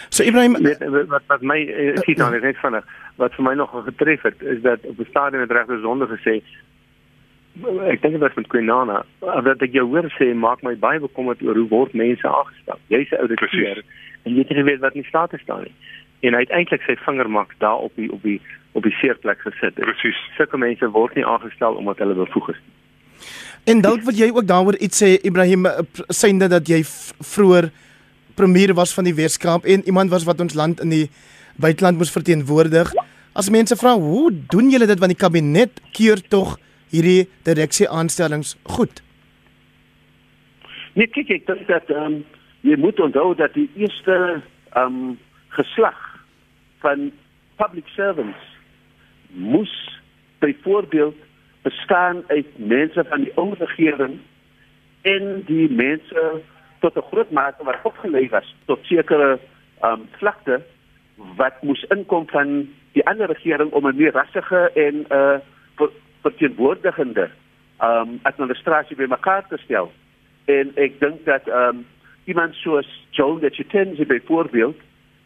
So 0.10 0.24
Ibrahim 0.24 0.56
Weet, 0.64 0.84
wat 1.08 1.24
wat 1.28 1.42
my 1.42 1.60
sien 2.06 2.16
dan 2.16 2.32
net 2.32 2.58
vinnig 2.58 2.86
wat 3.16 3.34
vir 3.34 3.44
my 3.44 3.54
nog 3.54 3.74
getref 3.86 4.22
het 4.22 4.42
is 4.42 4.62
dat 4.62 4.80
op 4.84 4.98
die 4.98 5.10
stadium 5.10 5.42
het 5.42 5.52
regte 5.52 5.80
sonde 5.82 6.08
gesê 6.08 6.42
ek 7.66 8.02
dink 8.02 8.14
dit 8.14 8.22
was 8.22 8.36
met 8.36 8.48
Quinana 8.48 9.04
dat 9.20 9.62
ek 9.66 9.74
jou 9.74 9.86
hoor 9.90 10.08
sê 10.18 10.34
maak 10.36 10.64
my 10.64 10.76
baie 10.76 11.00
bekommerd 11.00 11.42
oor 11.42 11.58
hoe 11.58 11.70
word 11.72 11.94
mense 11.94 12.28
aangestel. 12.28 12.80
Jy's 12.94 13.12
'n 13.12 13.22
ouditeur 13.24 13.84
en 14.26 14.36
jy 14.36 14.44
het 14.44 14.50
nie 14.50 14.64
weet 14.64 14.80
wat 14.80 14.96
in 14.96 15.04
staat 15.04 15.30
te 15.30 15.38
staan 15.38 15.64
nie. 15.64 15.76
En 16.22 16.34
hy 16.34 16.40
het 16.40 16.52
eintlik 16.52 16.82
sy 16.82 16.96
vinger 17.06 17.30
maak 17.30 17.54
daar 17.60 17.78
op 17.78 17.96
die 17.96 18.12
op 18.12 18.22
die 18.24 18.42
op 18.74 18.84
die 18.84 18.96
seerplek 19.02 19.40
gesit. 19.42 19.76
Presies. 19.76 20.20
Sulke 20.38 20.58
mense 20.58 20.90
word 20.90 21.16
nie 21.16 21.26
aangestel 21.26 21.74
omdat 21.74 21.98
hulle 21.98 22.14
bevoeg 22.14 22.50
is. 22.50 22.62
En 23.64 23.82
dalk 23.82 24.02
wil 24.02 24.14
jy 24.14 24.30
ook 24.32 24.48
daaroor 24.48 24.78
iets 24.78 25.04
sê 25.04 25.18
Ibrahim 25.24 25.66
synde 26.08 26.48
dat 26.48 26.68
jy 26.68 26.84
vroeër 27.20 27.72
premier 28.36 28.74
was 28.74 28.94
van 28.94 29.04
die 29.04 29.16
Weskaap 29.16 29.66
en 29.66 29.86
iemand 29.86 30.10
was 30.10 30.24
wat 30.24 30.40
ons 30.40 30.54
land 30.54 30.80
in 30.80 30.90
die 30.90 31.10
buiteland 31.56 31.98
moes 31.98 32.12
verteenwoordig. 32.12 32.94
As 33.34 33.50
mense 33.50 33.76
vra 33.76 33.96
hoe 33.98 34.32
doen 34.50 34.70
julle 34.70 34.86
dit 34.86 35.00
want 35.00 35.12
die 35.12 35.24
kabinet 35.26 35.82
keur 35.92 36.22
tog 36.30 36.58
hierdie 36.90 37.28
direksie 37.44 37.90
aanstellings 37.90 38.58
goed? 38.64 39.04
Nee, 40.94 41.08
kyk 41.08 41.30
ek 41.30 41.48
dink 41.48 41.68
dat 41.68 41.90
ehm 41.94 42.04
um, 42.04 42.26
jy 42.66 42.76
moet 42.82 43.00
onthou 43.00 43.36
dat 43.36 43.54
die 43.54 43.70
eerste 43.76 44.42
ehm 44.74 44.84
um, 44.84 45.18
geslag 45.58 45.98
van 46.84 47.12
public 47.58 47.88
servants 47.96 48.38
moes 49.28 49.74
byvoorbeeld 50.40 51.16
bestaan 51.62 52.24
uit 52.28 52.48
mense 52.58 53.04
van 53.10 53.24
die 53.24 53.32
ou 53.36 53.54
regering 53.58 54.20
en 55.02 55.44
die 55.46 55.70
mense 55.70 56.42
tot 56.80 56.98
'n 56.98 57.08
groot 57.12 57.32
mate 57.32 57.64
wat 57.64 57.84
opgelei 57.84 58.30
was 58.30 58.56
tot 58.66 58.80
sekere 58.86 59.40
ehm 59.82 59.92
um, 59.92 60.08
vlakte 60.18 60.62
wat 61.36 61.62
moes 61.62 61.84
inkom 61.90 62.28
van 62.30 62.70
die 62.92 63.06
ander 63.06 63.28
regering 63.28 63.72
om 63.72 63.88
'n 63.88 63.96
meer 63.96 64.14
rassige 64.14 64.72
en 64.74 64.96
'n 64.96 65.14
uh, 65.14 65.38
verteenwoordigende 66.22 67.30
um 67.82 68.20
administrasie 68.22 68.96
bymekaar 68.96 69.48
te 69.48 69.58
stel. 69.58 69.92
En 70.46 70.72
ek 70.76 71.00
dink 71.00 71.26
dat 71.26 71.48
um 71.48 71.86
iemand 72.26 72.56
soos 72.56 72.88
Joel 73.10 73.40
Getchitenzi 73.40 74.06
byvoorbeeld 74.06 74.80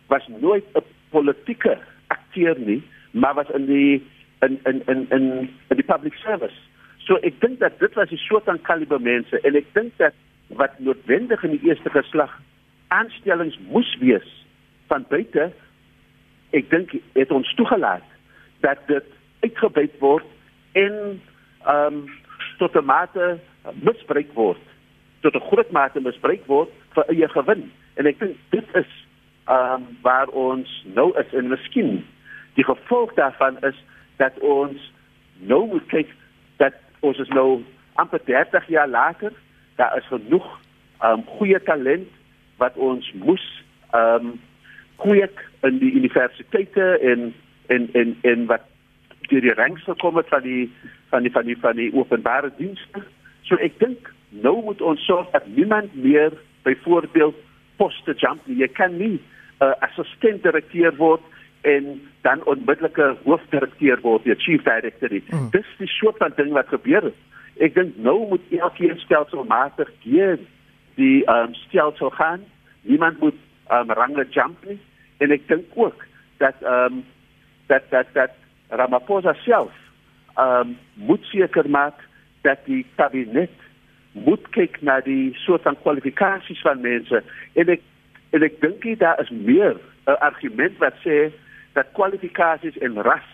was 0.08 0.27
nooit 0.27 0.65
'n 0.73 0.84
politieke 1.10 1.77
akteur 2.08 2.60
nie, 2.60 2.84
maar 3.12 3.34
was 3.34 3.49
in 3.49 3.65
die 3.65 4.04
in 4.39 4.60
in 4.63 4.82
in 4.86 5.06
in, 5.10 5.49
in 5.67 5.75
die 5.75 5.86
public 5.93 6.13
service. 6.13 6.58
So 6.97 7.15
ek 7.15 7.39
dink 7.41 7.60
dat 7.60 7.80
dit 7.80 7.93
was 7.93 8.10
die 8.10 8.17
soort 8.17 8.43
van 8.43 8.62
kaliber 8.62 9.01
mense 9.01 9.39
en 9.41 9.56
ek 9.56 9.73
dink 9.73 9.97
dat 9.97 10.13
wat 10.47 10.80
noodwendig 10.80 11.43
in 11.43 11.51
die 11.51 11.67
eerste 11.69 11.89
geslag 11.89 12.41
aanstellings 12.88 13.60
moes 13.69 13.97
wees 13.99 14.27
van 14.88 15.06
buite 15.10 15.51
ek 16.51 16.69
dink 16.69 16.95
het 17.13 17.32
ons 17.32 17.54
toegelaat 17.56 18.06
dat 18.60 18.82
dit 18.88 19.06
uitgebuit 19.41 19.93
word 19.99 20.27
en 20.71 21.21
ehm 21.65 21.93
um, 21.93 22.10
tot 22.57 22.75
'n 22.75 22.86
mate 22.86 23.39
misbruik 23.73 24.34
word. 24.34 24.63
Tot 25.19 25.36
'n 25.36 25.47
groot 25.49 25.71
mate 25.71 26.01
misbruik 26.01 26.45
word 26.45 26.69
vir 26.93 27.05
eie 27.07 27.27
gewin. 27.27 27.71
En 27.93 28.05
ek 28.05 28.19
dink 28.19 28.38
dit 28.49 28.67
is 28.73 28.91
ehm 29.45 29.73
um, 29.73 29.97
waar 30.01 30.27
ons 30.27 30.86
nou 30.93 31.17
is 31.19 31.34
en 31.34 31.47
miskien 31.47 32.05
die 32.53 32.63
gevolg 32.63 33.13
daarvan 33.13 33.57
is 33.62 33.77
dat 34.15 34.39
ons 34.39 34.91
nou 35.38 35.67
moet 35.67 35.86
kyk 35.88 36.10
dat 36.57 36.73
ons 36.99 37.17
is 37.17 37.27
nou 37.27 37.63
amper 37.93 38.19
30 38.25 38.67
jaar 38.67 38.88
later. 38.88 39.31
Daar 39.75 39.97
is 39.97 40.07
genoeg 40.07 40.60
ehm 40.99 41.12
um, 41.12 41.25
goeie 41.25 41.62
talent 41.63 42.10
wat 42.57 42.75
ons 42.75 43.13
moes 43.13 43.63
ehm 43.91 44.25
um, 44.25 44.39
kweek 45.01 45.39
in 45.62 45.79
die 45.81 45.93
universiteite 45.97 46.97
en 46.99 47.34
en 47.67 47.89
en 47.93 48.17
en 48.21 48.45
wat 48.45 48.62
deur 49.32 49.41
die 49.48 49.58
ranks 49.58 49.84
gekom 49.88 50.20
het 50.20 50.30
van 50.32 50.44
die 50.46 50.70
van 51.10 51.26
die 51.26 51.32
van 51.32 51.48
die 51.50 51.58
van 51.60 51.80
die 51.80 51.89
openbare 51.96 52.52
dienste. 52.58 53.04
So 53.48 53.58
ek 53.63 53.80
dink 53.80 54.12
nou 54.44 54.58
moet 54.63 54.82
ons 54.82 55.06
sorg 55.06 55.32
dat 55.34 55.48
niemand 55.48 55.96
meer 55.96 56.36
byvoorbeeld 56.67 57.36
poste 57.82 58.13
jump 58.17 58.46
nie. 58.46 58.62
Jy 58.62 58.67
kan 58.78 58.98
nie 58.98 59.17
'n 59.17 59.63
uh, 59.63 59.74
assistent 59.88 60.44
direkteur 60.44 60.96
word 60.96 61.22
en 61.62 62.02
dan 62.22 62.44
onmiddellike 62.46 63.15
hoofdirekteur 63.23 64.00
word, 64.02 64.23
die 64.23 64.36
chief 64.36 64.63
director. 64.63 65.10
Mm. 65.10 65.50
Dis 65.52 65.67
die 65.77 65.88
soort 65.88 66.17
van 66.17 66.34
ding 66.36 66.52
wat 66.52 66.67
gebeur 66.67 67.04
het. 67.04 67.19
Ek 67.62 67.75
dink 67.75 67.98
nou 67.98 68.27
moet 68.29 68.42
elkeen 68.58 68.98
stelselmatig 68.98 69.90
hier 70.02 70.40
die 70.96 71.21
um, 71.29 71.54
stelsel 71.54 72.10
gaan. 72.10 72.46
Niemand 72.82 73.19
moet 73.19 73.38
um, 73.69 73.92
range 73.92 74.25
jump 74.29 74.58
nie. 74.65 74.79
En 75.17 75.32
ek 75.32 75.48
dink 75.48 75.65
ook 75.75 76.06
dat 76.42 76.56
ehm 76.62 77.02
um, 77.02 77.04
dat 77.67 77.84
dat 77.90 78.08
dat 78.13 78.40
Ramaphosa 78.72 79.34
self 79.44 79.72
um, 80.40 80.78
moet 80.94 81.24
seker 81.30 81.69
maak 81.69 82.00
dat 82.42 82.63
die 82.65 82.86
kabinet 82.96 83.54
moet 84.12 84.50
kyk 84.56 84.82
na 84.82 85.00
die 85.06 85.32
soort 85.44 85.63
van 85.67 85.78
kwalifikasies 85.84 86.62
van 86.65 86.82
mense 86.84 87.24
en 87.54 87.72
ek 87.76 87.84
en 88.32 88.44
ek 88.48 88.60
dink 88.63 88.86
daar 89.00 89.19
is 89.19 89.30
meer 89.30 89.76
'n 90.08 90.19
argument 90.19 90.78
wat 90.80 90.96
sê 91.04 91.32
dat 91.74 91.92
kwalifikasies 91.94 92.78
en 92.78 93.02
ras 93.02 93.28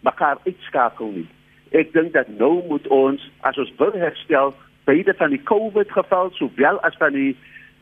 mekaar 0.00 0.38
uitskakel 0.46 1.10
nie. 1.10 1.28
Ek 1.70 1.92
dink 1.92 2.12
dat 2.12 2.28
nou 2.28 2.62
moet 2.68 2.86
ons 2.86 3.30
as 3.40 3.58
ons 3.58 3.72
wil 3.78 3.92
herstel 3.92 4.54
beide 4.84 5.14
van 5.14 5.30
die 5.30 5.42
COVID 5.42 5.90
geval 5.90 6.30
sowel 6.38 6.80
as 6.80 6.96
van 6.98 7.12
die 7.12 7.36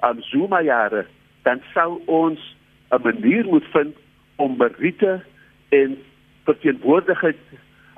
um, 0.04 0.22
Zuma 0.22 0.62
jare 0.62 1.06
dan 1.42 1.60
sou 1.74 2.00
ons 2.06 2.40
'n 2.90 3.02
manier 3.02 3.44
moet 3.44 3.64
vind 3.72 3.96
om 4.36 4.56
Marite 4.56 5.20
en 5.68 5.98
verteenwoordigheid 6.44 7.38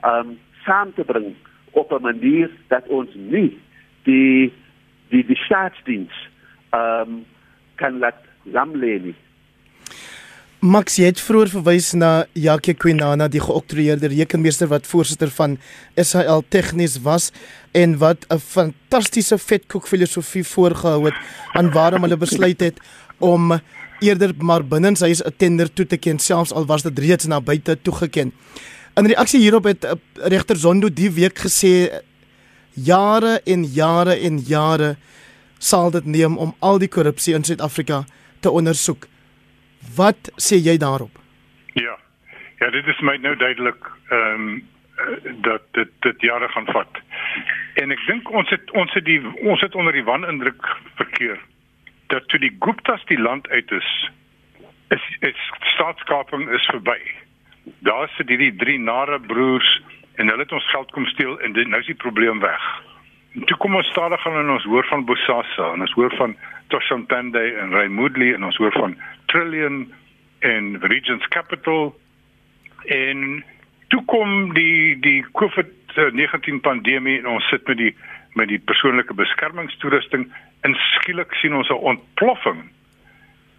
um 0.05 0.39
saam 0.65 0.93
te 0.95 1.05
bring 1.05 1.35
op 1.71 1.93
'n 1.93 2.03
manier 2.03 2.51
dat 2.69 2.89
ons 2.89 3.11
nie 3.15 3.59
die 4.03 4.53
die 5.09 5.25
die 5.27 5.41
staatsdiens 5.47 6.15
um 6.71 7.25
kan 7.75 7.99
laat 7.99 8.21
lam 8.43 8.75
lê 8.75 9.01
nie. 9.03 9.17
Max 10.65 10.97
het 10.97 11.19
vroeër 11.21 11.51
verwys 11.53 11.91
na 11.93 12.25
Jacques 12.33 12.79
Quinana, 12.81 13.27
die 13.29 13.41
geoktroeëerde 13.41 14.09
rekenmeester 14.09 14.71
wat 14.71 14.87
voorsitter 14.89 15.29
van 15.29 15.59
SAL 16.01 16.41
Tegnies 16.49 16.95
was 17.05 17.33
en 17.77 17.99
wat 18.01 18.25
'n 18.33 18.39
fantastiese 18.39 19.37
vetkoek 19.39 19.87
filosofie 19.87 20.45
voorgehou 20.45 21.05
het 21.05 21.15
aan 21.53 21.71
waarom 21.71 22.03
hulle 22.03 22.17
besluit 22.17 22.61
het 22.61 22.81
om 23.19 23.53
eerder 24.01 24.33
maar 24.39 24.65
binne 24.65 24.97
sy 24.97 25.11
'n 25.13 25.37
tender 25.37 25.73
toe 25.73 25.87
te 25.87 25.97
ken 25.97 26.19
selfs 26.19 26.53
al 26.53 26.67
was 26.67 26.83
dit 26.83 26.99
reeds 26.99 27.27
na 27.27 27.41
buite 27.41 27.83
toegeken. 27.83 28.33
In 28.97 29.07
reaksie 29.07 29.41
hierop 29.41 29.65
het 29.65 29.85
uh, 29.85 29.93
regter 30.15 30.57
Zondo 30.57 30.89
die 30.89 31.11
week 31.11 31.39
gesê 31.39 32.03
jare 32.75 33.41
en 33.45 33.65
jare 33.65 34.15
en 34.15 34.39
jare 34.39 34.97
sal 35.59 35.91
dit 35.91 36.05
neem 36.05 36.37
om 36.39 36.55
al 36.61 36.79
die 36.79 36.89
korrupsie 36.89 37.35
in 37.35 37.45
Suid-Afrika 37.45 38.05
te 38.41 38.51
ondersoek. 38.51 39.07
Wat 39.97 40.31
sê 40.37 40.57
jy 40.57 40.77
daarop? 40.77 41.19
Ja. 41.75 41.99
Ja, 42.61 42.71
dit 42.71 42.87
is 42.87 43.01
my 43.01 43.17
nou 43.17 43.37
duidelik 43.37 43.91
ehm 44.11 44.41
um, 44.41 44.63
dat 45.43 45.63
dit 45.73 45.91
dit 46.01 46.21
jare 46.21 46.49
gaan 46.49 46.67
vat. 46.67 47.01
En 47.75 47.91
ek 47.91 47.99
dink 48.07 48.31
ons 48.31 48.51
het 48.51 48.71
ons 48.71 48.93
het 48.95 49.05
die 49.05 49.21
ons 49.43 49.61
het 49.61 49.75
onder 49.75 49.93
die 49.93 50.05
wanindruk 50.05 50.69
verkeer 50.95 51.41
dat 52.07 52.29
toe 52.29 52.39
die 52.39 52.57
Guptas 52.61 53.05
die 53.05 53.19
land 53.19 53.49
uit 53.49 53.71
is 53.71 54.11
is, 54.89 55.05
is 55.21 55.53
staatskaping 55.75 56.49
is 56.51 56.67
verby. 56.71 56.99
Daar 57.79 58.09
sit 58.17 58.29
hierdie 58.29 58.55
drie 58.57 58.79
nare 58.79 59.21
broers 59.21 59.83
en 60.15 60.29
hulle 60.29 60.45
het 60.45 60.53
ons 60.53 60.71
geld 60.71 60.91
kom 60.95 61.07
steel 61.07 61.39
en 61.41 61.53
dit 61.57 61.69
nou 61.69 61.81
is 61.81 61.91
die 61.91 62.03
probleem 62.05 62.41
weg. 62.41 62.67
En 63.35 63.45
toe 63.51 63.57
kom 63.57 63.75
ons 63.75 63.91
stadig 63.91 64.21
gaan 64.23 64.39
en 64.39 64.53
ons 64.55 64.67
hoor 64.71 64.87
van 64.87 65.05
Bosasa 65.05 65.73
en 65.73 65.83
ons 65.87 65.97
hoor 65.99 66.15
van 66.17 66.37
Toshantande 66.69 67.43
en 67.63 67.75
Raymondli 67.75 68.33
en 68.35 68.45
ons 68.45 68.57
hoor 68.63 68.73
van 68.73 68.97
Trillion 69.33 69.85
en 70.39 70.77
Regents 70.81 71.29
Capital 71.29 71.95
en 72.85 73.45
toe 73.89 74.03
kom 74.05 74.53
die 74.55 74.95
die 75.01 75.25
COVID-19 75.41 76.61
pandemie 76.61 77.19
en 77.19 77.33
ons 77.37 77.49
sit 77.51 77.67
met 77.67 77.81
die 77.81 77.95
met 78.35 78.49
die 78.49 78.59
persoonlike 78.59 79.15
beskermingstoerusting 79.15 80.27
en 80.61 80.75
skielik 80.75 81.35
sien 81.35 81.55
ons 81.55 81.69
'n 81.69 81.85
ontploffing 81.93 82.71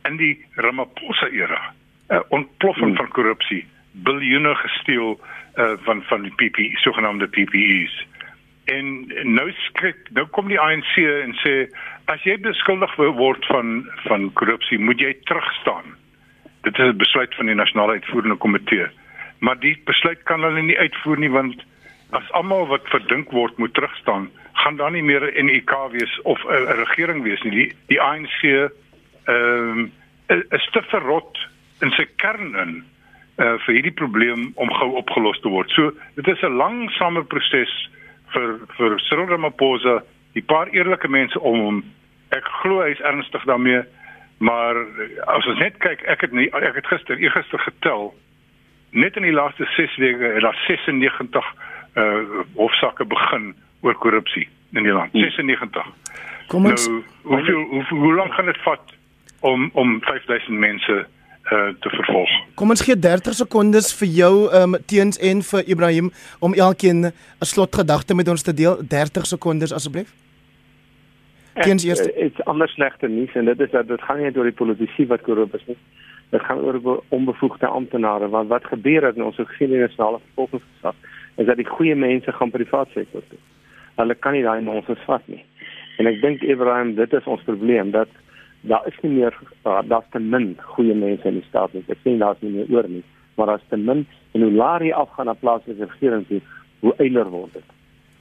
in 0.06 0.18
die 0.18 0.46
Ramaphosa 0.56 1.28
era. 1.28 1.74
'n 2.10 2.24
ontploffing 2.30 2.94
hmm. 2.94 2.98
van 2.98 3.08
korrupsie 3.08 3.66
biljoene 3.92 4.56
gesteel 4.56 5.20
uh, 5.56 5.72
van 5.86 6.04
van 6.04 6.22
die 6.22 6.34
PPE 6.36 6.78
sogenaamde 6.78 7.28
PPE's 7.28 8.06
en 8.66 9.06
nou 9.24 9.52
skrik 9.52 10.10
nou 10.18 10.26
kom 10.36 10.50
die 10.50 10.60
ANC 10.60 10.98
en 10.98 11.36
sê 11.44 11.54
as 12.12 12.24
jy 12.28 12.38
beskuldig 12.42 12.96
word 12.98 13.46
van 13.52 13.86
van 14.08 14.32
korrupsie 14.34 14.80
moet 14.80 15.00
jy 15.02 15.14
terugstaan. 15.30 15.96
Dit 16.64 16.80
is 16.80 16.94
'n 16.94 16.98
besluit 16.98 17.36
van 17.36 17.46
die 17.46 17.56
nasionale 17.56 17.92
uitvoerende 17.92 18.36
komitee. 18.36 18.88
Maar 19.40 19.60
die 19.60 19.78
besluit 19.86 20.24
kan 20.24 20.42
hulle 20.42 20.62
nie 20.62 20.78
uitvoer 20.78 21.20
nie 21.20 21.30
want 21.30 21.64
as 22.10 22.32
almal 22.32 22.68
wat 22.68 22.90
verdink 22.90 23.32
word 23.32 23.58
moet 23.58 23.74
terugstaan 23.74 24.30
gaan 24.66 24.76
daar 24.76 24.92
nie 24.92 25.04
meer 25.04 25.24
'n 25.34 25.46
NEK 25.46 25.72
wees 25.92 26.22
of 26.22 26.44
'n 26.44 26.78
regering 26.84 27.24
wees 27.24 27.42
nie. 27.42 27.52
Die 27.52 27.74
die 27.88 28.02
ANC 28.02 28.42
ehm 28.42 29.80
um, 29.80 29.92
is 30.50 30.70
te 30.72 30.82
verrot 30.82 31.38
in 31.80 31.92
sy 31.92 32.06
kern 32.16 32.56
in 32.56 32.84
uh, 33.38 33.54
vir 33.66 33.74
hierdie 33.74 33.94
probleem 34.02 34.52
om 34.56 34.74
gou 34.74 34.96
opgelos 34.96 35.40
te 35.40 35.50
word. 35.50 35.70
So 35.70 35.92
dit 36.16 36.28
is 36.28 36.42
'n 36.42 36.58
langsame 36.58 37.24
proses 37.24 37.90
vir 38.34 38.60
vir 38.78 39.00
Cyril 39.00 39.28
Ramaphosa, 39.28 40.04
die 40.34 40.44
paar 40.44 40.68
eerlike 40.68 41.08
mense 41.08 41.40
om 41.40 41.60
hom. 41.60 41.84
Ek 42.30 42.46
glo 42.62 42.82
hy 42.82 42.90
is 42.90 43.00
ernstig 43.00 43.44
daarmee, 43.44 43.84
maar 44.38 44.76
as 45.26 45.46
ons 45.46 45.60
net 45.60 45.78
kyk, 45.78 46.02
ek 46.02 46.22
het 46.22 46.32
nie, 46.32 46.50
ek 46.54 46.76
het 46.76 46.88
gister, 46.88 47.18
eergister 47.18 47.60
getel 47.60 48.14
net 48.90 49.16
in 49.16 49.24
die 49.24 49.32
laaste 49.42 49.66
6 49.76 49.96
weke 49.98 50.34
het 50.34 50.42
daar 50.42 50.64
96 50.68 51.56
uh 51.96 52.44
hofsaake 52.56 53.06
begin 53.06 53.56
oor 53.82 53.96
korrupsie 53.96 54.50
in 54.72 54.84
die 54.84 54.92
land. 54.92 55.12
96. 55.12 55.84
Hmm. 55.84 55.94
Kom 56.48 56.66
ons 56.70 56.88
nou, 56.88 57.02
hoeveel 57.22 57.62
hoe, 57.70 57.84
hoe 57.90 58.14
lank 58.16 58.34
gaan 58.34 58.46
dit 58.46 58.62
vat 58.66 58.96
om 59.40 59.70
om 59.74 60.00
5000 60.02 60.60
mense 60.60 61.06
uh 61.54 61.70
te 61.80 61.90
vervolg? 61.94 62.30
Kom 62.60 62.74
ons 62.74 62.84
gee 62.86 62.98
30 63.00 63.38
sekondes 63.38 63.92
vir 64.00 64.12
jou 64.20 64.34
um 64.62 64.78
teens 64.90 65.20
en 65.22 65.42
vir 65.46 65.66
Ibrahim 65.76 66.12
om 66.40 66.54
elkeen 66.54 67.06
'n 67.06 67.14
slotgedagte 67.40 68.16
met 68.16 68.30
ons 68.30 68.42
te 68.42 68.54
deel. 68.54 68.78
30 68.88 69.26
sekondes 69.26 69.74
asseblief. 69.74 70.14
Teens 71.54 71.86
eers 71.86 72.02
dit's 72.04 72.46
anders 72.46 72.74
slegte 72.74 73.08
nuus 73.08 73.34
en 73.34 73.46
dit 73.46 73.60
is 73.60 73.72
dat 73.72 73.88
dit 73.88 74.02
gaan 74.02 74.18
nie 74.18 74.38
oor 74.38 74.44
die 74.44 74.60
politici 74.64 75.08
wat 75.08 75.22
korrup 75.22 75.54
is 75.56 75.66
nie. 75.66 75.78
Dit 76.30 76.42
gaan 76.42 76.60
oor 76.60 77.04
onbevoegde 77.10 77.68
amptenare 77.68 78.30
want 78.30 78.50
wat 78.50 78.66
gebeur 78.66 79.06
het 79.06 79.16
in 79.16 79.24
ons 79.24 79.36
gesien 79.36 79.72
in 79.72 79.80
die 79.80 79.88
nasionale 79.88 80.20
vervolgingsgesag 80.20 80.96
is 81.36 81.46
dat 81.46 81.58
die 81.58 81.68
goeie 81.78 81.96
mense 81.96 82.32
gaan 82.32 82.52
privaat 82.52 82.88
sektor 82.94 83.22
toe 83.30 83.40
hulle 83.96 84.16
kan 84.16 84.34
nie 84.34 84.44
daai 84.44 84.62
nonsens 84.62 85.02
vat 85.08 85.28
nie. 85.32 85.44
En 86.00 86.08
ek 86.08 86.22
dink 86.22 86.44
Ibrahim, 86.44 86.96
dit 86.96 87.14
is 87.14 87.28
ons 87.32 87.44
probleem 87.48 87.92
dat 87.96 88.10
daar 88.70 88.88
is 88.90 88.98
nie 89.04 89.12
meer 89.20 89.36
uh, 89.66 89.82
daar's 89.86 90.10
te 90.12 90.20
min 90.20 90.56
goeie 90.76 90.96
mense 90.98 91.28
in 91.28 91.40
die 91.40 91.48
staat 91.48 91.74
nie. 91.74 91.84
Ek 91.88 92.02
sien 92.04 92.20
daar's 92.20 92.42
nie 92.42 92.52
meer 92.58 92.72
oor 92.74 92.90
nie, 92.90 93.04
maar 93.38 93.54
daar's 93.54 93.68
te 93.70 93.78
min 93.78 94.06
en 94.34 94.42
hoe 94.42 94.52
laer 94.52 94.84
jy 94.84 94.94
afgaan 94.98 95.30
na 95.30 95.38
plaaslike 95.40 95.86
regering 95.86 96.26
toe, 96.30 96.42
hoe 96.82 96.94
eiler 96.98 97.30
word 97.32 97.54
dit. 97.54 97.72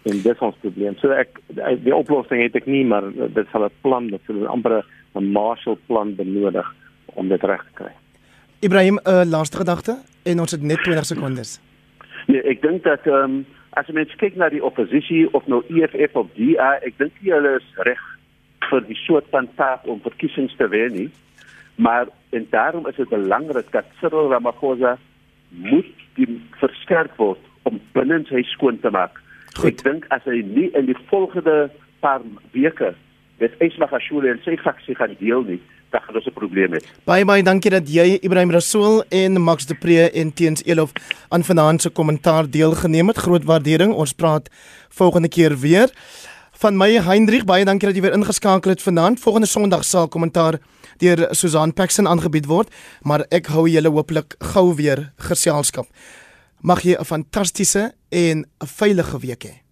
En 0.04 0.20
dis 0.20 0.44
ons 0.44 0.60
probleem. 0.60 0.96
So 1.00 1.16
ek 1.16 1.40
die 1.82 1.94
oplossing 1.96 2.42
het 2.44 2.56
ek 2.60 2.68
nie, 2.68 2.84
maar 2.84 3.08
dit 3.10 3.46
sal 3.52 3.64
'n 3.64 3.72
plan, 3.82 4.08
dit 4.12 4.20
sal 4.26 4.46
amper 4.46 4.84
'n 5.14 5.32
Marshall 5.32 5.78
plan 5.86 6.14
benodig 6.14 6.74
om 7.14 7.28
dit 7.28 7.42
reg 7.42 7.64
te 7.64 7.74
kry. 7.82 7.92
Ibrahim, 8.60 8.98
'n 9.00 9.08
uh, 9.08 9.24
laaste 9.24 9.56
gedagte 9.56 9.96
en 10.24 10.40
ons 10.40 10.50
het 10.50 10.62
net 10.62 10.82
20 10.84 11.04
sekondes. 11.04 11.60
Nee, 12.26 12.42
ek 12.42 12.62
dink 12.62 12.84
dat 12.84 13.06
ehm 13.06 13.24
um, 13.24 13.46
as 13.78 13.88
jy 13.88 13.96
mens 13.98 14.14
kyk 14.20 14.36
na 14.38 14.48
die 14.52 14.62
oppositie 14.64 15.24
of 15.34 15.46
nou 15.50 15.62
EFF 15.70 16.16
of 16.18 16.30
DA, 16.38 16.74
ek 16.86 16.98
dink 17.00 17.18
hulle 17.22 17.56
is 17.58 17.68
reg 17.88 18.02
vir 18.70 18.86
die 18.88 18.98
soort 19.04 19.26
van 19.34 19.48
taak 19.58 19.86
om 19.90 20.02
verkiesings 20.04 20.54
te 20.58 20.68
wen 20.72 20.94
nie. 20.94 21.08
Maar 21.76 22.10
en 22.34 22.46
daarom 22.50 22.86
is 22.86 22.96
dit 22.96 23.08
belangrik 23.10 23.70
dat 23.74 23.90
Cyril 24.00 24.30
Ramaphosa 24.30 24.96
moet 25.50 25.90
die 26.18 26.28
verskerp 26.60 27.16
word 27.18 27.42
om 27.68 27.80
binne 27.96 28.22
sy 28.30 28.44
skoon 28.54 28.78
te 28.82 28.92
maak. 28.94 29.18
Goed. 29.58 29.70
Ek 29.70 29.82
dink 29.86 30.06
as 30.14 30.24
hy 30.28 30.40
nie 30.46 30.70
in 30.78 30.86
die 30.90 30.98
volgende 31.10 31.68
paar 32.02 32.22
weke 32.54 32.94
met 33.42 33.54
Ismagashule 33.62 34.30
en 34.30 34.42
sy 34.46 34.56
faksie 34.62 34.94
gaan 34.98 35.16
deel 35.18 35.46
nie, 35.48 35.60
ons 36.14 36.26
'n 36.26 36.32
probleem 36.32 36.72
hê. 36.72 36.80
Baie 37.04 37.24
baie 37.24 37.42
dankie 37.42 37.70
dat 37.70 37.88
jy 37.88 38.18
Ibrahim 38.22 38.50
Rasool 38.50 39.04
en 39.10 39.40
Max 39.40 39.66
de 39.66 39.74
Pre 39.74 40.10
en 40.10 40.32
Teens 40.32 40.62
Elof 40.64 40.92
aan 41.28 41.44
vanaand 41.44 41.82
se 41.82 41.90
kommentaar 41.90 42.50
deelgeneem 42.50 43.08
het. 43.08 43.18
Groot 43.18 43.44
waardering. 43.44 43.92
Ons 43.92 44.12
praat 44.12 44.48
volgende 44.88 45.28
keer 45.28 45.58
weer. 45.58 45.90
Van 46.52 46.76
my 46.76 46.92
Hendrik, 47.02 47.44
baie 47.44 47.64
dankie 47.64 47.88
dat 47.88 47.96
jy 47.96 48.02
weer 48.02 48.14
ingeskakel 48.14 48.70
het 48.70 48.82
vanaand. 48.82 49.20
Volgende 49.20 49.46
Sondag 49.46 49.84
sal 49.84 50.08
kommentaar 50.08 50.58
deur 50.98 51.26
Susan 51.30 51.72
Paxton 51.72 52.06
aangebied 52.06 52.46
word, 52.46 52.70
maar 53.02 53.26
ek 53.30 53.46
hou 53.46 53.66
julle 53.68 53.90
hopelik 53.90 54.34
gou 54.38 54.74
weer 54.74 55.12
geselskap. 55.16 55.86
Mag 56.62 56.82
jy 56.82 56.94
'n 56.94 57.04
fantastiese 57.04 57.92
en 58.10 58.46
'n 58.46 58.66
veilige 58.66 59.18
week 59.18 59.44
hê. 59.44 59.63